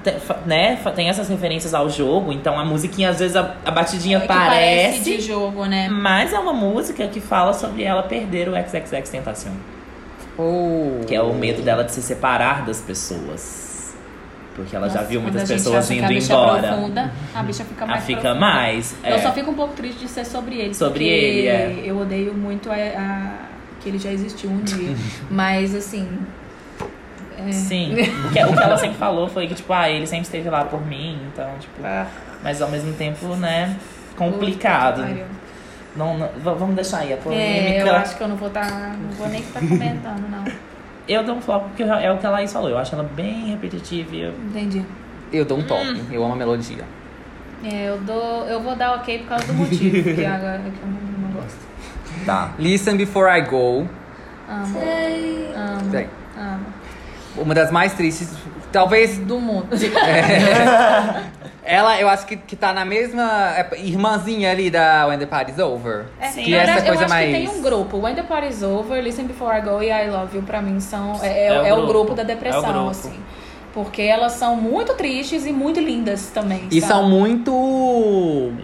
[0.46, 4.20] né, tem essas referências ao jogo, então a musiquinha, às vezes, a, a batidinha É
[4.20, 5.16] que parece.
[5.16, 5.88] de jogo, né?
[5.88, 9.52] Mas é uma música que fala sobre ela perder o XXX Tentacion.
[10.38, 11.04] Oh.
[11.04, 13.69] Que é o medo dela de se separar das pessoas.
[14.62, 16.66] Porque ela já Nossa, viu quando muitas a pessoas indo a bicha embora.
[16.66, 18.40] É profunda, a bicha fica Ah, mais fica profunda.
[18.40, 18.96] mais.
[19.04, 19.18] Eu é.
[19.18, 20.74] só fico um pouco triste de ser sobre ele.
[20.74, 21.80] Sobre ele, é.
[21.84, 23.32] Eu odeio muito a, a-
[23.80, 24.94] que ele já existiu um dia.
[25.30, 26.06] Mas assim.
[27.38, 27.92] é- Sim.
[27.92, 27.96] O
[28.32, 30.84] que, o que ela sempre falou foi que, tipo, ah, ele sempre esteve lá por
[30.86, 31.80] mim, então, tipo.
[32.42, 33.76] Mas ao mesmo tempo, né?
[34.16, 35.02] complicado.
[35.02, 35.26] Puta.
[35.96, 37.86] Não, não- vamos deixar aí a É, polêmica.
[37.88, 38.70] eu acho que eu não vou estar.
[38.98, 40.44] não vou nem estar comentando, não.
[41.08, 42.68] Eu dou um flop porque é o que a Laís falou.
[42.70, 44.32] Eu acho ela bem repetitiva e eu...
[44.32, 44.84] Entendi.
[45.32, 45.84] Eu dou um top.
[45.84, 46.06] Hum.
[46.10, 46.84] Eu amo a melodia.
[47.62, 48.46] É, eu dou.
[48.46, 51.30] Eu vou dar ok por causa do motivo, porque agora é que eu não, não
[51.40, 51.58] gosto.
[52.24, 52.52] Tá.
[52.58, 53.86] Listen Before I Go.
[54.48, 54.78] Amo.
[55.54, 55.90] Amo.
[55.90, 56.66] Bem, Amo.
[57.36, 58.34] uma das mais tristes.
[58.72, 59.68] Talvez Do mundo.
[61.74, 65.58] ela, eu acho que, que tá na mesma é, irmãzinha ali da When the Party's
[65.58, 66.06] Over.
[66.20, 66.44] É, Sim.
[66.44, 67.26] Que na essa verdade, coisa eu acho mais.
[67.26, 67.98] que tem um grupo.
[67.98, 71.18] When the Party's Over, Listen Before I Go e I Love You, pra mim, são.
[71.22, 71.92] É, é- É o é o grupo.
[71.92, 72.90] grupo da É depressão, grupo.
[72.90, 73.14] assim.
[73.72, 76.66] Porque elas são muito tristes e muito lindas também.
[76.72, 76.92] E sabe?
[76.92, 77.52] são muito.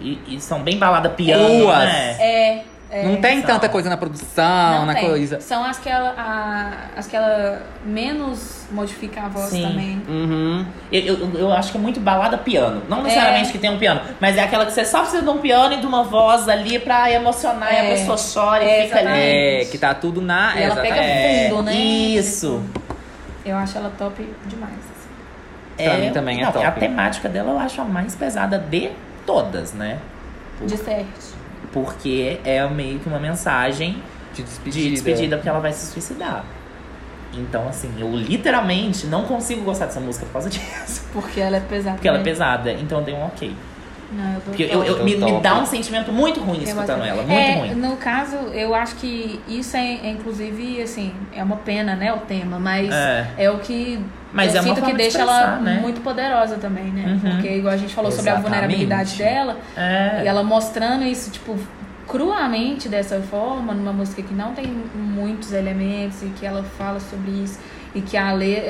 [0.01, 2.15] E, e são bem balada piano, né?
[2.19, 2.61] É.
[2.89, 3.47] é, não tem são.
[3.47, 5.09] tanta coisa na produção, não na tem.
[5.09, 5.39] coisa.
[5.41, 9.61] São as que ela, a- as que ela menos modifica a voz Sim.
[9.63, 10.01] também.
[10.07, 10.65] Uhum.
[10.91, 12.83] Eu, eu, eu acho que é muito balada piano.
[12.87, 13.51] Não necessariamente É.
[13.51, 15.77] que tem um piano, mas é aquela que você só precisa de um piano e
[15.81, 17.89] de uma voz ali pra emocionar e a É.
[17.95, 19.09] pessoa chora e É, fica ali.
[19.09, 20.55] É, que tá tudo na.
[20.57, 21.49] E ela pega é.
[21.49, 21.73] fundo, né?
[21.75, 22.63] Isso.
[23.45, 24.73] Eu acho ela top demais.
[24.73, 25.83] assim.
[25.89, 26.65] Pra mim também é não, top.
[26.65, 28.89] A temática dela eu acho a mais pesada de
[29.25, 29.99] todas, né?
[30.61, 31.36] De certo.
[31.71, 34.01] Porque é meio que uma mensagem
[34.33, 34.83] De despedida.
[34.85, 36.43] de despedida porque ela vai se suicidar.
[37.33, 41.03] Então, assim, eu literalmente não consigo gostar dessa música por causa disso.
[41.13, 41.95] Porque ela é pesada.
[41.95, 42.23] Porque ela é né?
[42.23, 42.71] pesada.
[42.71, 43.53] Então eu dei um ok.
[44.09, 47.21] Não, eu Porque eu, eu- Eu me, me dá um sentimento muito ruim escutando ela.
[47.23, 47.73] Muito é, ruim.
[47.75, 52.19] No caso, eu acho que isso é, é, inclusive, assim, é uma pena, né, o
[52.19, 53.27] tema, mas É.
[53.37, 53.99] é, o que
[54.33, 55.79] Mas eu é uma sinto que de deixa ela né?
[55.81, 57.19] muito poderosa também, né?
[57.23, 57.31] Uhum.
[57.31, 58.51] Porque, igual a gente falou sobre a Exatamente.
[58.61, 60.21] vulnerabilidade dela, É.
[60.23, 61.55] e ela mostrando isso, tipo,
[62.07, 67.31] cruamente dessa forma, numa música que não tem muitos elementos e que ela fala sobre
[67.31, 67.59] isso,
[67.95, 68.61] e que a le...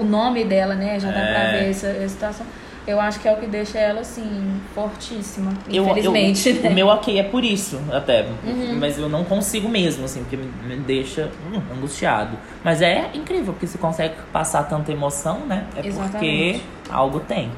[0.00, 1.32] o nome dela, né, já dá É.
[1.34, 2.46] pra ver essa, essa situação.
[2.86, 5.52] Eu acho que é o que deixa ela, assim, fortíssima.
[5.68, 6.68] Eu- Infelizmente, eu- né?
[6.70, 8.26] O meu ok é por isso, até.
[8.44, 8.76] Uhum.
[8.78, 12.36] Mas eu não consigo mesmo, assim, porque me, me deixa hum, angustiado.
[12.62, 15.64] Mas é incrível, porque você consegue passar tanta emoção, né?
[15.76, 16.12] É Exatamente.
[16.12, 17.50] porque algo tem.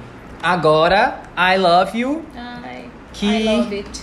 [0.42, 2.22] Agora, I Love You.
[2.34, 4.02] Ai, Que- I love it.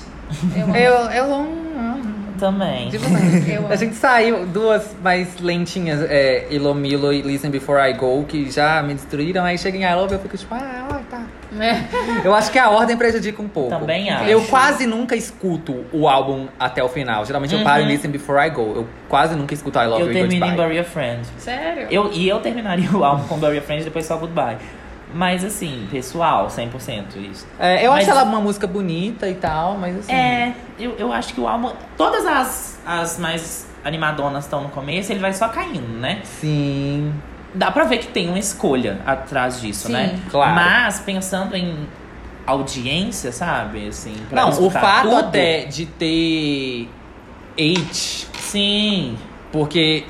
[0.55, 0.67] Eu.
[0.75, 2.14] Eu, eu amo.
[2.39, 2.89] Também.
[3.69, 8.81] A gente saiu duas mais lentinhas, é, Ilomilo e Listen Before I Go, que já
[8.83, 9.43] me destruíram.
[9.43, 11.23] Aí chega em I Love eu fico tipo, ah, ah, tá.
[11.59, 12.27] É.
[12.27, 13.69] Eu acho que a ordem prejudica um pouco.
[13.69, 14.25] Também acho.
[14.25, 17.25] Eu quase nunca escuto o álbum até o final.
[17.25, 17.91] Geralmente eu paro em Uhum.
[17.91, 18.73] Listen Before I Go.
[18.75, 20.55] Eu quase nunca escuto I Love Eu You e termino em.
[20.55, 21.21] Bury a Friend.
[21.37, 21.87] Sério?
[21.89, 24.57] Eu, e eu terminaria o álbum com Bury a Friend e depois só Goodbye.
[25.17, 27.47] Mas assim, pessoal, 100% isso.
[27.57, 30.11] É, eu Mas- acho ela uma música bonita e tal, mas assim.
[30.11, 31.71] É, eu, eu acho que o álbum.
[31.95, 36.19] Todas as, as mais animadonas estão no começo, ele vai só caindo, né?
[36.25, 37.13] Sim.
[37.53, 39.93] Dá pra ver que tem uma escolha atrás disso, Sim.
[39.93, 40.19] né?
[40.29, 40.53] Claro.
[40.53, 41.87] Mas pensando em
[42.45, 43.87] audiência, sabe?
[43.87, 46.89] Assim, pra Não, o fato tudo, até de ter
[47.57, 49.17] H, Sim.
[49.49, 50.03] porque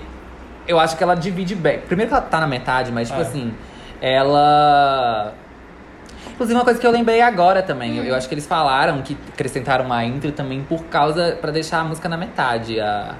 [0.68, 1.77] eu acho que ela divide bem.
[1.82, 3.23] Primeiro que ela tá na metade, mas tipo É.
[3.23, 3.53] assim,
[4.01, 5.34] ela.
[6.34, 7.97] Inclusive, uma coisa que eu lembrei agora também.
[7.97, 11.38] Eu, eu acho que eles falaram que acrescentaram uma intro também por causa.
[11.39, 13.15] pra deixar a música na metade, a.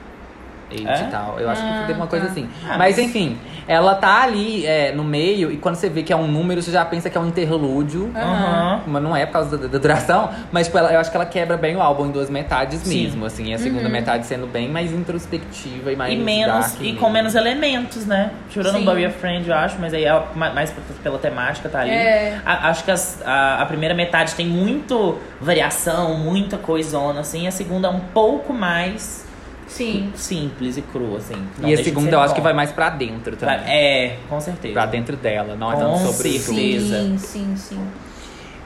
[0.72, 1.02] É?
[1.02, 1.40] e tal.
[1.40, 2.32] Eu acho Ah, que teve uma coisa tá.
[2.32, 2.50] assim.
[2.64, 3.38] Ah, mas, mas- enfim,
[3.68, 6.72] ela tá ali é, no meio, e quando você vê que é um número, você
[6.72, 8.12] já pensa que é um interlúdio.
[8.16, 8.82] Aham.
[8.88, 11.26] Mas não é por causa da, da duração, mas tipo, ela, eu acho que ela
[11.26, 13.04] quebra bem o álbum em duas metades Sim.
[13.04, 13.54] mesmo, assim.
[13.54, 17.00] A segunda metade sendo bem mais introspectiva e mais E menos, dark e mesmo.
[17.00, 18.32] com menos elementos, né?
[18.50, 18.82] Tirando Sim.
[18.82, 20.74] o Bury a Friend, eu acho, mas aí é ma- mais
[21.04, 21.92] pela temática tá ali.
[21.92, 22.40] É.
[22.46, 27.48] A- acho que as- a, a primeira metade tem muito variação, muita coisona, assim.
[27.48, 29.25] A segunda é um pouco mais
[29.68, 30.12] Sim.
[30.16, 31.36] simples e crua, assim.
[31.60, 32.36] Não E a segunda eu acho bom.
[32.36, 33.60] que vai mais pra dentro também.
[33.68, 34.74] É, com certeza.
[34.74, 36.54] Pra dentro dela, não é tanto sobre certeza.
[36.54, 37.02] Beleza.
[37.02, 37.80] Sim, sim, sim.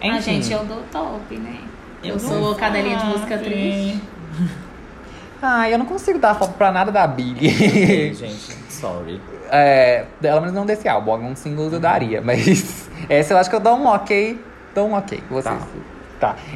[0.02, 0.18] Enfim.
[0.18, 1.58] Ah, gente, eu dou top, né?
[2.04, 4.02] Eu, Eu sou dou cadelinha de música triste.
[5.42, 7.50] Ah, eu não consigo dar foto pra nada da Billy.
[8.14, 9.22] Gente, sorry.
[9.50, 13.56] é, pelo menos não desse álbum, alguns singles eu daria, mas essa eu acho que
[13.56, 14.38] eu dou um ok.
[14.76, 15.24] Dou um ok.
[15.30, 15.56] Vocês.
[15.58, 15.66] Tá.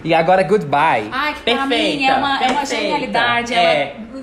[0.03, 1.09] E agora Goodbye.
[1.11, 3.53] Ai, que pra Perfeita, mim é uma, é uma genialidade.
[3.53, 3.95] É.
[3.97, 4.13] Ela...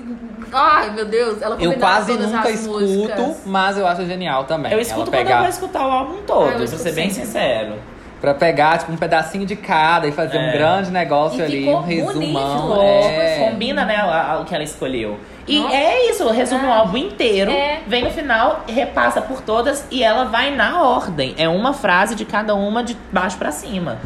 [0.53, 1.41] Ai, meu Deus.
[1.41, 3.37] Ela eu quase todas nunca as escuto, músicas.
[3.45, 4.71] mas eu acho genial também.
[4.71, 6.91] Eu Ela escuto quando eu pegar, vou escutar o álbum todo, Ah, eu pra ser
[6.93, 7.25] bem sempre.
[7.27, 7.73] sincero.
[8.19, 10.51] Pra pegar, tipo, um pedacinho de cada e fazer um É.
[10.51, 12.67] grande negócio E ali, ficou um resumão.
[12.67, 13.49] bonito, é.
[13.49, 15.17] Combina, né, o que ela escolheu.
[15.47, 15.75] E Nossa.
[15.75, 16.75] é isso, resume o Ah.
[16.79, 17.79] álbum inteiro, É.
[17.87, 21.33] vem no final, repassa por todas e ela vai na ordem.
[21.35, 23.97] É uma frase de cada uma de baixo pra cima.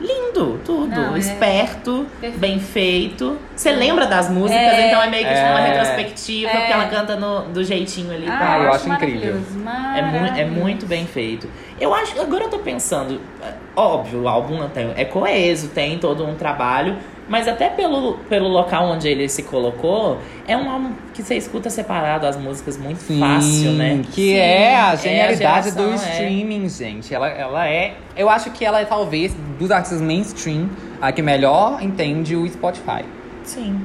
[0.00, 0.86] Lindo, tudo.
[0.88, 2.40] Não, é- Esperto, Perfeito.
[2.40, 3.36] bem feito.
[3.54, 4.88] Você lembra das músicas, É.
[4.88, 5.68] então é meio que tipo, uma É.
[5.72, 6.56] retrospectiva, É.
[6.56, 8.26] porque ela canta no- do jeitinho ali.
[8.28, 8.38] Ah.
[8.54, 9.40] Ah, eu eu acho incrível.
[9.62, 11.46] maravilhoso, É, mu é muito bem feito.
[11.78, 12.18] Eu acho.
[12.20, 13.20] Agora eu tô pensando.
[13.42, 14.58] é, Óbvio, o álbum
[14.96, 16.96] é coeso, tem todo um trabalho.
[17.30, 21.70] Mas até pelo, pelo local onde ele se colocou, é um álbum que você escuta
[21.70, 24.02] separado as músicas muito fácil, né?
[24.10, 26.12] Que Sim, é a é a genialidade do geração, é.
[26.14, 27.14] streaming, gente.
[27.14, 27.94] Ela, ela é.
[28.16, 30.68] Eu acho que ela é talvez dos artistas mainstream
[31.00, 33.04] a que melhor entende o Spotify.
[33.44, 33.80] Sim.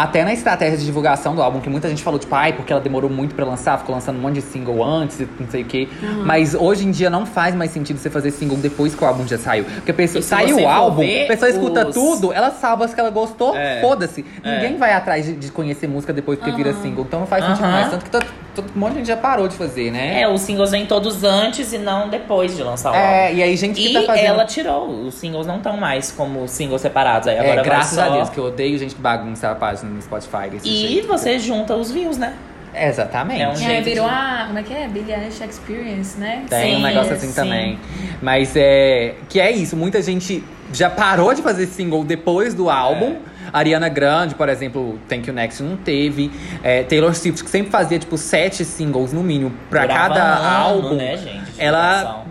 [0.00, 2.80] Até na estratégia de divulgação do álbum, que muita gente falou, tipo, ai, porque ela
[2.80, 5.64] demorou muito pra lançar, ficou lançando um monte de single antes, e não sei o
[5.64, 5.88] quê.
[6.24, 9.26] Mas hoje em dia não faz mais sentido você fazer single depois que o álbum
[9.26, 9.64] já saiu.
[9.64, 13.00] Porque a pessoa saiu o álbum, a pessoa escuta os- tudo, ela salva as que
[13.00, 13.80] ela gostou, É.
[13.80, 14.24] foda-se.
[14.44, 14.54] É.
[14.54, 17.04] Ninguém vai atrás de, de conhecer música depois porque vira single.
[17.04, 17.90] Então não faz sentido mais.
[17.90, 18.24] Tanto que todo,
[18.62, 20.20] todo um monte de gente já parou de fazer, né?
[20.20, 23.06] É, os singles vêm todos antes e não depois de lançar o álbum.
[23.06, 24.24] É, e aí gente que E tá fazendo.
[24.26, 27.28] ela tirou, os singles não estão mais como singles separados.
[27.28, 28.02] Aí agora é, graças só...
[28.04, 31.06] a Deus, que eu odeio gente que bagunça a página no Spotify desse E jeito.
[31.08, 32.34] você junta os views, né?
[32.74, 33.42] Exatamente.
[33.42, 34.44] É um E aí jeito virou de- a.
[34.46, 34.86] Como é que é?
[34.88, 36.44] Billie Eilish Experience, né?
[36.48, 37.34] Tem um Sim, negócio assim sim.
[37.34, 37.78] também.
[38.22, 39.14] Mas é.
[39.28, 43.16] Que é isso, muita gente já parou de fazer single depois do álbum.
[43.52, 46.30] Ariana Grande, por exemplo, Thank You Next não teve.
[46.62, 50.56] É, Taylor Swift, que sempre fazia, tipo, sete singles no mínimo pra Durava cada ano,
[50.56, 50.94] álbum.
[50.96, 52.24] né, gente, ela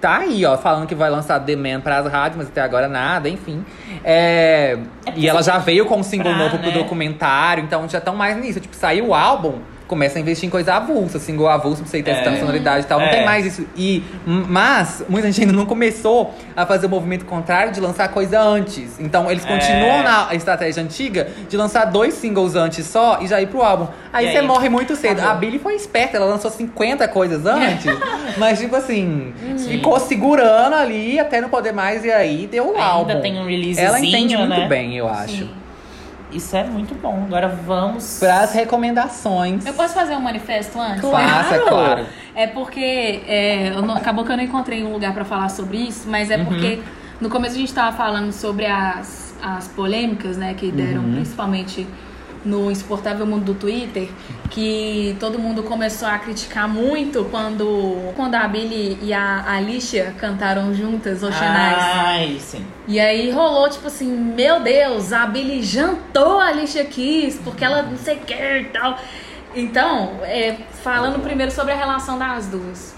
[0.00, 3.28] tá aí, ó, falando que vai lançar The Man pras rádios, mas até agora nada,
[3.28, 3.64] enfim.
[4.02, 6.78] É, É e ela já veio com um single comprar, novo pro né?
[6.78, 8.60] documentário, então já estão mais nisso.
[8.60, 9.58] Tipo, saiu o álbum,
[9.90, 12.38] começa a investir em coisa avulsa, single avulso, pra você ir testando É.
[12.38, 13.00] sonoridade e tal.
[13.00, 13.10] Não É.
[13.10, 13.66] tem mais isso.
[13.76, 18.40] E, mas, muita gente ainda não começou a fazer o movimento contrário de lançar coisa
[18.40, 19.00] antes.
[19.00, 19.48] Então, eles É.
[19.48, 23.88] continuam na estratégia antiga de lançar dois singles antes só e já ir pro álbum.
[24.12, 24.46] Aí E você aí?
[24.46, 25.18] morre muito cedo.
[25.18, 25.30] Acabou.
[25.32, 27.86] A Billie foi esperta, ela lançou 50 coisas antes.
[28.38, 29.32] mas, tipo assim,
[29.68, 33.20] ficou segurando ali até não poder mais e aí deu o Ainda álbum.
[33.20, 34.68] tem um releasezinho, Ela entende muito né?
[34.68, 35.34] bem, eu acho.
[35.38, 35.50] Sim.
[36.32, 37.24] Isso é muito bom.
[37.26, 38.18] Agora vamos.
[38.20, 39.64] Para as recomendações.
[39.66, 41.00] Eu posso fazer um manifesto antes?
[41.02, 41.66] Faça, Claro.
[41.68, 42.06] claro.
[42.34, 45.78] É porque é, eu não- acabou que eu não encontrei um lugar pra falar sobre
[45.78, 46.80] isso, mas é porque
[47.20, 51.86] no começo a gente tava falando sobre as, as polêmicas, né, que deram principalmente
[52.44, 54.08] no insuportável mundo do Twitter,
[54.50, 60.74] que todo mundo começou a criticar muito quando, quando a Billy e a Alicia cantaram
[60.74, 61.78] juntas Oceanais.
[61.78, 62.64] Ai, sim.
[62.88, 67.82] E aí rolou, tipo assim, meu Deus, a Billy jantou a Alicia Keys, porque ela
[67.82, 68.98] não sei o que e tal.
[69.54, 72.94] Então, é, falando primeiro sobre a relação das duas.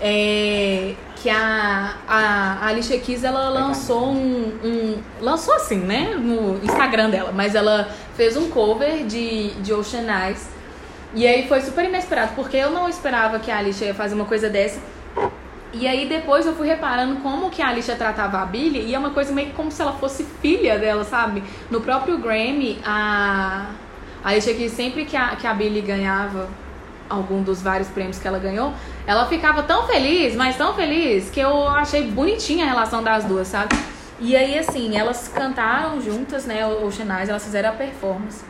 [0.00, 2.18] É, que a, a,
[2.62, 6.14] a Alicia Keys, ela lançou um, um- Lançou assim, né?
[6.16, 7.30] No Instagram dela.
[7.32, 10.48] Mas ela fez um cover de, de Ocean Eyes.
[11.14, 14.24] E aí foi super inesperado, porque eu não esperava que a Alicia ia fazer uma
[14.24, 14.80] coisa dessa.
[15.72, 18.98] E aí depois eu fui reparando como que a Alicia tratava a Billie e é
[18.98, 21.42] uma coisa meio que como se ela fosse filha dela, sabe?
[21.70, 23.70] No próprio Grammy, a,
[24.24, 26.48] a Alicia que sempre que a, que a Billie ganhava
[27.08, 28.72] algum dos vários prêmios que ela ganhou,
[29.06, 33.48] ela ficava tão feliz, mas tão feliz, que eu achei bonitinha a relação das duas,
[33.48, 33.76] sabe?
[34.20, 38.44] E aí, assim, elas cantaram juntas, né, o Eyes, elas fizeram a performance.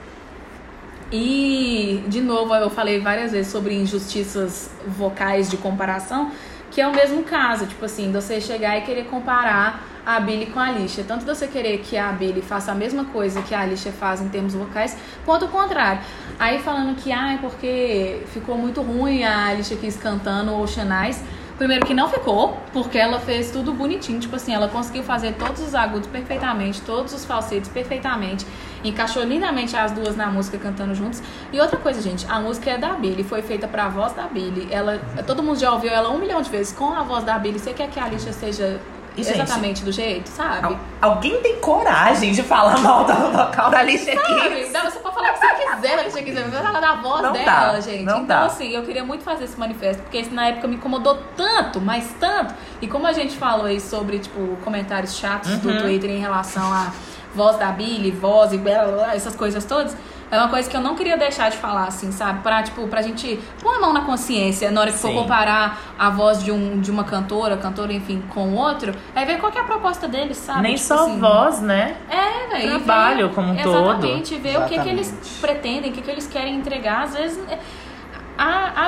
[1.11, 6.31] E, de novo, eu falei várias vezes sobre injustiças vocais de comparação,
[6.71, 10.59] que é o mesmo caso, tipo assim, você chegar e querer comparar a Billie com
[10.59, 11.05] a Alicia.
[11.05, 14.29] Tanto você querer que a Billie faça a mesma coisa que a Alicia faz em
[14.29, 16.01] termos vocais, quanto o contrário.
[16.39, 21.23] Aí falando que, ah, é porque ficou muito ruim a Alicia Keys cantando Ocean Eyes.
[21.59, 24.19] Primeiro que não ficou, porque ela fez tudo bonitinho.
[24.19, 28.45] Tipo assim, ela conseguiu fazer todos os agudos perfeitamente, todos os falsetes perfeitamente.
[28.83, 31.23] Encaixou lindamente as duas na música cantando juntos.
[31.53, 34.67] E outra coisa, gente, a música é da Billie, foi feita pra voz da Billie.
[34.73, 37.61] Ela, todo mundo já ouviu ela um milhão de vezes com a voz da Billie.
[37.61, 38.81] Você quer que a Alicia seja
[39.17, 40.67] gente, exatamente do jeito, sabe?
[40.67, 44.51] Al- alguém tem coragem de falar mal do vocal da Alicia Sabe?
[44.51, 44.73] Keys?
[44.73, 46.05] Dá- Você pode falar o que você quiser, né?
[46.11, 48.03] Você quiser, mas falar da voz Não dela, dá, gente.
[48.05, 48.45] não então, dá.
[48.47, 52.15] assim, eu queria muito fazer esse manifesto, porque isso na época me incomodou tanto, mas
[52.19, 52.55] tanto.
[52.81, 55.79] E como a gente falou aí sobre, tipo, comentários chatos do Uhum.
[55.79, 56.93] Twitter em relação à
[57.35, 59.97] voz da Billy, voz e blá, blá, blá, essas coisas todas.
[60.33, 62.43] É uma coisa que eu não queria deixar de falar, assim, sabe?
[62.43, 65.15] Pra, tipo, pra gente pôr a mão na consciência na hora que for Sim.
[65.15, 69.39] comparar a voz de, um, de uma cantora, cantora, enfim, com o outro, aí ver
[69.39, 70.63] qual que é a proposta deles, sabe?
[70.63, 71.97] Nem Tipo só assim, voz, né?
[72.09, 72.65] é, velho.
[72.65, 73.77] e Trabalho ver- como um todo.
[73.91, 75.41] Exatamente, ver o que, que eles Exatamente.
[75.43, 77.03] pretendem, o que, que eles querem entregar.
[77.03, 77.59] Às vezes, é,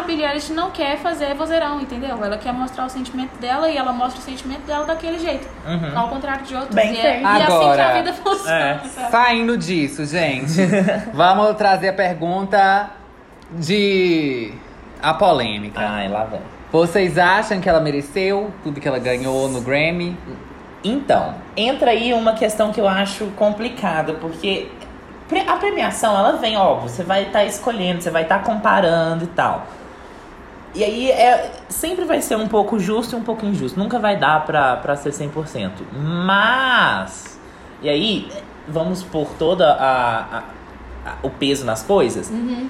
[0.04, 2.22] Billie Eilish não quer fazer vozeirão, entendeu?
[2.22, 5.48] Ela quer mostrar o sentimento dela e ela mostra o sentimento dela daquele jeito.
[5.66, 5.98] Uhum.
[5.98, 6.74] Ao contrário de outros.
[6.74, 8.60] Bem e é, e assim que Agora, a vida funciona.
[8.60, 8.80] é.
[9.10, 10.60] Saindo disso, gente,
[11.12, 12.90] vamos trazer a pergunta
[13.50, 14.52] de.
[15.02, 15.80] a polêmica.
[15.80, 16.40] Ai, lá vem.
[16.70, 20.16] Vocês acham que ela mereceu tudo que ela ganhou no Grammy?
[20.82, 24.68] Então, entra aí uma questão que eu acho complicada, porque
[25.46, 29.66] a premiação, ela vem, óbvio, você vai estar escolhendo, você vai estar comparando e tal.
[30.74, 33.78] E aí, é, sempre vai ser um pouco justo e um pouco injusto.
[33.78, 35.70] Nunca vai dar pra, pra ser 100%.
[35.92, 37.38] Mas,
[37.80, 38.28] e aí,
[38.66, 40.42] vamos pôr toda a, a-
[41.06, 42.68] a- o peso nas coisas, Uhum.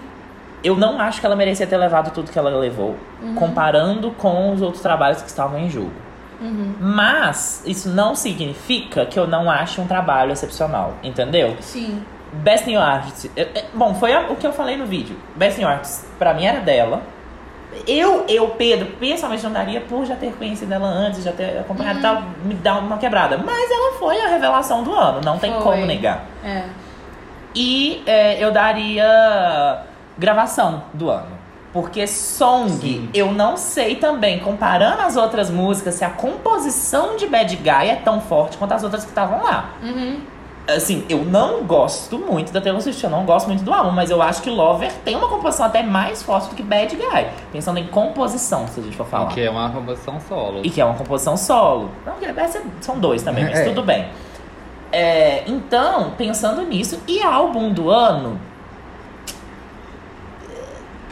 [0.63, 3.35] eu não acho que ela merecia ter levado tudo que ela levou, Uhum.
[3.37, 5.93] comparando com os outros trabalhos que estavam em jogo.
[6.41, 6.75] Uhum.
[6.81, 11.57] Mas isso não significa que eu não ache um trabalho excepcional, entendeu?
[11.61, 12.03] Sim.
[12.33, 13.31] Best New Artist.
[13.37, 15.17] é, é, Bom, foi o que eu falei no vídeo.
[15.37, 17.03] Best New Artist, pra mim, era dela.
[17.87, 21.99] Eu, eu, Pedro, pessoalmente não daria por já ter conhecido ela antes, já ter acompanhado
[21.99, 23.39] e tal, me dá uma quebrada.
[23.39, 25.63] Mas ela foi a revelação do ano, não tem Foi.
[25.63, 26.25] como negar.
[26.45, 26.65] É.
[27.55, 29.83] E é, eu daria
[30.19, 31.45] gravação do ano.
[31.73, 37.57] Porque song, eu não sei também, comparando as outras músicas, se a composição de Bad
[37.57, 39.71] Guy é tão forte quanto as outras que estavam lá.
[39.83, 40.21] Uhum.
[40.67, 44.09] Assim, eu não gosto muito da Taylor Swift, eu não gosto muito do álbum, mas
[44.11, 47.27] eu acho que Lover tem uma composição até mais forte do que Bad Guy.
[47.53, 49.29] Pensando em composição, se a gente for falar.
[49.29, 50.61] Que é uma composição solo.
[50.65, 51.91] E que é uma composição solo.
[52.07, 52.15] Não,
[52.81, 53.65] são dois também, mas É.
[53.65, 54.07] tudo bem.
[54.91, 58.41] É, então, pensando nisso, e álbum do ano.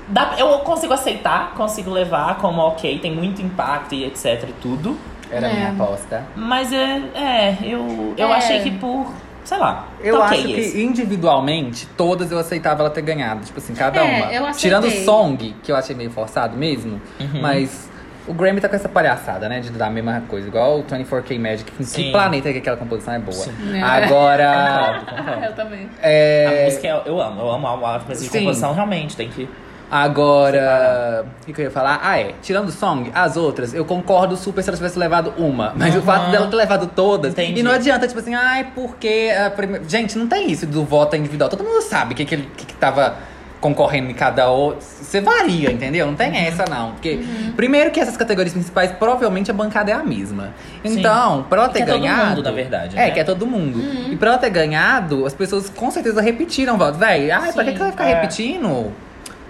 [0.08, 4.96] dá- eu consigo aceitar, consigo levar como ok, tem muito impacto e etc e tudo.
[5.30, 5.54] Era a É.
[5.54, 6.24] minha aposta.
[6.36, 8.32] Mas é, é eu, eu É.
[8.34, 9.06] achei que por,
[9.44, 10.82] sei lá, Eu tá acho que esse.
[10.82, 13.44] individualmente, todas eu aceitava ela ter ganhado.
[13.44, 14.32] Tipo assim, cada É, uma.
[14.32, 14.60] eu aceitei.
[14.60, 17.00] Tirando o song, que eu achei meio forçado mesmo.
[17.20, 17.40] Uhum.
[17.40, 17.90] Mas
[18.26, 19.60] o Grammy tá com essa palhaçada, né?
[19.60, 20.46] De dar a mesma coisa.
[20.46, 21.70] Igual o 24K Magic.
[21.72, 22.02] Que, Sim.
[22.04, 23.32] que planeta que aquela composição é boa.
[23.36, 23.82] Sim.
[23.82, 25.00] Agora.
[25.00, 25.44] Concordo, concordo.
[25.44, 25.88] Eu também.
[26.00, 29.48] é, A música é- eu amo, eu amo a música, de composição realmente tem que.
[29.92, 32.00] Agora, o que, que eu ia falar?
[32.02, 32.32] Ah, é.
[32.40, 35.74] Tirando o song, as outras, eu concordo super se ela tivesse levado uma.
[35.76, 36.02] Mas o Uhum.
[36.04, 37.32] fato dela ter levado todas.
[37.32, 37.60] Entendi.
[37.60, 39.30] E não adianta, tipo assim, ai, porque.
[39.38, 41.50] a prime- Gente, não tem isso do voto individual.
[41.50, 43.16] Todo mundo sabe o que, que, que, que tava
[43.60, 44.80] concorrendo em cada outro.
[44.82, 46.06] Você varia, entendeu?
[46.06, 46.36] Não tem Uhum.
[46.36, 46.92] essa, não.
[46.92, 47.20] Porque,
[47.54, 50.54] primeiro que essas categorias principais, provavelmente a bancada é a mesma.
[50.82, 52.28] Então, pra ela Que ter é todo ganhado.
[52.30, 53.10] mundo, na verdade, É, né?
[53.10, 53.78] que é todo mundo.
[54.10, 56.96] E pra ela ter ganhado, as pessoas com certeza repetiram o voto.
[56.98, 58.14] Véi, ai, pra que, Sim, que ela vai ficar é.
[58.14, 58.90] repetindo?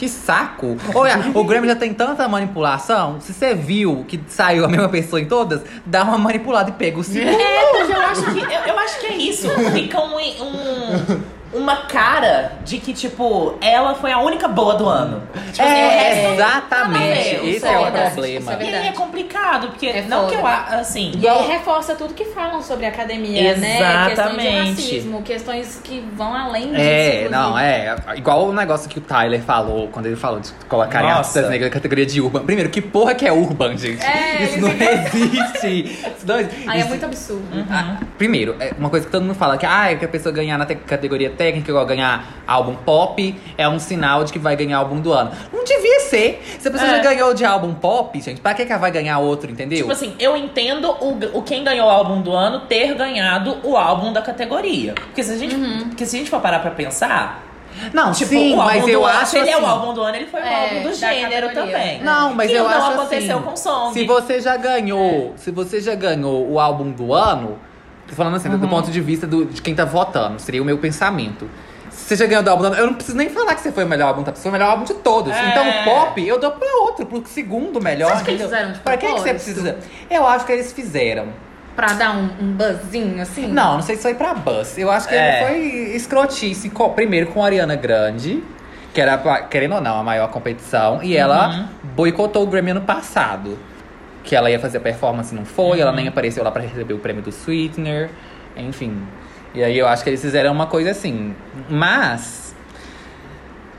[0.02, 0.76] Que saco!
[0.96, 3.20] Olha, o Grammy já tem tanta manipulação.
[3.20, 6.98] Se você viu que saiu a mesma pessoa em todas, dá uma manipulada e pega
[6.98, 7.28] o segundo.
[7.40, 9.48] É, eu acho que, eu, eu acho que é isso.
[9.72, 11.20] Fica um, um-
[11.52, 15.22] uma cara de que, tipo, ela foi a única boa do ano.
[15.52, 17.02] Tipo assim, o É, resto- exatamente.
[17.36, 18.38] Não, Esse isso é, é o problema.
[18.40, 21.12] isso é E aí é complicado, porque É não que eu assim.
[21.18, 23.76] E aí reforça tudo que falam sobre academia, né?
[23.76, 24.70] Questão de Exatamente.
[24.82, 26.80] racismo, questões que vão além disso.
[26.80, 27.96] É, não, é.
[28.16, 31.74] Igual o negócio que o Tyler falou quando ele falou de colocar artistas negras na
[31.74, 32.44] categoria de urban.
[32.44, 34.02] Primeiro, que porra que é urban, gente?
[34.04, 35.84] É, Isso não existe.
[36.16, 36.68] Isso não existe.
[36.68, 37.42] Aí é Isso- muito absurdo.
[37.70, 40.56] Ah, primeiro, é uma coisa que todo mundo fala que, ah, que a pessoa ganhar
[40.58, 44.78] na te- categoria técnica, igual ganhar álbum pop, é um sinal de que vai ganhar
[44.78, 45.32] álbum do ano.
[45.52, 46.42] Não devia ser.
[46.58, 46.96] Se a pessoa É.
[46.96, 49.78] já ganhou de álbum pop, gente, pra que, que ela vai ganhar outro, entendeu?
[49.78, 53.76] Tipo assim, eu entendo o, o quem ganhou o álbum do ano ter ganhado o
[53.76, 54.94] álbum da categoria.
[54.94, 55.56] Porque se a gente,
[55.88, 57.42] porque se a gente for parar pra pensar,
[57.92, 59.66] não, tipo, sim, o álbum mas do eu ano, acho se ele é assim, o
[59.66, 61.72] álbum do ano, ele foi o É, álbum do gênero categoria.
[61.78, 62.02] também.
[62.02, 63.92] Não, mas que eu não acho aconteceu assim, com Song.
[63.94, 67.58] Se você já ganhou, se você já ganhou o álbum do ano,
[68.12, 68.58] tô falando assim, Uhum.
[68.58, 71.48] do ponto de vista do- de quem tá votando, seria o meu pensamento.
[71.90, 73.88] Se você já ganhou do álbum eu não preciso nem falar que você foi o
[73.88, 74.32] melhor álbum, tá?
[74.34, 75.32] Você foi o melhor álbum de todos.
[75.32, 75.48] É.
[75.50, 78.08] Então o pop, eu dou pra outro, pro segundo melhor.
[78.08, 79.78] Você acha que eles fizeram de Pra que, que você precisa?
[80.10, 81.26] Eu acho que eles fizeram.
[81.76, 83.46] Pra dar um, um buzzinho, assim?
[83.46, 84.76] Não, não sei se foi pra Buzz.
[84.76, 85.46] Eu acho que É.
[85.46, 85.58] foi
[85.96, 86.70] escrotice.
[86.94, 88.42] Primeiro com a Ariana Grande,
[88.92, 89.16] que era,
[89.48, 91.02] querendo ou não, a maior competição.
[91.02, 91.66] E ela Uhum.
[91.94, 93.58] boicotou o Grammy ano passado.
[94.24, 95.80] Que ela ia fazer a performance, não foi.
[95.80, 95.96] Ela Uhum.
[95.96, 98.10] nem apareceu lá pra receber o prêmio do Sweetener.
[98.56, 99.02] Enfim.
[99.54, 101.34] E aí eu acho que eles fizeram uma coisa assim.
[101.68, 102.54] Mas.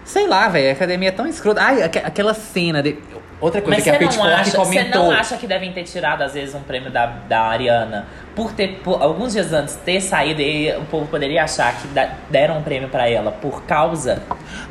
[0.04, 0.70] Sei lá, velho.
[0.70, 1.62] A academia é tão escrota.
[1.62, 2.98] Ai, aque- aquela cena de.
[3.42, 5.04] Outra coisa Mas que a Pitchfork acha, você comentou.
[5.04, 8.80] não acha que devem ter tirado, às vezes, um prêmio da, da Ariana por ter,
[8.82, 12.64] por, alguns dias antes, ter saído e o povo poderia achar que da- deram um
[12.64, 14.24] prêmio pra ela por causa.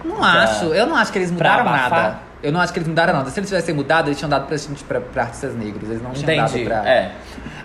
[0.02, 2.18] Não acho, eu não acho que eles mudaram nada.
[2.42, 3.30] Eu não acho que eles mudaram nada.
[3.30, 5.88] Se eles tivessem mudado, eles tinham dado pra, gente, pra, pra artistas negros.
[5.88, 6.64] Eles não tinham Entendi.
[6.64, 6.90] dado pra.
[6.90, 7.12] É.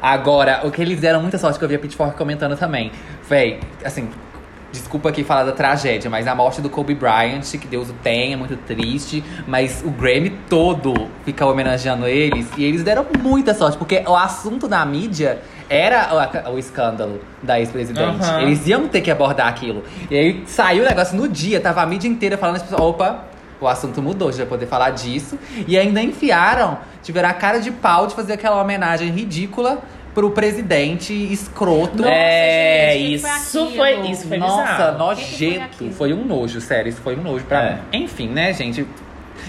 [0.01, 2.91] Agora, o que eles deram muita sorte que eu vi a Pitchfork comentando também.
[3.27, 4.09] Véi, assim,
[4.71, 8.35] desculpa aqui falar da tragédia, mas a morte do Kobe Bryant, que Deus o tenha,
[8.35, 9.23] é muito triste.
[9.47, 12.47] Mas o Grammy todo fica homenageando eles.
[12.55, 15.39] E eles deram muita sorte, porque o assunto da mídia
[15.69, 16.09] era
[16.45, 18.23] o, o escândalo da ex-presidente.
[18.23, 18.41] Aham.
[18.43, 19.83] Eles iam ter que abordar aquilo.
[20.09, 23.25] E aí saiu o negócio no dia, tava a mídia inteira falando, as pessoas, opa,
[23.59, 25.37] o assunto mudou, a gente vai poder falar disso.
[25.67, 29.79] E ainda enfiaram, tiveram a cara de pau de fazer aquela homenagem ridícula
[30.13, 31.97] pro presidente escroto.
[31.97, 33.75] Nossa, é, gente, foi isso aquilo?
[33.75, 34.97] foi, isso foi Nossa, bizarro.
[34.97, 35.61] Foi nojento.
[35.63, 35.91] aquilo?
[35.93, 37.73] Foi um nojo, sério, isso foi um nojo pra É.
[37.73, 38.03] mim.
[38.03, 38.85] Enfim, né, gente?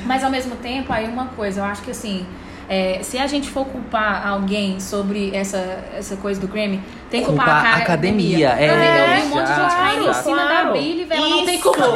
[0.05, 2.27] Mas ao mesmo tempo, aí uma coisa, eu acho que assim,
[2.69, 5.59] é, se a gente for culpar alguém sobre essa,
[5.97, 6.81] essa coisa do Grammy,
[7.11, 8.77] tem que culpar, Culpar a a academia, é, eu
[9.23, 11.21] vi um monte de gente caindo em cima da Billy, velho.
[11.23, 11.89] Ela não tem Isso, culpa.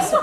[0.00, 0.16] Isso.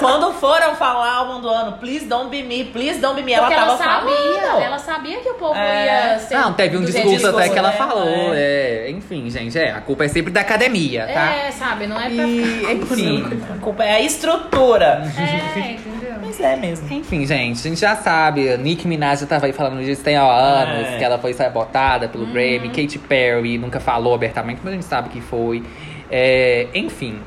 [0.00, 3.46] Quando foram falar álbum do ano, please don't be me, please don't be me, ela
[3.46, 4.62] Porque tava ela sabia, falando.
[4.62, 6.12] ela sabia que o povo É.
[6.14, 6.34] ia ser.
[6.38, 7.76] Não, teve um discurso até que ela né?
[7.76, 8.08] falou.
[8.34, 8.86] É.
[8.88, 8.90] É.
[8.90, 9.70] Enfim, gente, é.
[9.70, 11.32] A culpa é sempre da academia, tá?
[11.34, 12.72] É, sabe, não é pra E, ficar.
[12.72, 13.40] enfim.
[13.54, 15.04] A culpa é a estrutura.
[15.16, 16.14] É, entendeu?
[16.20, 16.92] Mas é mesmo.
[16.92, 18.52] Enfim, gente, a gente já sabe.
[18.52, 20.98] a Nicki Minaj tava aí falando disso tem há anos, É.
[20.98, 22.12] que ela foi sabotada Uhum.
[22.12, 22.68] pelo Grammy.
[22.70, 25.62] Katy Perry nunca falou abertamente, mas a gente sabe que foi.
[26.10, 27.18] É, enfim.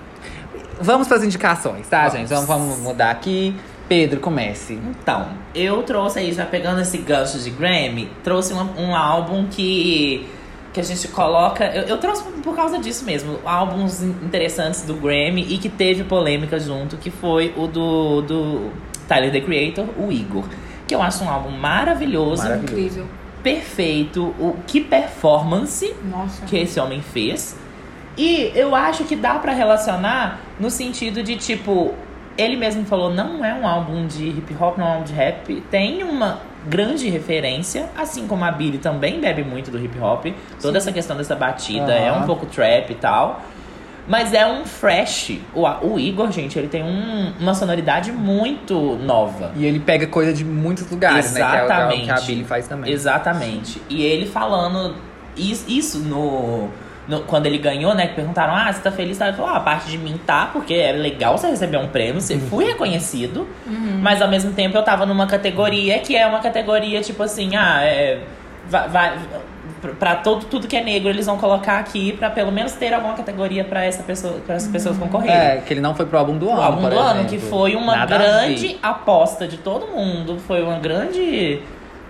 [0.80, 2.14] Vamos para as indicações, tá, Vamos.
[2.14, 2.28] gente?
[2.30, 3.56] Vamos, vamos mudar aqui.
[3.88, 4.74] Pedro, comece.
[4.74, 10.26] Então, eu trouxe aí, já pegando esse gancho de Grammy, trouxe um, um álbum que,
[10.74, 11.66] que a gente coloca.
[11.66, 16.04] Eu, eu trouxe por causa disso mesmo, álbuns in- interessantes do Grammy e que teve
[16.06, 18.72] polêmica junto, que foi o do, do
[19.10, 20.46] Tyler the Creator, o Igor.
[20.92, 22.74] Que eu acho um álbum maravilhoso, Maravilhoso.
[22.74, 23.06] Incrível.
[23.42, 24.36] perfeito.
[24.38, 26.46] O, que performance Nossa.
[26.46, 27.58] que esse homem fez.
[28.18, 31.94] E eu acho que dá pra relacionar no sentido de tipo,
[32.38, 35.14] ele mesmo falou, não é um álbum de hip hop, não é um álbum de
[35.14, 40.26] rap, tem uma grande referência, assim como a Billie também bebe muito do hip hop.
[40.62, 43.42] Toda essa questão dessa batida é um pouco trap e tal.
[44.08, 45.40] Mas é um fresh.
[45.54, 49.52] O, o Igor, gente, ele tem um- uma sonoridade muito nova.
[49.56, 51.40] E ele pega coisa de muitos lugares, né?
[51.40, 52.04] Que é Que, é o Exatamente.
[52.06, 52.92] que a Billy faz também.
[52.92, 53.82] Exatamente.
[53.90, 54.96] E ele falando
[55.38, 56.68] is- isso no,
[57.08, 58.08] no- Quando ele ganhou, né?
[58.08, 59.20] Que perguntaram: Ah, você tá feliz?
[59.22, 62.20] Ele falou: ah, a parte de mim tá, porque é legal você receber um prêmio,
[62.22, 63.48] você fui reconhecido.
[64.02, 67.82] Mas ao mesmo tempo eu tava numa categoria que é uma categoria tipo assim: ah,
[67.84, 68.20] é.
[68.70, 68.88] Vai.
[68.90, 69.18] vai
[69.82, 72.94] pra- Pra todo, tudo que é negro, eles vão colocar aqui pra pelo menos ter
[72.94, 75.36] alguma categoria pra essa pessoa, para essas pessoas concorrerem.
[75.36, 76.62] É, que ele não foi pro álbum do O ano.
[76.62, 77.50] álbum por do ano, que exemplo.
[77.58, 80.38] foi uma Nada grande aposta de todo mundo.
[80.48, 81.62] Foi uma grande.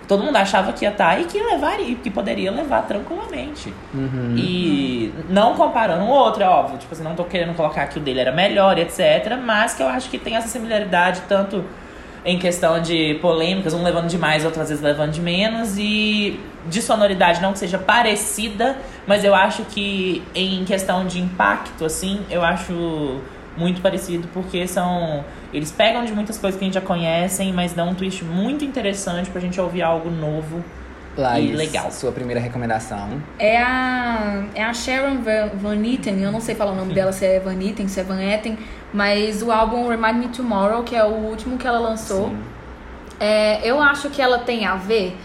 [0.08, 3.74] Todo mundo achava que ia estar e que levaria, que poderia levar tranquilamente.
[3.94, 4.36] Uhum.
[4.38, 6.78] E não comparando o outro, é óbvio.
[6.78, 9.38] Tipo assim, não tô querendo colocar que o dele era melhor, etc.
[9.42, 11.64] Mas que eu acho que tem essa similaridade, tanto
[12.23, 16.81] em questão de polêmicas, um levando demais, outro às vezes levando de menos, e de
[16.81, 18.77] sonoridade não que seja parecida,
[19.07, 23.19] mas eu acho que em questão de impacto, assim, eu acho
[23.57, 25.26] muito parecido, porque são.
[25.53, 28.64] Eles pegam de muitas coisas que a gente já conhecem, mas dão um twist muito
[28.64, 30.64] interessante pra gente ouvir algo novo.
[31.18, 31.92] Laís, e legal.
[31.92, 33.22] Sua primeira recomendação.
[33.38, 37.12] É a, é a Sharon Van, Van Etten, eu não sei falar o nome dela,
[37.12, 38.58] se é Van Etten, se é Van Etten,
[38.94, 42.34] mas o álbum Remind Me Tomorrow, que é o último que ela lançou,
[43.20, 45.18] é, eu acho que ela tem a ver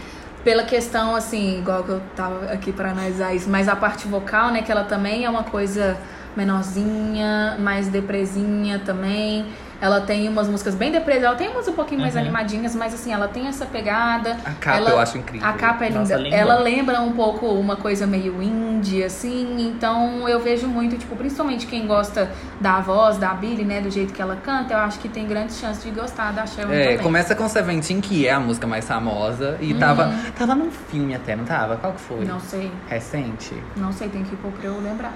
[0.43, 4.51] pela questão, assim, igual que eu tava aqui pra analisar isso, mas a parte vocal,
[4.51, 5.97] né, que ela também é uma coisa
[6.37, 9.45] menorzinha, mais depresinha também.
[9.79, 13.13] Ela tem umas músicas bem depresas, ela tem umas um pouquinho mais animadinhas, mas assim,
[13.13, 14.37] ela tem essa pegada.
[14.43, 15.47] A capa Ela- eu acho incrível.
[15.47, 15.99] A capa é linda.
[15.99, 16.35] Nossa, linda.
[16.35, 19.55] Ela lembra um pouco uma coisa meio indie, assim.
[19.67, 22.29] Então eu vejo muito, tipo, principalmente quem gosta
[22.59, 23.79] da voz da Billy, né?
[23.81, 26.71] Do jeito que ela canta, eu acho que tem grandes chances de gostar da Sharon
[26.73, 26.97] É, também.
[26.99, 29.57] começa com Seventeen, que é a música mais famosa.
[29.61, 31.77] E tava, tava num filme até, não tava?
[31.77, 32.17] Qual que foi?
[32.19, 32.25] Uhum.
[32.25, 33.53] Não sei, Recente?
[33.75, 35.13] não sei, tem que pôr pra eu lembrar.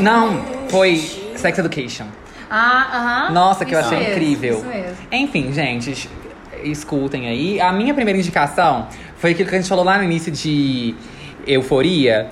[0.00, 0.96] Não, foi
[1.36, 2.06] Sex Education.
[2.50, 3.32] Ah, aham.
[3.34, 4.56] Nossa, que eu Isso achei mesmo, incrível.
[4.58, 4.96] Isso mesmo.
[5.10, 6.08] Enfim, gente, es-
[6.62, 7.60] escutem aí.
[7.60, 8.86] A minha primeira indicação
[9.18, 10.94] foi aquilo que a gente falou lá no início de
[11.46, 12.28] Euforia.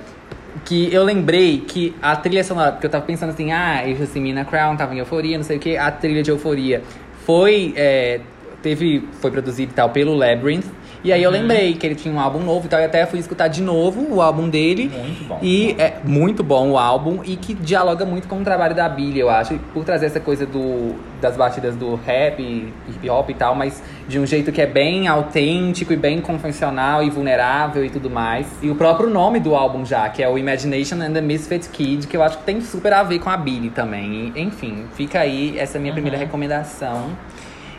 [0.63, 4.21] Que eu lembrei que a trilha sonora, porque eu tava pensando assim, ah, eu assim,
[4.21, 6.81] Mina Crown tava em euforia, não sei o que, a trilha de euforia
[7.25, 7.73] foi.
[7.75, 8.21] é,
[8.63, 9.07] teve.
[9.21, 10.65] Foi produzida e tal pelo Labyrinth.
[11.05, 13.19] E aí eu lembrei que ele tinha um álbum novo e tal, e até fui
[13.19, 14.89] escutar de novo o álbum dele.
[14.91, 15.37] Muito bom.
[15.39, 19.19] E é muito bom o álbum e que dialoga muito com o trabalho da Billie,
[19.19, 23.53] eu acho, por trazer essa coisa do, das batidas do rap, hip hop e tal,
[23.53, 28.09] mas de um jeito que é bem autêntico e bem convencional e vulnerável e tudo
[28.09, 28.47] mais.
[28.63, 32.07] E o próprio nome do álbum já, que é o Imagination and the Misfit Kid,
[32.07, 34.33] que eu acho que tem super a ver com a Billie também.
[34.35, 37.11] E, enfim, fica aí essa é minha primeira recomendação.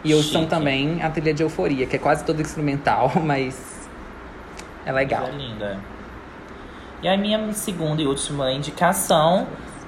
[0.07, 0.51] E ouçam Chique.
[0.51, 3.89] também a trilha de Euforia, que é quase toda instrumental, mas
[4.85, 5.23] é legal.
[5.23, 5.79] Coisa linda.
[7.03, 9.47] E a minha segunda e última indicação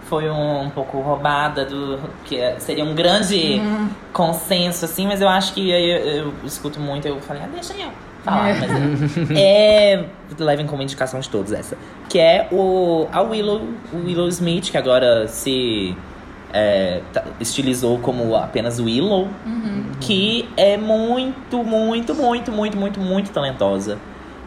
[0.09, 3.61] foi um, um pouco roubada do que é- seria um grande
[4.13, 7.91] consenso assim, mas eu acho que eu, eu escuto muito, eu falei, ah, deixa eu
[8.25, 10.05] falar, mas é, é
[10.39, 11.77] levem como indicação de todos essa,
[12.09, 13.61] que é o a Willow,
[13.93, 15.95] o Willow Smith, que agora se
[16.53, 19.29] é, tá- estilizou como apenas Willow,
[20.01, 23.99] que é muito, muito, muito, muito, muito, muito talentosa.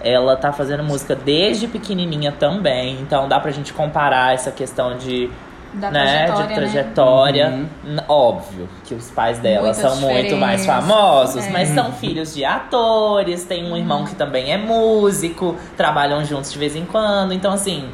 [0.03, 5.30] Ela tá fazendo música desde pequenininha também, então dá pra gente comparar essa questão de
[5.73, 6.56] Da né, trajetória, de né?
[6.56, 7.48] trajetória.
[7.49, 7.68] Uhum.
[7.94, 11.52] N- Óbvio que os pais dela Muitas são muito mais famosos, É.
[11.52, 16.57] mas são filhos de atores, tem um irmão que também é músico, trabalham juntos de
[16.57, 17.32] vez em quando.
[17.34, 17.88] Então, assim,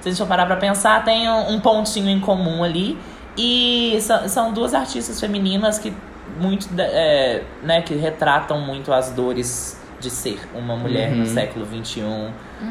[0.00, 2.96] se a gente for parar pra pensar, tem um pontinho em comum ali.
[3.38, 5.92] E são, duas artistas femininas que
[6.40, 11.26] muito é, né, que retratam muito as dores de ser uma mulher no Uhum.
[11.26, 12.02] século XXI,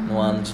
[0.08, 0.52] no ano de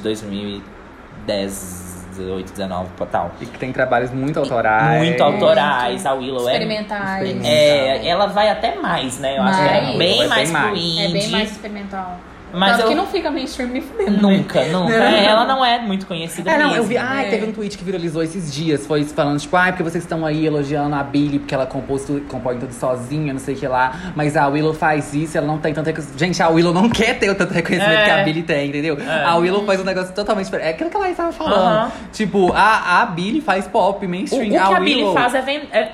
[1.27, 3.33] 2010, 18, 19, tal.
[3.41, 4.99] E que tem trabalhos muito autorais.
[4.99, 6.53] Muito autorais, a Willow é.
[6.53, 7.45] Experimentais.
[7.45, 9.39] É, ela vai até mais, né?
[9.39, 9.95] Eu acho que Mais.
[9.95, 10.79] é bem mais bem mais.
[10.79, 11.05] indie.
[11.05, 12.19] É bem mais experimental.
[12.55, 14.13] Mas Tanto eu- que não fica mainstream me fudendo.
[14.13, 14.19] né?
[14.21, 14.93] Nunca, nunca.
[14.95, 16.77] É, ela não é muito conhecida É, não, mesmo.
[16.83, 16.97] eu vi.
[16.97, 17.31] Ai, É.
[17.31, 18.87] teve um tweet que viralizou esses dias.
[18.87, 22.21] Foi falando, tipo, ai, porque vocês estão aí elogiando a Billy, porque ela compôs tudo,
[22.29, 23.93] compõe tudo sozinha, não sei o que lá.
[24.15, 26.19] Mas a Willow faz isso, ela não tem tanto reconhecimento.
[26.19, 28.05] Gente, a Willow não quer ter o tanto reconhecimento É.
[28.05, 28.97] que a Billy tem, entendeu?
[29.01, 29.25] É.
[29.25, 30.67] A Willow faz um negócio totalmente diferente.
[30.67, 31.55] É aquilo que ela estava falando.
[31.55, 31.93] Aham.
[32.13, 34.51] Tipo, a, a Billy faz pop, O, o mainstream.
[34.51, 35.15] que a, a Billy Willow...
[35.15, 35.39] faz é,
[35.73, 35.93] é-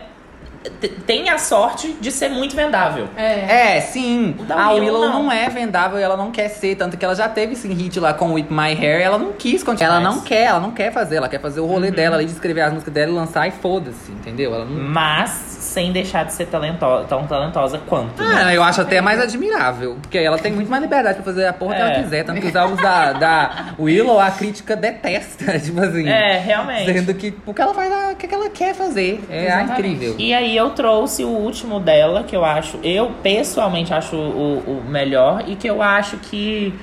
[1.06, 3.08] tem a sorte de ser muito vendável.
[3.16, 3.76] É.
[3.76, 4.36] É, sim.
[4.50, 5.22] A Willow, não.
[5.24, 5.32] não.
[5.32, 6.74] é vendável e ela não quer ser.
[6.76, 9.00] Tanto que ela já teve esse hit lá com With My Hair.
[9.00, 9.92] Ela não quis continuar.
[9.96, 11.16] Ela não quer, ela não quer fazer.
[11.16, 13.50] Ela quer fazer o rolê dela ali de escrever as músicas dela e lançar e
[13.52, 14.54] foda-se, entendeu?
[14.54, 14.82] Ela não.
[14.90, 18.22] Mas sem deixar de ser talento- tão talentosa quanto.
[18.22, 18.42] né?
[18.46, 19.96] Ah, eu acho até mais admirável.
[20.02, 22.02] Porque ela tem muito mais liberdade pra fazer a porra que ela É.
[22.02, 22.24] quiser.
[22.24, 25.58] Tanto que os álbuns da, da Willow, a crítica detesta.
[25.60, 26.06] Tipo assim.
[26.08, 26.92] É, realmente.
[26.92, 29.22] Sendo que porque ela faz o que que ela quer fazer.
[29.30, 29.72] É Exatamente.
[29.72, 30.14] incrível.
[30.18, 34.84] E aí eu trouxe o último dela, que eu acho, eu pessoalmente acho o, o
[34.88, 36.74] melhor e que eu acho que,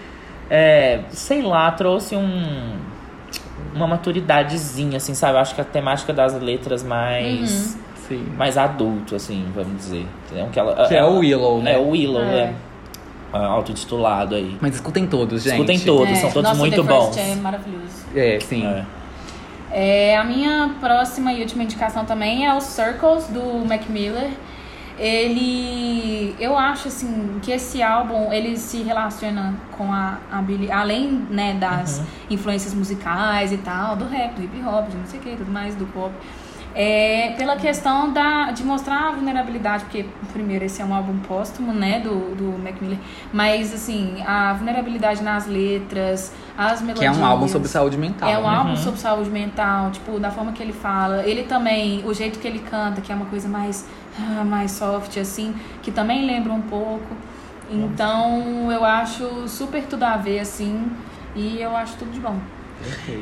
[0.49, 2.76] é, sei lá, trouxe um
[3.73, 5.38] uma maturidadezinha, assim, sabe?
[5.38, 7.77] Eu acho que a temática das letras mais
[8.07, 8.26] Sim.
[8.35, 10.06] mais adulto, assim, vamos dizer.
[10.26, 10.49] Entendeu?
[10.52, 11.73] Que, ela, Que é o Willow, né?
[11.73, 12.39] É o Willow, É.
[12.39, 12.53] é.
[13.31, 14.57] Ah, Autotitulado aí.
[14.61, 15.53] Mas escutem todos, gente.
[15.53, 17.18] Escutem todos, são todos Nossa, muito The First bons.
[17.18, 18.06] É maravilhoso.
[18.15, 18.65] É, sim.
[18.65, 18.85] É.
[19.72, 24.31] É, a minha próxima e última indicação também é o Circles, do Mac Miller.
[24.98, 26.35] Ele...
[26.39, 30.72] Eu acho, assim, que esse álbum, ele se relaciona com a, a Billie...
[30.72, 35.19] Além, né, das influências musicais e tal, do rap, do hip hop, de não sei
[35.19, 36.11] o que, tudo mais, do pop.
[36.80, 41.74] É, pela questão da, de mostrar a vulnerabilidade, porque, primeiro, esse é um álbum póstumo,
[41.74, 42.99] né, do, do Mac Miller.
[43.34, 46.99] Mas, assim, a vulnerabilidade nas letras, as melodias...
[46.99, 48.30] Que é um álbum sobre saúde mental.
[48.30, 48.56] É um né?
[48.56, 51.26] álbum sobre saúde mental, tipo, da forma que ele fala.
[51.26, 53.88] Ele também, o jeito que ele canta, que é uma coisa mais,
[54.20, 57.08] ah, mais soft, assim, que também lembra um pouco.
[57.72, 60.91] Então, eu acho super tudo a ver, assim,
[61.36, 62.38] e eu acho tudo de bom.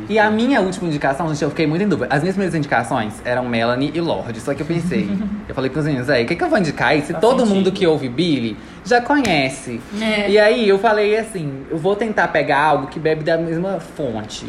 [0.10, 2.07] E a minha última indicação, gente, eu fiquei muito em dúvida.
[2.14, 4.40] As minhas primeiras indicações eram Melanie e Lorde.
[4.40, 5.10] Só que eu pensei,
[5.48, 6.95] eu falei com os meninos, aí, o que, que eu vou indicar?
[6.98, 7.56] E se Faz todo sentido.
[7.56, 9.80] mundo que ouve Billy já conhece.
[10.02, 10.30] É.
[10.30, 14.45] E aí eu falei assim, eu vou tentar pegar algo que bebe da mesma fonte.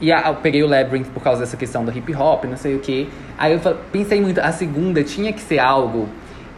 [0.00, 2.74] E a- eu peguei o Labyrinth por causa dessa questão do hip hop, não sei
[2.74, 3.06] o quê.
[3.38, 3.60] Aí eu
[3.92, 6.08] pensei muito, a segunda tinha que ser algo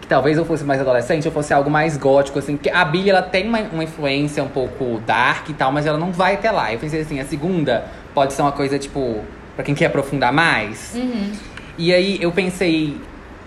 [0.04, 2.56] que talvez eu fosse mais adolescente, eu fosse algo mais gótico, assim.
[2.56, 5.96] Porque a Billie, ela tem uma, uma influência um pouco dark e tal, mas ela
[5.96, 6.70] não vai até lá.
[6.70, 9.24] Eu pensei assim, a segunda pode ser uma coisa, tipo,
[9.56, 10.92] pra quem quer aprofundar mais.
[10.94, 11.32] Uhum.
[11.78, 13.00] E aí eu pensei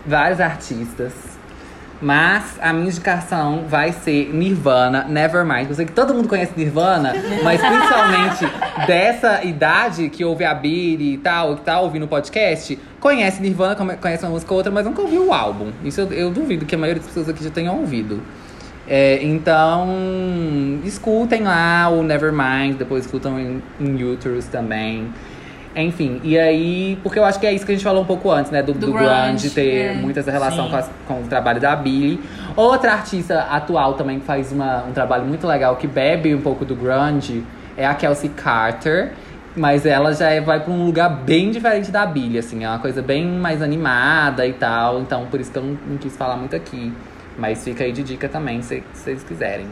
[0.04, 1.14] vários artistas,
[2.02, 5.69] mas a minha indicação vai ser Nirvana, Nevermind.
[5.69, 7.14] Eu sei que todo mundo conhece Nirvana,
[7.44, 8.45] mas principalmente
[8.86, 13.76] dessa idade que ouve a Billy e tal, que tá ouvindo o podcast, conhece Nirvana,
[13.98, 15.72] conhece uma música ou outra, mas nunca ouviu o álbum.
[15.84, 18.22] Isso eu, eu duvido que a maioria das pessoas aqui já tenham ouvido.
[18.88, 25.11] É, então, escutem lá o Nevermind, depois escutam em, em Uterus também.
[25.80, 28.32] Enfim, e aí, porque eu acho que é isso que a gente falou um pouco
[28.32, 28.64] antes, né?
[28.64, 29.94] Do, Do do grunge, ter é.
[29.94, 30.72] muito essa relação Sim.
[30.72, 32.20] com, as- com o trabalho da Billie.
[32.56, 36.66] Outra artista atual também que faz uma- um trabalho muito legal, que bebe um pouco
[36.66, 37.44] do grunge,
[37.78, 39.12] é a Kelsey Carter.
[39.56, 42.64] Mas ela já é- vai pra um lugar bem diferente da Billie, assim.
[42.64, 44.99] É uma coisa bem mais animada e tal.
[44.99, 46.94] Então, por isso que eu não, não quis falar muito aqui.
[47.40, 49.68] Mas fica aí de dica também, se, se vocês quiserem.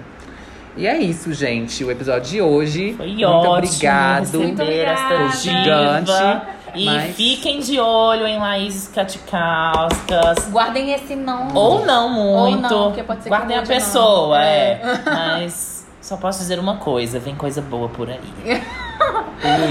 [0.77, 1.83] E é isso, gente.
[1.83, 2.93] O episódio de hoje.
[2.95, 4.23] Foi muito ótimo obrigado.
[4.23, 5.29] esta Obrigada.
[5.37, 6.47] Gigante, diva.
[6.75, 10.49] E mas- fiquem de olho em Laís Katikauskas.
[10.51, 11.47] Guardem esse não.
[11.53, 12.65] Ou não muito.
[12.73, 14.81] Ou não, porque pode ser que Guardem a pessoa, é.
[14.81, 14.81] É.
[15.05, 18.19] Mas só posso dizer uma coisa: vem coisa boa por aí.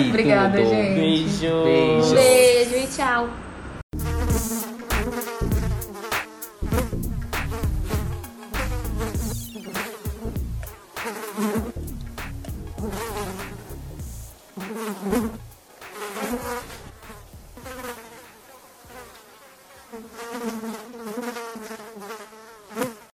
[0.08, 0.70] Obrigada, tudo.
[0.70, 0.94] gente.
[0.94, 1.62] Beijo.
[1.64, 2.14] Beijo.
[2.14, 3.28] Beijo e tchau.
[15.04, 15.26] Mm-hmm.